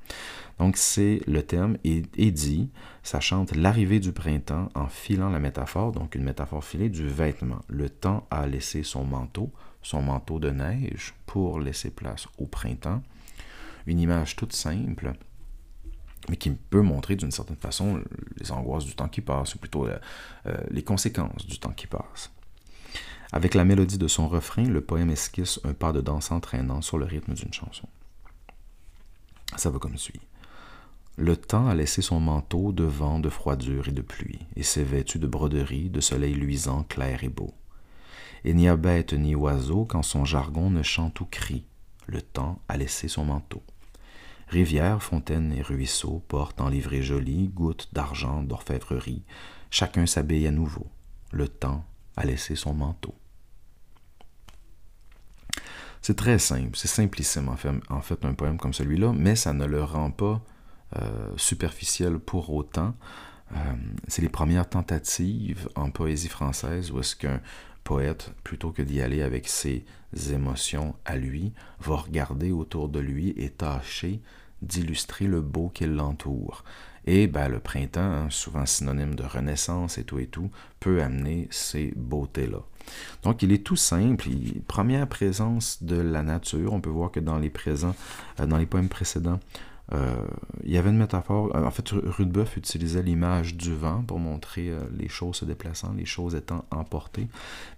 Donc 0.57 0.77
c'est 0.77 1.19
le 1.27 1.43
thème 1.43 1.77
et, 1.83 2.03
ça 3.03 3.19
chante 3.19 3.53
l'arrivée 3.55 3.99
du 3.99 4.13
printemps 4.13 4.69
en 4.75 4.87
filant 4.87 5.29
la 5.29 5.39
métaphore, 5.39 5.91
donc 5.91 6.15
une 6.15 6.23
métaphore 6.23 6.63
filée 6.63 6.89
du 6.89 7.05
vêtement. 7.05 7.59
Le 7.67 7.89
temps 7.89 8.25
a 8.31 8.47
laissé 8.47 8.83
son 8.83 9.03
manteau, 9.03 9.51
son 9.81 10.01
manteau 10.01 10.39
de 10.39 10.49
neige, 10.49 11.13
pour 11.25 11.59
laisser 11.59 11.91
place 11.91 12.27
au 12.37 12.45
printemps. 12.45 13.03
Une 13.85 13.99
image 13.99 14.37
toute 14.37 14.53
simple, 14.53 15.13
mais 16.29 16.37
qui 16.37 16.51
peut 16.51 16.81
montrer 16.81 17.17
d'une 17.17 17.31
certaine 17.31 17.57
façon 17.57 18.01
les 18.39 18.51
angoisses 18.53 18.85
du 18.85 18.95
temps 18.95 19.09
qui 19.09 19.19
passe, 19.19 19.55
ou 19.55 19.57
plutôt 19.57 19.85
euh, 19.85 19.97
euh, 20.45 20.55
les 20.69 20.83
conséquences 20.83 21.45
du 21.45 21.59
temps 21.59 21.73
qui 21.73 21.87
passe. 21.87 22.31
Avec 23.35 23.55
la 23.55 23.65
mélodie 23.65 23.97
de 23.97 24.07
son 24.07 24.27
refrain, 24.27 24.65
le 24.65 24.81
poème 24.81 25.09
esquisse 25.09 25.59
un 25.63 25.73
pas 25.73 25.91
de 25.91 26.01
danse 26.01 26.31
entraînant 26.31 26.83
sur 26.83 26.99
le 26.99 27.05
rythme 27.05 27.33
d'une 27.33 27.51
chanson. 27.51 27.87
Ça 29.55 29.71
va 29.71 29.79
comme 29.79 29.97
suit. 29.97 30.21
Le 31.17 31.35
temps 31.35 31.67
a 31.67 31.73
laissé 31.73 32.03
son 32.03 32.19
manteau 32.19 32.71
de 32.71 32.83
vent, 32.83 33.19
de 33.19 33.29
froidure 33.29 33.87
et 33.87 33.91
de 33.91 34.03
pluie, 34.03 34.45
et 34.55 34.61
s'est 34.61 34.83
vêtu 34.83 35.17
de 35.17 35.25
broderies, 35.25 35.89
de 35.89 35.99
soleil 35.99 36.35
luisant, 36.35 36.83
clair 36.83 37.23
et 37.23 37.29
beau. 37.29 37.55
Et 38.45 38.53
n'y 38.53 38.67
a 38.67 38.75
bête 38.75 39.13
ni 39.13 39.33
oiseau 39.33 39.85
quand 39.85 40.03
son 40.03 40.25
jargon 40.25 40.69
ne 40.69 40.83
chante 40.83 41.19
ou 41.19 41.25
crie. 41.25 41.65
Le 42.05 42.21
temps 42.21 42.61
a 42.67 42.77
laissé 42.77 43.07
son 43.07 43.25
manteau. 43.25 43.63
Rivières, 44.47 45.01
fontaines 45.01 45.53
et 45.53 45.63
ruisseaux 45.63 46.21
portent 46.27 46.61
en 46.61 46.69
livrée 46.69 47.01
jolie 47.01 47.47
gouttes 47.47 47.89
d'argent, 47.93 48.43
d'orfèvrerie. 48.43 49.23
Chacun 49.71 50.05
s'habille 50.05 50.45
à 50.45 50.51
nouveau. 50.51 50.85
Le 51.31 51.47
temps 51.47 51.83
a 52.15 52.25
laissé 52.25 52.55
son 52.55 52.75
manteau. 52.75 53.15
C'est 56.03 56.17
très 56.17 56.37
simple, 56.37 56.75
c'est 56.75 56.89
simplissime 56.89 57.47
en 57.47 58.01
fait, 58.01 58.25
un 58.25 58.33
poème 58.33 58.57
comme 58.57 58.73
celui-là, 58.73 59.13
mais 59.15 59.37
ça 59.37 59.53
ne 59.53 59.65
le 59.65 59.81
rend 59.81 60.11
pas 60.11 60.41
euh, 60.97 61.29
superficiel 61.37 62.19
pour 62.19 62.53
autant. 62.53 62.93
Euh, 63.53 63.55
c'est 64.09 64.21
les 64.21 64.27
premières 64.27 64.67
tentatives 64.67 65.69
en 65.75 65.91
poésie 65.91 66.27
française 66.27 66.91
où 66.91 66.99
est-ce 66.99 67.15
qu'un 67.15 67.39
poète, 67.85 68.33
plutôt 68.43 68.71
que 68.71 68.81
d'y 68.81 69.01
aller 69.01 69.21
avec 69.21 69.47
ses 69.47 69.85
émotions 70.29 70.93
à 71.05 71.15
lui, 71.15 71.53
va 71.79 71.95
regarder 71.95 72.51
autour 72.51 72.89
de 72.89 72.99
lui 72.99 73.29
et 73.37 73.49
tâcher 73.49 74.21
d'illustrer 74.61 75.25
le 75.25 75.39
beau 75.39 75.69
qui 75.69 75.85
l'entoure. 75.85 76.65
Et 77.05 77.27
ben, 77.27 77.49
le 77.49 77.59
printemps, 77.59 78.01
hein, 78.01 78.27
souvent 78.29 78.65
synonyme 78.65 79.15
de 79.15 79.23
renaissance 79.23 79.97
et 79.97 80.03
tout 80.03 80.19
et 80.19 80.27
tout, 80.27 80.49
peut 80.79 81.01
amener 81.01 81.47
ces 81.51 81.93
beautés-là. 81.95 82.59
Donc, 83.23 83.43
il 83.43 83.51
est 83.51 83.63
tout 83.63 83.75
simple. 83.75 84.27
première 84.67 85.07
présence 85.07 85.83
de 85.83 85.95
la 85.95 86.23
nature. 86.23 86.73
On 86.73 86.81
peut 86.81 86.89
voir 86.89 87.11
que 87.11 87.19
dans 87.19 87.37
les 87.37 87.49
présents, 87.49 87.95
euh, 88.39 88.45
dans 88.45 88.57
les 88.57 88.65
poèmes 88.65 88.89
précédents, 88.89 89.39
euh, 89.93 90.15
il 90.63 90.71
y 90.71 90.77
avait 90.77 90.89
une 90.89 90.97
métaphore. 90.97 91.55
Euh, 91.55 91.65
en 91.65 91.71
fait, 91.71 91.89
Rudebeuf 91.89 92.57
utilisait 92.57 93.03
l'image 93.03 93.55
du 93.55 93.73
vent 93.73 94.03
pour 94.03 94.19
montrer 94.19 94.71
les 94.97 95.09
choses 95.09 95.37
se 95.37 95.45
déplaçant, 95.45 95.93
les 95.93 96.05
choses 96.05 96.35
étant 96.35 96.65
emportées. 96.71 97.27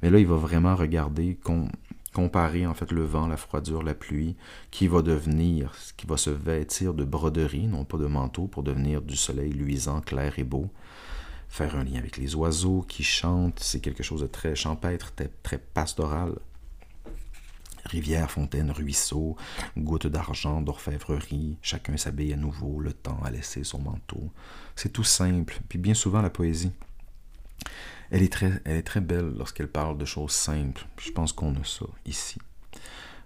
Mais 0.02 0.10
là, 0.10 0.20
il 0.20 0.28
va 0.28 0.36
vraiment 0.36 0.76
regarder, 0.76 1.38
comparer 2.16 2.66
en 2.66 2.74
fait 2.74 2.94
le 2.94 3.04
vent, 3.04 3.28
la 3.28 3.36
froidure, 3.36 3.84
la 3.84 3.94
pluie, 3.94 4.38
qui 4.72 4.88
va 4.88 5.02
devenir, 5.02 5.76
qui 5.98 6.08
va 6.08 6.16
se 6.16 6.30
vêtir 6.30 6.94
de 6.94 7.04
broderie, 7.04 7.68
non 7.68 7.84
pas 7.84 7.98
de 7.98 8.08
manteau, 8.08 8.48
pour 8.48 8.64
devenir 8.64 9.02
du 9.02 9.18
soleil 9.18 9.52
luisant, 9.52 10.00
clair 10.00 10.40
et 10.40 10.46
beau 10.46 10.72
faire 11.56 11.76
un 11.78 11.86
lien 11.86 12.00
avec 12.00 12.18
les 12.18 12.36
oiseaux 12.36 12.82
qui 12.88 13.04
chantent, 13.04 13.60
c'est 13.62 13.80
quelque 13.80 14.04
chose 14.04 14.22
de 14.22 14.28
très 14.28 14.56
champêtre, 14.56 15.14
très, 15.42 15.58
pastoral. 15.58 16.38
Rivière, 17.86 18.30
fontaine, 18.32 18.72
ruisseau, 18.72 19.38
goutte 19.78 20.08
d'argent, 20.08 20.60
d'orfèvrerie, 20.62 21.58
chacun 21.62 21.96
s'habille 21.96 22.34
à 22.34 22.36
nouveau, 22.36 22.82
le 22.82 22.92
temps 22.92 23.20
a 23.24 23.30
laissé 23.30 23.64
son 23.64 23.80
manteau. 23.80 24.32
C'est 24.76 24.92
tout 24.92 25.04
simple, 25.04 25.62
puis 25.70 25.78
bien 25.78 25.94
souvent 25.94 26.22
la 26.22 26.32
poésie. 26.32 26.72
Elle 28.12 28.24
est 28.24 28.32
très, 28.32 29.02
belle 29.02 29.34
lorsqu'elle 29.38 29.68
parle 29.68 29.98
de 29.98 30.06
choses 30.06 30.32
simples. 30.32 30.86
Je 30.98 31.12
pense 31.12 31.34
qu'on 31.34 31.54
a 31.56 31.64
ça 31.64 31.86
ici. 32.06 32.38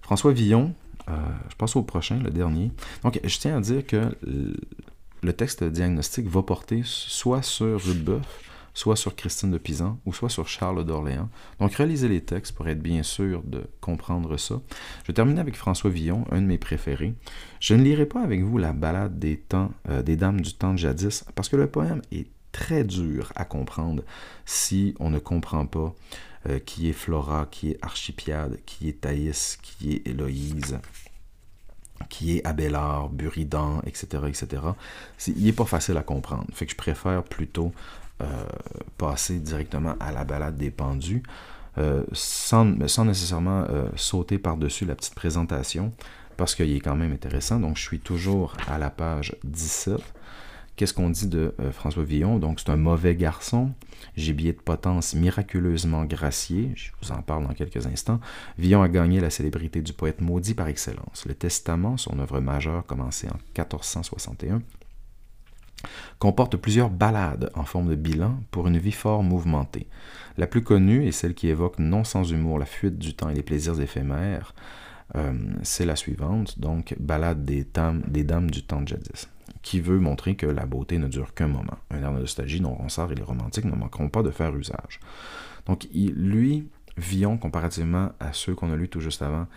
François 0.02 0.32
Villon, 0.32 0.74
euh, 1.10 1.14
je 1.50 1.56
passe 1.56 1.76
au 1.76 1.84
prochain, 1.84 2.20
le 2.20 2.30
dernier. 2.30 2.72
Donc, 3.04 3.20
je 3.24 3.38
tiens 3.40 3.58
à 3.58 3.62
dire 3.62 3.86
que 3.86 4.16
le 5.22 5.34
texte 5.34 5.64
diagnostique 5.64 6.28
va 6.28 6.42
porter 6.42 6.82
soit 6.84 7.44
sur 7.44 7.82
Rudebeuf, 7.82 8.50
soit 8.74 8.96
sur 8.96 9.16
Christine 9.16 9.52
de 9.52 9.58
Pisan, 9.58 10.00
ou 10.06 10.14
soit 10.14 10.30
sur 10.30 10.48
Charles 10.48 10.86
d'Orléans. 10.86 11.30
Donc, 11.60 11.76
relisez 11.76 12.08
les 12.08 12.22
textes 12.22 12.56
pour 12.56 12.68
être 12.68 12.82
bien 12.82 13.04
sûr 13.04 13.44
de 13.44 13.64
comprendre 13.82 14.38
ça. 14.38 14.62
Je 15.04 15.08
vais 15.08 15.14
terminer 15.14 15.42
avec 15.42 15.56
François 15.56 15.90
Villon, 15.90 16.26
un 16.32 16.42
de 16.42 16.48
mes 16.48 16.58
préférés. 16.58 17.14
Je 17.60 17.76
ne 17.76 17.84
lirai 17.84 18.06
pas 18.06 18.22
avec 18.22 18.42
vous 18.42 18.58
la 18.58 18.72
balade 18.72 19.20
des, 19.20 19.44
euh, 19.90 20.02
des 20.02 20.16
dames 20.16 20.42
du 20.42 20.54
temps 20.54 20.74
de 20.74 20.78
jadis, 20.78 21.26
parce 21.36 21.50
que 21.50 21.58
le 21.58 21.68
poème 21.68 22.02
est 22.12 22.28
très 22.52 22.84
dur 22.84 23.32
à 23.36 23.46
comprendre 23.46 24.04
si 24.46 24.96
on 25.00 25.10
ne 25.10 25.20
comprend 25.20 25.66
pas 25.66 25.94
euh, 26.48 26.60
qui 26.60 26.90
est 26.90 26.94
Flora, 26.94 27.48
qui 27.52 27.72
est 27.72 27.78
Archipiade, 27.82 28.60
qui 28.66 28.88
est 28.88 29.02
Thaïs, 29.02 29.58
qui 29.62 29.96
est 29.96 30.08
Héloïse, 30.08 30.80
qui 32.08 32.38
est 32.38 32.48
Abélard, 32.48 33.10
Buridan, 33.10 33.82
etc., 33.86 34.24
etc., 34.28 34.62
il 35.28 35.44
n'est 35.44 35.52
pas 35.52 35.66
facile 35.66 35.98
à 35.98 36.02
comprendre. 36.02 36.46
Fait 36.54 36.66
que 36.66 36.72
je 36.72 36.78
préfère 36.78 37.24
plutôt 37.24 37.74
euh, 38.22 38.26
passer 38.98 39.40
directement 39.40 39.96
à 40.00 40.14
la 40.14 40.24
balade 40.24 40.56
des 40.56 40.72
pendus, 40.72 41.24
euh, 41.78 42.04
sans, 42.14 42.88
sans, 42.88 43.04
nécessairement 43.04 43.66
sauter 43.98 44.38
par-dessus 44.38 44.86
la 44.86 44.96
petite 44.96 45.16
présentation, 45.16 45.92
parce 46.38 46.56
qu'il 46.56 46.74
est 46.74 46.80
quand 46.80 46.96
même 46.96 47.12
intéressant. 47.12 47.60
Donc, 47.60 47.76
je 47.76 47.82
suis 47.82 48.00
toujours 48.00 48.56
à 48.70 48.78
la 48.78 48.90
page 48.90 49.36
17. 49.44 50.00
Qu'est-ce 50.80 50.94
qu'on 50.94 51.10
dit 51.10 51.28
de 51.28 51.54
euh, 51.60 51.74
François 51.74 52.06
Villon? 52.06 52.40
Donc, 52.40 52.62
c'est 52.62 52.70
un 52.70 52.78
mauvais 52.78 53.14
garçon, 53.14 53.74
gibier 54.16 54.54
de 54.54 54.62
potence 54.62 55.14
miraculeusement 55.14 56.06
gracié, 56.06 56.72
je 56.76 56.92
vous 57.02 57.12
en 57.12 57.22
parle 57.22 57.46
dans 57.46 57.54
quelques 57.54 57.86
instants. 57.86 58.22
Villon 58.58 58.82
a 58.82 58.88
gagné 58.88 59.20
la 59.20 59.30
célébrité 59.30 59.82
du 59.82 59.92
poète 59.92 60.22
maudit 60.22 60.54
par 60.54 60.70
excellence. 60.70 61.26
Le 61.28 61.34
Testament, 61.34 61.98
son 61.98 62.18
œuvre 62.20 62.40
majeure 62.40 62.86
commencée 62.86 63.28
en 63.28 63.36
1461, 63.58 64.62
comporte 66.18 66.56
plusieurs 66.56 66.90
ballades 66.90 67.52
en 67.56 67.66
forme 67.66 67.90
de 67.90 67.96
bilan 67.96 68.40
pour 68.50 68.66
une 68.70 68.78
vie 68.78 68.94
fort 68.94 69.22
mouvementée. 69.22 69.86
La 70.38 70.48
plus 70.48 70.64
connue 70.64 71.06
est 71.06 71.12
celle 71.12 71.34
qui 71.34 71.50
évoque 71.50 71.80
non 71.80 72.06
sans 72.06 72.24
humour 72.32 72.58
la 72.58 72.66
fuite 72.66 72.98
du 72.98 73.16
temps 73.16 73.28
et 73.28 73.36
les 73.36 73.44
plaisirs 73.44 73.82
éphémères. 73.82 74.56
Euh, 75.18 75.34
c'est 75.62 75.86
la 75.86 75.98
suivante, 75.98 76.58
donc 76.58 76.96
Ballade 77.02 77.44
des, 77.44 77.68
des 78.08 78.24
dames 78.24 78.50
du 78.50 78.64
temps 78.64 78.82
de 78.82 78.88
jadis 78.88 79.28
qui 79.62 79.82
veut 79.82 80.00
montrer 80.00 80.36
que 80.36 80.46
la 80.46 80.66
beauté 80.66 80.98
ne 80.98 81.08
dure 81.08 81.34
qu'un 81.34 81.48
moment. 81.48 81.78
Un 81.92 82.02
air 82.02 82.14
de 82.14 82.20
nostalgie 82.20 82.62
dont 82.62 82.74
Ronsard 82.74 83.12
et 83.12 83.16
les 83.16 83.24
romantiques 83.24 83.66
ne 83.66 83.76
manqueront 83.76 84.10
pas 84.10 84.24
de 84.24 84.32
faire 84.32 84.56
usage. 84.56 85.00
Donc, 85.66 85.88
lui, 85.94 86.68
Villon, 86.98 87.38
comparativement 87.38 88.12
à 88.20 88.34
ceux 88.34 88.56
qu'on 88.56 88.72
a 88.72 88.76
lus 88.76 88.90
tout 88.90 89.02
juste 89.02 89.22
avant, 89.22 89.48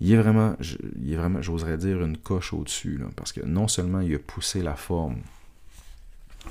il 0.00 0.12
est 0.12 0.16
vraiment, 0.16 0.56
il 1.02 1.12
est 1.12 1.16
vraiment 1.16 1.40
j'oserais 1.42 1.78
dire, 1.78 2.02
une 2.02 2.18
coche 2.18 2.52
au-dessus, 2.52 3.00
parce 3.16 3.32
que 3.32 3.40
non 3.44 3.68
seulement 3.68 4.00
il 4.00 4.14
a 4.14 4.18
poussé 4.18 4.62
la 4.62 4.74
forme, 4.74 5.18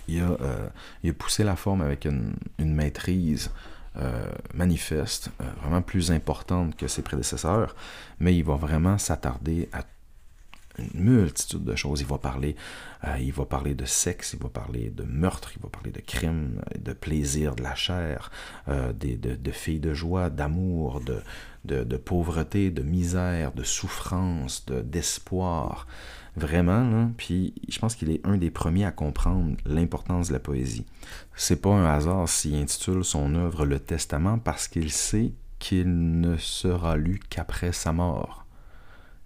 il 0.08 0.20
a, 0.22 0.32
euh, 0.42 0.68
il 1.04 1.12
a 1.12 1.14
poussé 1.14 1.44
la 1.44 1.56
forme 1.56 1.82
avec 1.82 2.06
une, 2.06 2.36
maîtrise 2.60 3.52
euh, 3.98 4.30
manifeste, 4.54 5.30
euh, 5.42 5.46
vraiment 5.62 5.82
plus 5.82 6.12
importante 6.12 6.76
que 6.76 6.88
ses 6.88 7.02
prédécesseurs, 7.02 7.76
mais 8.20 8.36
il 8.36 8.44
va 8.44 8.56
vraiment 8.56 8.98
s'attarder 8.98 9.70
à 9.72 9.84
une 10.78 11.02
multitude 11.02 11.64
de 11.64 11.76
choses. 11.76 12.02
Il 12.02 12.08
va 12.08 12.18
parler, 12.18 12.56
euh, 13.06 13.18
il 13.20 13.32
va 13.32 13.46
parler 13.46 13.76
de 13.76 13.86
sexe, 13.86 14.34
il 14.34 14.42
va 14.42 14.50
parler 14.50 14.90
de 14.90 15.04
meurtre, 15.04 15.52
il 15.56 15.62
va 15.62 15.70
parler 15.70 15.92
de 15.92 16.02
crime, 16.02 16.62
de 16.78 16.94
plaisir 16.94 17.56
de 17.56 17.64
la 17.64 17.76
chair, 17.76 18.32
euh, 18.68 18.94
de, 18.94 19.52
filles 19.52 19.80
de 19.80 19.94
joie, 19.94 20.30
d'amour, 20.30 21.02
de, 21.02 21.84
de, 21.84 21.98
pauvreté, 21.98 22.72
de 22.72 22.82
misère, 22.82 23.52
de 23.54 23.64
souffrance, 23.64 24.66
d'espoir. 24.66 25.88
Vraiment, 26.38 27.14
puis 27.16 27.54
je 27.70 27.80
pense 27.80 27.96
qu'il 27.96 28.12
est 28.12 28.20
un 28.28 28.36
des 28.36 28.52
premiers 28.52 28.84
à 28.84 28.92
comprendre 28.92 29.56
l'importance 29.66 30.28
de 30.28 30.34
la 30.34 30.40
poésie. 30.40 30.86
C'est 31.34 31.62
pas 31.62 31.70
un 31.70 31.86
hasard 31.86 32.28
s'il 32.28 32.56
intitule 32.56 33.06
son 33.06 33.36
œuvre 33.36 33.66
Le 33.66 33.80
Testament 33.80 34.38
parce 34.40 34.68
qu'il 34.68 34.92
sait 34.92 35.32
qu'il 35.60 36.20
ne 36.20 36.36
sera 36.36 36.98
lu 36.98 37.22
qu'après 37.30 37.72
sa 37.72 37.94
mort. 37.94 38.45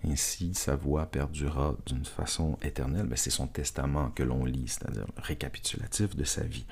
Ainsi, 0.08 0.54
sa 0.54 0.76
voix 0.76 1.06
perdura 1.06 1.76
d'une 1.86 2.06
façon 2.06 2.58
éternelle. 2.62 3.04
mais 3.04 3.10
ben, 3.10 3.18
c'est 3.18 3.30
son 3.30 3.48
testament 3.48 4.12
que 4.12 4.24
l'on 4.24 4.46
lit, 4.46 4.68
c'est-à-dire 4.68 5.06
récapitulatif 5.18 6.16
de 6.16 6.24
sa 6.24 6.44
vie. 6.44 6.66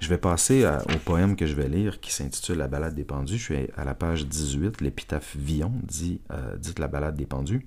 Je 0.00 0.08
vais 0.08 0.18
passer 0.18 0.66
au 0.66 0.98
poème 0.98 1.34
que 1.34 1.46
je 1.46 1.54
vais 1.54 1.68
lire 1.68 2.00
qui 2.00 2.12
s'intitule 2.12 2.58
La 2.58 2.68
balade 2.68 2.94
des 2.94 3.04
pendus. 3.04 3.38
Je 3.38 3.42
suis 3.42 3.68
à 3.76 3.84
la 3.84 3.94
page 3.94 4.26
18, 4.26 4.82
l'épitaphe 4.82 5.34
Villon, 5.36 5.72
dit, 5.82 6.20
euh, 6.30 6.56
dit 6.56 6.74
La 6.78 6.88
balade 6.88 7.16
des 7.16 7.26
pendus. 7.26 7.66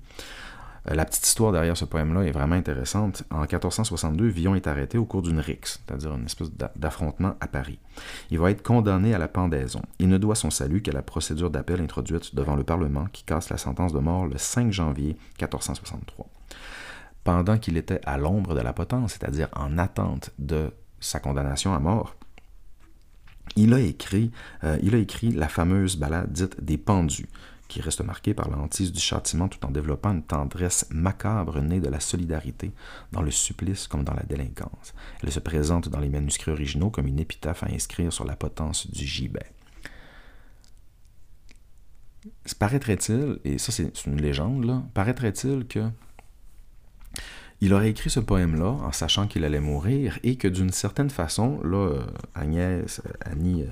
Euh, 0.90 0.94
la 0.94 1.04
petite 1.04 1.26
histoire 1.26 1.52
derrière 1.52 1.76
ce 1.76 1.84
poème-là 1.84 2.22
est 2.22 2.32
vraiment 2.32 2.56
intéressante. 2.56 3.22
En 3.30 3.40
1462, 3.40 4.26
Villon 4.26 4.54
est 4.54 4.66
arrêté 4.66 4.98
au 4.98 5.04
cours 5.04 5.22
d'une 5.22 5.38
rixe, 5.38 5.80
c'est-à-dire 5.86 6.14
une 6.14 6.24
espèce 6.24 6.50
d'affrontement 6.76 7.36
à 7.40 7.46
Paris. 7.46 7.78
Il 8.30 8.38
va 8.38 8.50
être 8.50 8.62
condamné 8.62 9.14
à 9.14 9.18
la 9.18 9.28
pendaison. 9.28 9.82
Il 9.98 10.08
ne 10.08 10.18
doit 10.18 10.34
son 10.34 10.50
salut 10.50 10.82
qu'à 10.82 10.92
la 10.92 11.02
procédure 11.02 11.50
d'appel 11.50 11.80
introduite 11.80 12.34
devant 12.34 12.56
le 12.56 12.64
Parlement 12.64 13.06
qui 13.12 13.24
casse 13.24 13.50
la 13.50 13.58
sentence 13.58 13.92
de 13.92 14.00
mort 14.00 14.26
le 14.26 14.38
5 14.38 14.72
janvier 14.72 15.16
1463. 15.40 16.26
Pendant 17.24 17.58
qu'il 17.58 17.76
était 17.76 18.00
à 18.04 18.18
l'ombre 18.18 18.54
de 18.54 18.60
la 18.60 18.72
potence, 18.72 19.12
c'est-à-dire 19.12 19.48
en 19.54 19.78
attente 19.78 20.30
de 20.38 20.72
sa 20.98 21.20
condamnation 21.20 21.72
à 21.72 21.78
mort, 21.78 22.16
il 23.56 23.74
a 23.74 23.80
écrit, 23.80 24.30
euh, 24.64 24.78
il 24.82 24.94
a 24.94 24.98
écrit 24.98 25.30
la 25.30 25.48
fameuse 25.48 25.96
ballade 25.96 26.32
dite 26.32 26.62
des 26.62 26.78
pendus, 26.78 27.28
qui 27.72 27.80
reste 27.80 28.02
marqué 28.02 28.34
par 28.34 28.50
la 28.50 28.58
du 28.68 29.00
châtiment 29.00 29.48
tout 29.48 29.64
en 29.64 29.70
développant 29.70 30.12
une 30.12 30.22
tendresse 30.22 30.86
macabre 30.90 31.62
née 31.62 31.80
de 31.80 31.88
la 31.88 32.00
solidarité 32.00 32.70
dans 33.12 33.22
le 33.22 33.30
supplice 33.30 33.86
comme 33.86 34.04
dans 34.04 34.12
la 34.12 34.24
délinquance. 34.24 34.92
Elle 35.22 35.32
se 35.32 35.40
présente 35.40 35.88
dans 35.88 35.98
les 35.98 36.10
manuscrits 36.10 36.50
originaux 36.50 36.90
comme 36.90 37.06
une 37.06 37.18
épitaphe 37.18 37.62
à 37.62 37.68
inscrire 37.72 38.12
sur 38.12 38.26
la 38.26 38.36
potence 38.36 38.90
du 38.90 39.06
gibet. 39.06 39.50
Paraîtrait-il, 42.58 43.38
et 43.44 43.56
ça 43.56 43.72
c'est 43.72 44.04
une 44.04 44.20
légende, 44.20 44.64
là, 44.64 44.82
paraîtrait-il 44.92 45.66
que 45.66 45.88
il 47.62 47.72
aurait 47.72 47.90
écrit 47.90 48.10
ce 48.10 48.20
poème-là 48.20 48.70
en 48.70 48.92
sachant 48.92 49.26
qu'il 49.26 49.44
allait 49.44 49.60
mourir 49.60 50.18
et 50.24 50.36
que 50.36 50.48
d'une 50.48 50.72
certaine 50.72 51.10
façon, 51.10 51.62
là, 51.62 52.02
Agnès, 52.34 53.00
Annie, 53.24 53.64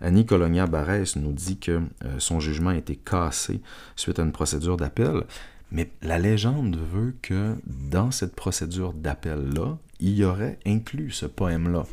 Annie 0.00 0.26
Colonia 0.26 0.66
Barès 0.66 1.16
nous 1.16 1.32
dit 1.32 1.58
que 1.58 1.82
euh, 2.04 2.18
son 2.18 2.40
jugement 2.40 2.70
a 2.70 2.76
été 2.76 2.96
cassé 2.96 3.60
suite 3.96 4.18
à 4.18 4.22
une 4.22 4.32
procédure 4.32 4.76
d'appel, 4.76 5.24
mais 5.70 5.90
la 6.02 6.18
légende 6.18 6.76
veut 6.76 7.14
que 7.22 7.56
dans 7.66 8.10
cette 8.10 8.34
procédure 8.34 8.92
d'appel-là, 8.92 9.78
il 10.00 10.14
y 10.14 10.24
aurait 10.24 10.58
inclus 10.66 11.10
ce 11.10 11.26
poème-là. 11.26 11.84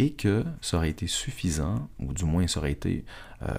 et 0.00 0.12
que 0.12 0.44
ça 0.60 0.76
aurait 0.76 0.90
été 0.90 1.08
suffisant, 1.08 1.88
ou 1.98 2.12
du 2.12 2.24
moins 2.24 2.46
ça 2.46 2.60
aurait 2.60 2.70
été, 2.70 3.04
euh, 3.42 3.52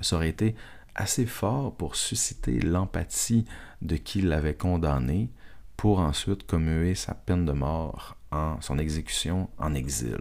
ça 0.00 0.16
aurait 0.16 0.28
été 0.28 0.56
assez 0.96 1.24
fort 1.24 1.76
pour 1.76 1.94
susciter 1.94 2.58
l'empathie 2.60 3.44
de 3.80 3.96
qui 3.96 4.20
l'avait 4.20 4.54
condamné 4.54 5.30
pour 5.76 6.00
ensuite 6.00 6.44
commuer 6.44 6.96
sa 6.96 7.14
peine 7.14 7.44
de 7.44 7.52
mort 7.52 8.16
en 8.32 8.60
son 8.60 8.78
exécution 8.78 9.48
en 9.58 9.72
exil. 9.74 10.18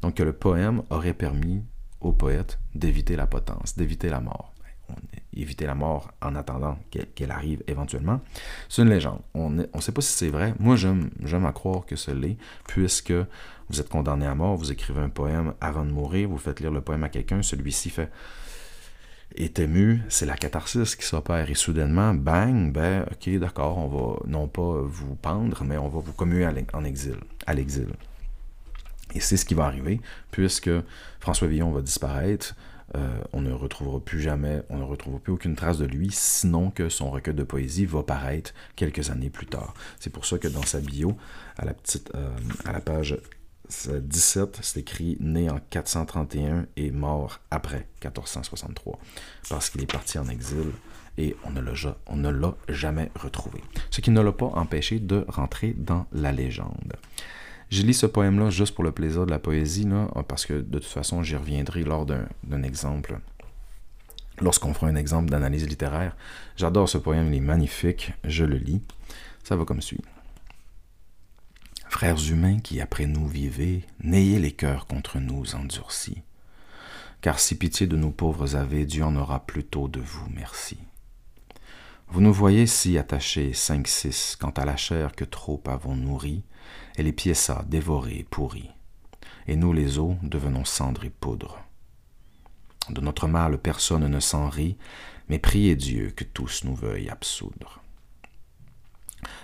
Donc 0.00 0.14
que 0.14 0.22
le 0.22 0.32
poème 0.32 0.82
aurait 0.90 1.14
permis 1.14 1.64
au 2.00 2.12
poète 2.12 2.58
d'éviter 2.74 3.16
la 3.16 3.26
potence, 3.26 3.76
d'éviter 3.76 4.08
la 4.08 4.20
mort. 4.20 4.52
Éviter 5.34 5.66
la 5.66 5.74
mort 5.74 6.12
en 6.22 6.34
attendant 6.36 6.78
qu'elle 6.90 7.30
arrive 7.32 7.62
éventuellement. 7.66 8.20
C'est 8.68 8.82
une 8.82 8.88
légende. 8.88 9.20
On 9.34 9.50
ne 9.50 9.64
sait 9.80 9.92
pas 9.92 10.00
si 10.00 10.12
c'est 10.12 10.30
vrai. 10.30 10.54
Moi, 10.60 10.76
j'aime 10.76 11.46
à 11.46 11.52
croire 11.52 11.84
que 11.84 11.96
ce 11.96 12.12
l'est, 12.12 12.38
puisque 12.68 13.12
vous 13.68 13.80
êtes 13.80 13.88
condamné 13.88 14.26
à 14.26 14.34
mort, 14.34 14.56
vous 14.56 14.70
écrivez 14.70 15.00
un 15.00 15.08
poème 15.08 15.54
avant 15.60 15.84
de 15.84 15.90
mourir, 15.90 16.28
vous 16.28 16.38
faites 16.38 16.60
lire 16.60 16.70
le 16.70 16.80
poème 16.80 17.02
à 17.02 17.08
quelqu'un, 17.08 17.42
celui-ci 17.42 17.90
fait 17.90 18.10
est 19.34 19.58
ému, 19.58 20.02
c'est 20.08 20.24
la 20.24 20.36
catharsis 20.36 20.94
qui 20.96 21.04
s'opère. 21.04 21.50
Et 21.50 21.54
soudainement, 21.54 22.14
bang, 22.14 22.72
ben, 22.72 23.04
ok, 23.10 23.38
d'accord, 23.38 23.76
on 23.78 23.88
va 23.88 24.20
non 24.26 24.48
pas 24.48 24.82
vous 24.82 25.16
pendre, 25.16 25.64
mais 25.64 25.76
on 25.76 25.88
va 25.88 25.98
vous 25.98 26.12
commuer 26.12 26.46
en 26.46 26.84
exil, 26.84 27.16
à 27.46 27.54
l'exil. 27.54 27.88
Et 29.14 29.20
c'est 29.20 29.36
ce 29.36 29.44
qui 29.44 29.54
va 29.54 29.64
arriver, 29.64 30.00
puisque 30.30 30.70
François 31.20 31.48
Villon 31.48 31.70
va 31.70 31.80
disparaître, 31.80 32.54
euh, 32.94 33.18
on 33.32 33.40
ne 33.40 33.52
retrouvera 33.52 34.00
plus 34.00 34.20
jamais, 34.20 34.62
on 34.68 34.78
ne 34.78 34.84
retrouvera 34.84 35.20
plus 35.20 35.32
aucune 35.32 35.56
trace 35.56 35.78
de 35.78 35.86
lui, 35.86 36.10
sinon 36.12 36.70
que 36.70 36.88
son 36.88 37.10
recueil 37.10 37.34
de 37.34 37.42
poésie 37.42 37.84
va 37.84 38.02
paraître 38.02 38.52
quelques 38.76 39.10
années 39.10 39.30
plus 39.30 39.46
tard. 39.46 39.74
C'est 39.98 40.10
pour 40.10 40.24
ça 40.24 40.38
que 40.38 40.48
dans 40.48 40.62
sa 40.62 40.80
bio, 40.80 41.16
à 41.56 41.64
la, 41.64 41.72
euh, 42.14 42.30
à 42.64 42.72
la 42.72 42.80
page 42.80 43.18
17, 43.68 44.58
c'est 44.62 44.80
écrit 44.80 45.16
né 45.20 45.50
en 45.50 45.58
431 45.70 46.66
et 46.76 46.92
mort 46.92 47.40
après 47.50 47.88
1463, 48.02 48.98
parce 49.48 49.70
qu'il 49.70 49.82
est 49.82 49.92
parti 49.92 50.18
en 50.18 50.28
exil 50.28 50.70
et 51.18 51.34
on 51.44 51.50
ne 51.50 52.30
l'a 52.30 52.54
jamais 52.68 53.10
retrouvé. 53.20 53.60
Ce 53.90 54.00
qui 54.00 54.10
ne 54.10 54.20
l'a 54.20 54.32
pas 54.32 54.46
empêché 54.46 55.00
de 55.00 55.24
rentrer 55.28 55.74
dans 55.76 56.06
la 56.12 56.30
légende. 56.30 56.92
J'ai 57.68 57.82
lu 57.82 57.92
ce 57.92 58.06
poème-là 58.06 58.50
juste 58.50 58.74
pour 58.74 58.84
le 58.84 58.92
plaisir 58.92 59.26
de 59.26 59.30
la 59.30 59.38
poésie, 59.38 59.88
parce 60.28 60.46
que 60.46 60.54
de 60.54 60.78
toute 60.78 60.84
façon, 60.84 61.22
j'y 61.22 61.36
reviendrai 61.36 61.82
lors 61.82 62.06
d'un 62.06 62.62
exemple. 62.62 63.18
Lorsqu'on 64.40 64.74
fera 64.74 64.88
un 64.88 64.96
exemple 64.96 65.30
d'analyse 65.30 65.66
littéraire. 65.66 66.16
J'adore 66.56 66.88
ce 66.88 66.98
poème, 66.98 67.32
il 67.32 67.38
est 67.38 67.40
magnifique, 67.40 68.12
je 68.24 68.44
le 68.44 68.56
lis. 68.56 68.82
Ça 69.42 69.56
va 69.56 69.64
comme 69.64 69.80
suit. 69.80 70.02
Frères 71.88 72.22
humains 72.30 72.58
qui 72.58 72.80
après 72.80 73.06
nous 73.06 73.26
vivez, 73.26 73.84
n'ayez 74.02 74.38
les 74.38 74.52
cœurs 74.52 74.86
contre 74.86 75.18
nous 75.18 75.54
endurcis. 75.54 76.22
Car 77.22 77.38
si 77.38 77.56
pitié 77.56 77.86
de 77.86 77.96
nos 77.96 78.10
pauvres 78.10 78.56
avez, 78.56 78.84
Dieu 78.84 79.04
en 79.04 79.16
aura 79.16 79.46
plutôt 79.46 79.88
de 79.88 80.00
vous, 80.00 80.28
merci. 80.34 80.78
Vous 82.08 82.20
nous 82.20 82.32
voyez 82.32 82.66
si 82.66 82.98
attachés, 82.98 83.52
cinq, 83.52 83.88
six, 83.88 84.36
quant 84.40 84.50
à 84.50 84.64
la 84.64 84.76
chair 84.76 85.14
que 85.14 85.24
trop 85.24 85.62
avons 85.66 85.96
nourri, 85.96 86.44
et 86.96 87.02
les 87.02 87.12
piéças 87.12 87.64
dévorés, 87.68 88.26
pourris. 88.30 88.70
Et 89.46 89.56
nous 89.56 89.72
les 89.72 89.98
os 89.98 90.16
devenons 90.22 90.64
cendres 90.64 91.04
et 91.04 91.10
poudre. 91.10 91.58
De 92.88 93.00
notre 93.00 93.26
mal 93.26 93.58
personne 93.58 94.06
ne 94.06 94.20
s'en 94.20 94.48
rit, 94.48 94.78
mais 95.28 95.38
priez 95.38 95.74
Dieu 95.74 96.12
que 96.14 96.24
tous 96.24 96.64
nous 96.64 96.74
veuillent 96.74 97.10
absoudre. 97.10 97.82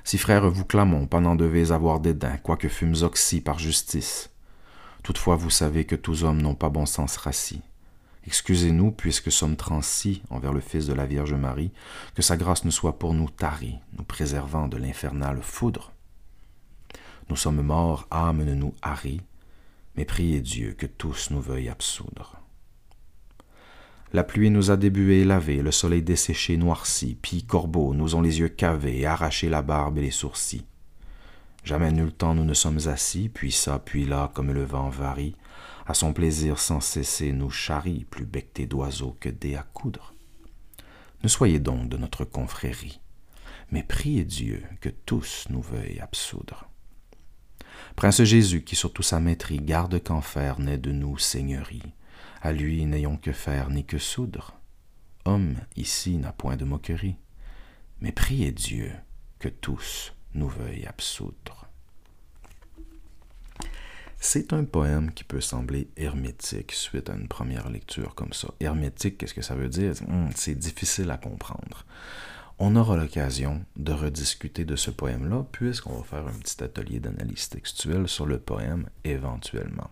Si 0.04 0.16
frères 0.16 0.48
vous 0.48 0.64
clamons, 0.64 1.06
pas 1.06 1.20
n'en 1.20 1.34
devez 1.34 1.72
avoir 1.72 1.98
dédain, 1.98 2.36
quoique 2.36 2.68
fûmes 2.68 3.02
oxy 3.02 3.40
par 3.40 3.58
justice. 3.58 4.30
Toutefois 5.02 5.34
vous 5.34 5.50
savez 5.50 5.84
que 5.84 5.96
tous 5.96 6.22
hommes 6.22 6.40
n'ont 6.40 6.54
pas 6.54 6.70
bon 6.70 6.86
sens 6.86 7.16
rassis. 7.16 7.62
Excusez-nous, 8.26 8.92
puisque 8.92 9.32
sommes 9.32 9.56
transis 9.56 10.22
envers 10.30 10.52
le 10.52 10.60
Fils 10.60 10.86
de 10.86 10.92
la 10.92 11.06
Vierge 11.06 11.34
Marie, 11.34 11.72
que 12.14 12.22
sa 12.22 12.36
grâce 12.36 12.64
ne 12.64 12.70
soit 12.70 12.98
pour 12.98 13.14
nous 13.14 13.28
tarie, 13.28 13.78
nous 13.98 14.04
préservant 14.04 14.68
de 14.68 14.76
l'infernale 14.76 15.40
foudre. 15.42 15.92
Nous 17.28 17.36
sommes 17.36 17.62
morts, 17.62 18.06
âme 18.10 18.44
ne 18.44 18.54
nous 18.54 18.74
harit, 18.82 19.22
mais 19.96 20.04
priez 20.04 20.40
Dieu 20.40 20.72
que 20.72 20.86
tous 20.86 21.30
nous 21.30 21.40
veuillent 21.40 21.68
absoudre. 21.68 22.36
La 24.12 24.24
pluie 24.24 24.50
nous 24.50 24.70
a 24.70 24.76
débué 24.76 25.22
et 25.22 25.24
lavé, 25.24 25.62
le 25.62 25.72
soleil 25.72 26.02
desséché, 26.02 26.58
noirci, 26.58 27.16
puis 27.20 27.44
corbeaux 27.44 27.94
nous 27.94 28.14
ont 28.14 28.20
les 28.20 28.40
yeux 28.40 28.50
cavés 28.50 29.00
et 29.00 29.06
arraché 29.06 29.48
la 29.48 29.62
barbe 29.62 29.98
et 29.98 30.02
les 30.02 30.10
sourcils. 30.10 30.66
Jamais 31.64 31.92
nul 31.92 32.12
temps 32.12 32.34
nous 32.34 32.44
ne 32.44 32.54
sommes 32.54 32.88
assis, 32.88 33.30
puis 33.30 33.52
ça, 33.52 33.78
puis 33.78 34.04
là, 34.04 34.30
comme 34.34 34.52
le 34.52 34.64
vent 34.64 34.90
varie, 34.90 35.34
à 35.87 35.95
son 35.95 36.12
plaisir 36.12 36.59
sans 36.59 36.80
cesser 36.80 37.33
nous 37.33 37.51
charrie, 37.51 38.05
plus 38.05 38.26
bectés 38.26 38.66
d'oiseaux 38.66 39.16
que 39.20 39.28
dés 39.28 39.57
à 39.57 39.62
coudre. 39.62 40.14
Ne 41.22 41.28
soyez 41.28 41.61
donc 41.61 41.89
de 41.89 41.97
notre 41.97 42.24
confrérie, 42.24 43.01
mais 43.70 43.83
priez 43.83 44.24
Dieu 44.24 44.62
que 44.80 44.89
tous 44.89 45.47
nous 45.51 45.62
veuillent 45.62 46.01
absoudre. 46.01 46.68
Prince 47.97 48.22
Jésus, 48.22 48.64
qui 48.64 48.76
sur 48.76 48.93
tout 48.93 49.03
sa 49.03 49.20
maîtrise 49.20 49.61
garde 49.61 50.03
qu'enfer 50.03 50.59
n'est 50.59 50.78
de 50.78 50.93
nous 50.93 51.18
seigneurie, 51.18 51.95
à 52.41 52.53
lui 52.53 52.85
n'ayons 52.87 53.16
que 53.16 53.33
faire 53.33 53.70
ni 53.70 53.85
que 53.85 53.99
soudre. 53.99 54.55
Homme 55.24 55.57
ici 55.76 56.16
n'a 56.16 56.33
point 56.33 56.57
de 56.57 56.64
moquerie, 56.64 57.16
mais 58.01 58.12
priez 58.12 58.51
Dieu 58.51 58.93
que 59.39 59.49
tous 59.49 60.14
nous 60.35 60.49
veuillent 60.49 60.87
absoudre. 60.87 61.61
C'est 64.24 64.52
un 64.52 64.62
poème 64.62 65.10
qui 65.10 65.24
peut 65.24 65.40
sembler 65.40 65.88
hermétique 65.96 66.70
suite 66.70 67.10
à 67.10 67.14
une 67.14 67.26
première 67.26 67.68
lecture 67.68 68.14
comme 68.14 68.32
ça. 68.32 68.46
Hermétique, 68.60 69.18
qu'est-ce 69.18 69.34
que 69.34 69.42
ça 69.42 69.56
veut 69.56 69.68
dire? 69.68 69.94
Hmm, 70.06 70.28
c'est 70.36 70.54
difficile 70.54 71.10
à 71.10 71.16
comprendre 71.16 71.84
on 72.64 72.76
aura 72.76 72.96
l'occasion 72.96 73.64
de 73.76 73.92
rediscuter 73.92 74.64
de 74.64 74.76
ce 74.76 74.92
poème-là, 74.92 75.44
puisqu'on 75.50 75.96
va 75.96 76.04
faire 76.04 76.26
un 76.28 76.38
petit 76.38 76.62
atelier 76.62 77.00
d'analyse 77.00 77.48
textuelle 77.48 78.06
sur 78.06 78.24
le 78.24 78.38
poème 78.38 78.86
éventuellement. 79.02 79.90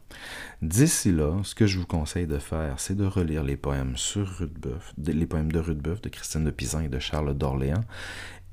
D'ici 0.63 1.11
là, 1.11 1.41
ce 1.43 1.57
que 1.57 1.67
je 1.67 1.79
vous 1.79 1.87
conseille 1.87 2.29
de 2.29 2.39
faire, 2.39 2.79
c'est 2.79 2.95
de 2.95 3.05
relire 3.05 3.43
les 3.43 3.57
poèmes 3.57 3.97
sur 3.97 4.25
Rudebeuf, 4.39 4.95
les 5.05 5.27
poèmes 5.27 5.51
de 5.51 5.59
Rudebeuf, 5.59 6.01
de 6.01 6.09
Christine 6.11 6.45
de 6.45 6.53
Pisan 6.53 6.81
et 6.81 6.89
de 6.89 7.01
Charles 7.01 7.35
d'Orléans, 7.35 7.85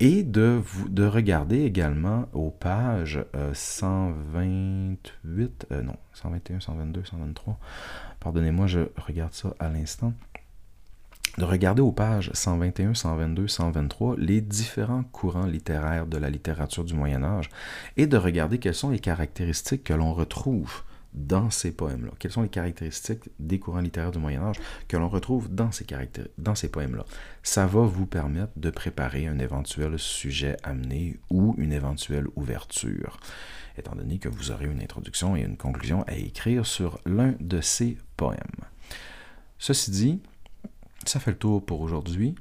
et 0.00 0.22
de, 0.22 0.60
vous, 0.64 0.88
de 0.88 1.04
regarder 1.04 1.62
également 1.62 2.28
aux 2.32 2.50
pages 2.50 3.24
128, 3.52 5.66
euh, 5.70 5.74
euh, 5.74 5.82
non, 5.82 5.96
121, 6.14 6.60
122, 6.60 7.04
123. 7.04 7.58
Pardonnez-moi, 8.20 8.66
je 8.66 8.80
regarde 8.96 9.32
ça 9.32 9.54
à 9.58 9.68
l'instant 9.68 10.12
de 11.36 11.44
regarder 11.44 11.82
aux 11.82 11.92
pages 11.92 12.30
121, 12.34 12.94
122, 12.94 13.46
123 13.46 14.16
les 14.18 14.40
différents 14.40 15.04
courants 15.04 15.46
littéraires 15.46 16.06
de 16.06 16.18
la 16.18 16.30
littérature 16.30 16.84
du 16.84 16.94
Moyen 16.94 17.22
Âge 17.22 17.48
et 17.96 18.08
de 18.08 18.16
regarder 18.16 18.58
quelles 18.58 18.74
sont 18.74 18.90
les 18.90 18.98
caractéristiques 18.98 19.84
que 19.84 19.92
l'on 19.92 20.14
retrouve 20.14 20.82
dans 21.14 21.50
ces 21.50 21.72
poèmes-là? 21.72 22.12
Quelles 22.18 22.32
sont 22.32 22.42
les 22.42 22.48
caractéristiques 22.48 23.30
des 23.38 23.58
courants 23.58 23.80
littéraires 23.80 24.10
du 24.10 24.18
Moyen 24.18 24.42
Âge 24.42 24.56
que 24.88 24.96
l'on 24.96 25.08
retrouve 25.08 25.48
dans 25.48 25.70
ces, 25.72 26.68
poèmes-là? 26.68 27.04
Ça 27.42 27.66
va 27.66 27.82
vous 27.82 28.06
permettre 28.06 28.52
de 28.56 28.70
préparer 28.70 29.26
un 29.26 29.38
éventuel 29.38 29.98
sujet 29.98 30.56
amené 30.62 31.18
ou 31.30 31.54
une 31.58 31.72
éventuelle 31.72 32.26
ouverture, 32.36 33.18
étant 33.76 33.94
donné 33.94 34.18
que 34.18 34.28
vous 34.28 34.50
aurez 34.50 34.66
une 34.66 34.82
introduction 34.82 35.36
et 35.36 35.42
une 35.42 35.56
conclusion 35.56 36.02
à 36.06 36.14
écrire 36.14 36.66
sur 36.66 37.00
l'un 37.06 37.34
de 37.40 37.60
ces 37.60 37.98
poèmes. 38.16 38.38
Ceci 39.58 39.90
dit, 39.90 40.20
ça 41.04 41.20
fait 41.20 41.32
le 41.32 41.38
tour 41.38 41.64
pour 41.64 41.80
aujourd'hui. 41.80 42.34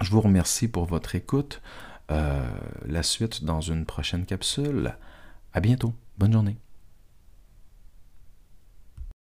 Je 0.00 0.10
vous 0.10 0.20
remercie 0.20 0.68
pour 0.68 0.84
votre 0.84 1.14
écoute. 1.14 1.62
Euh, 2.10 2.46
la 2.86 3.02
suite 3.02 3.44
dans 3.44 3.60
une 3.60 3.84
prochaine 3.84 4.26
capsule. 4.26 4.96
À 5.52 5.60
bientôt. 5.60 5.94
Bonne 6.18 6.32
journée. 6.32 6.58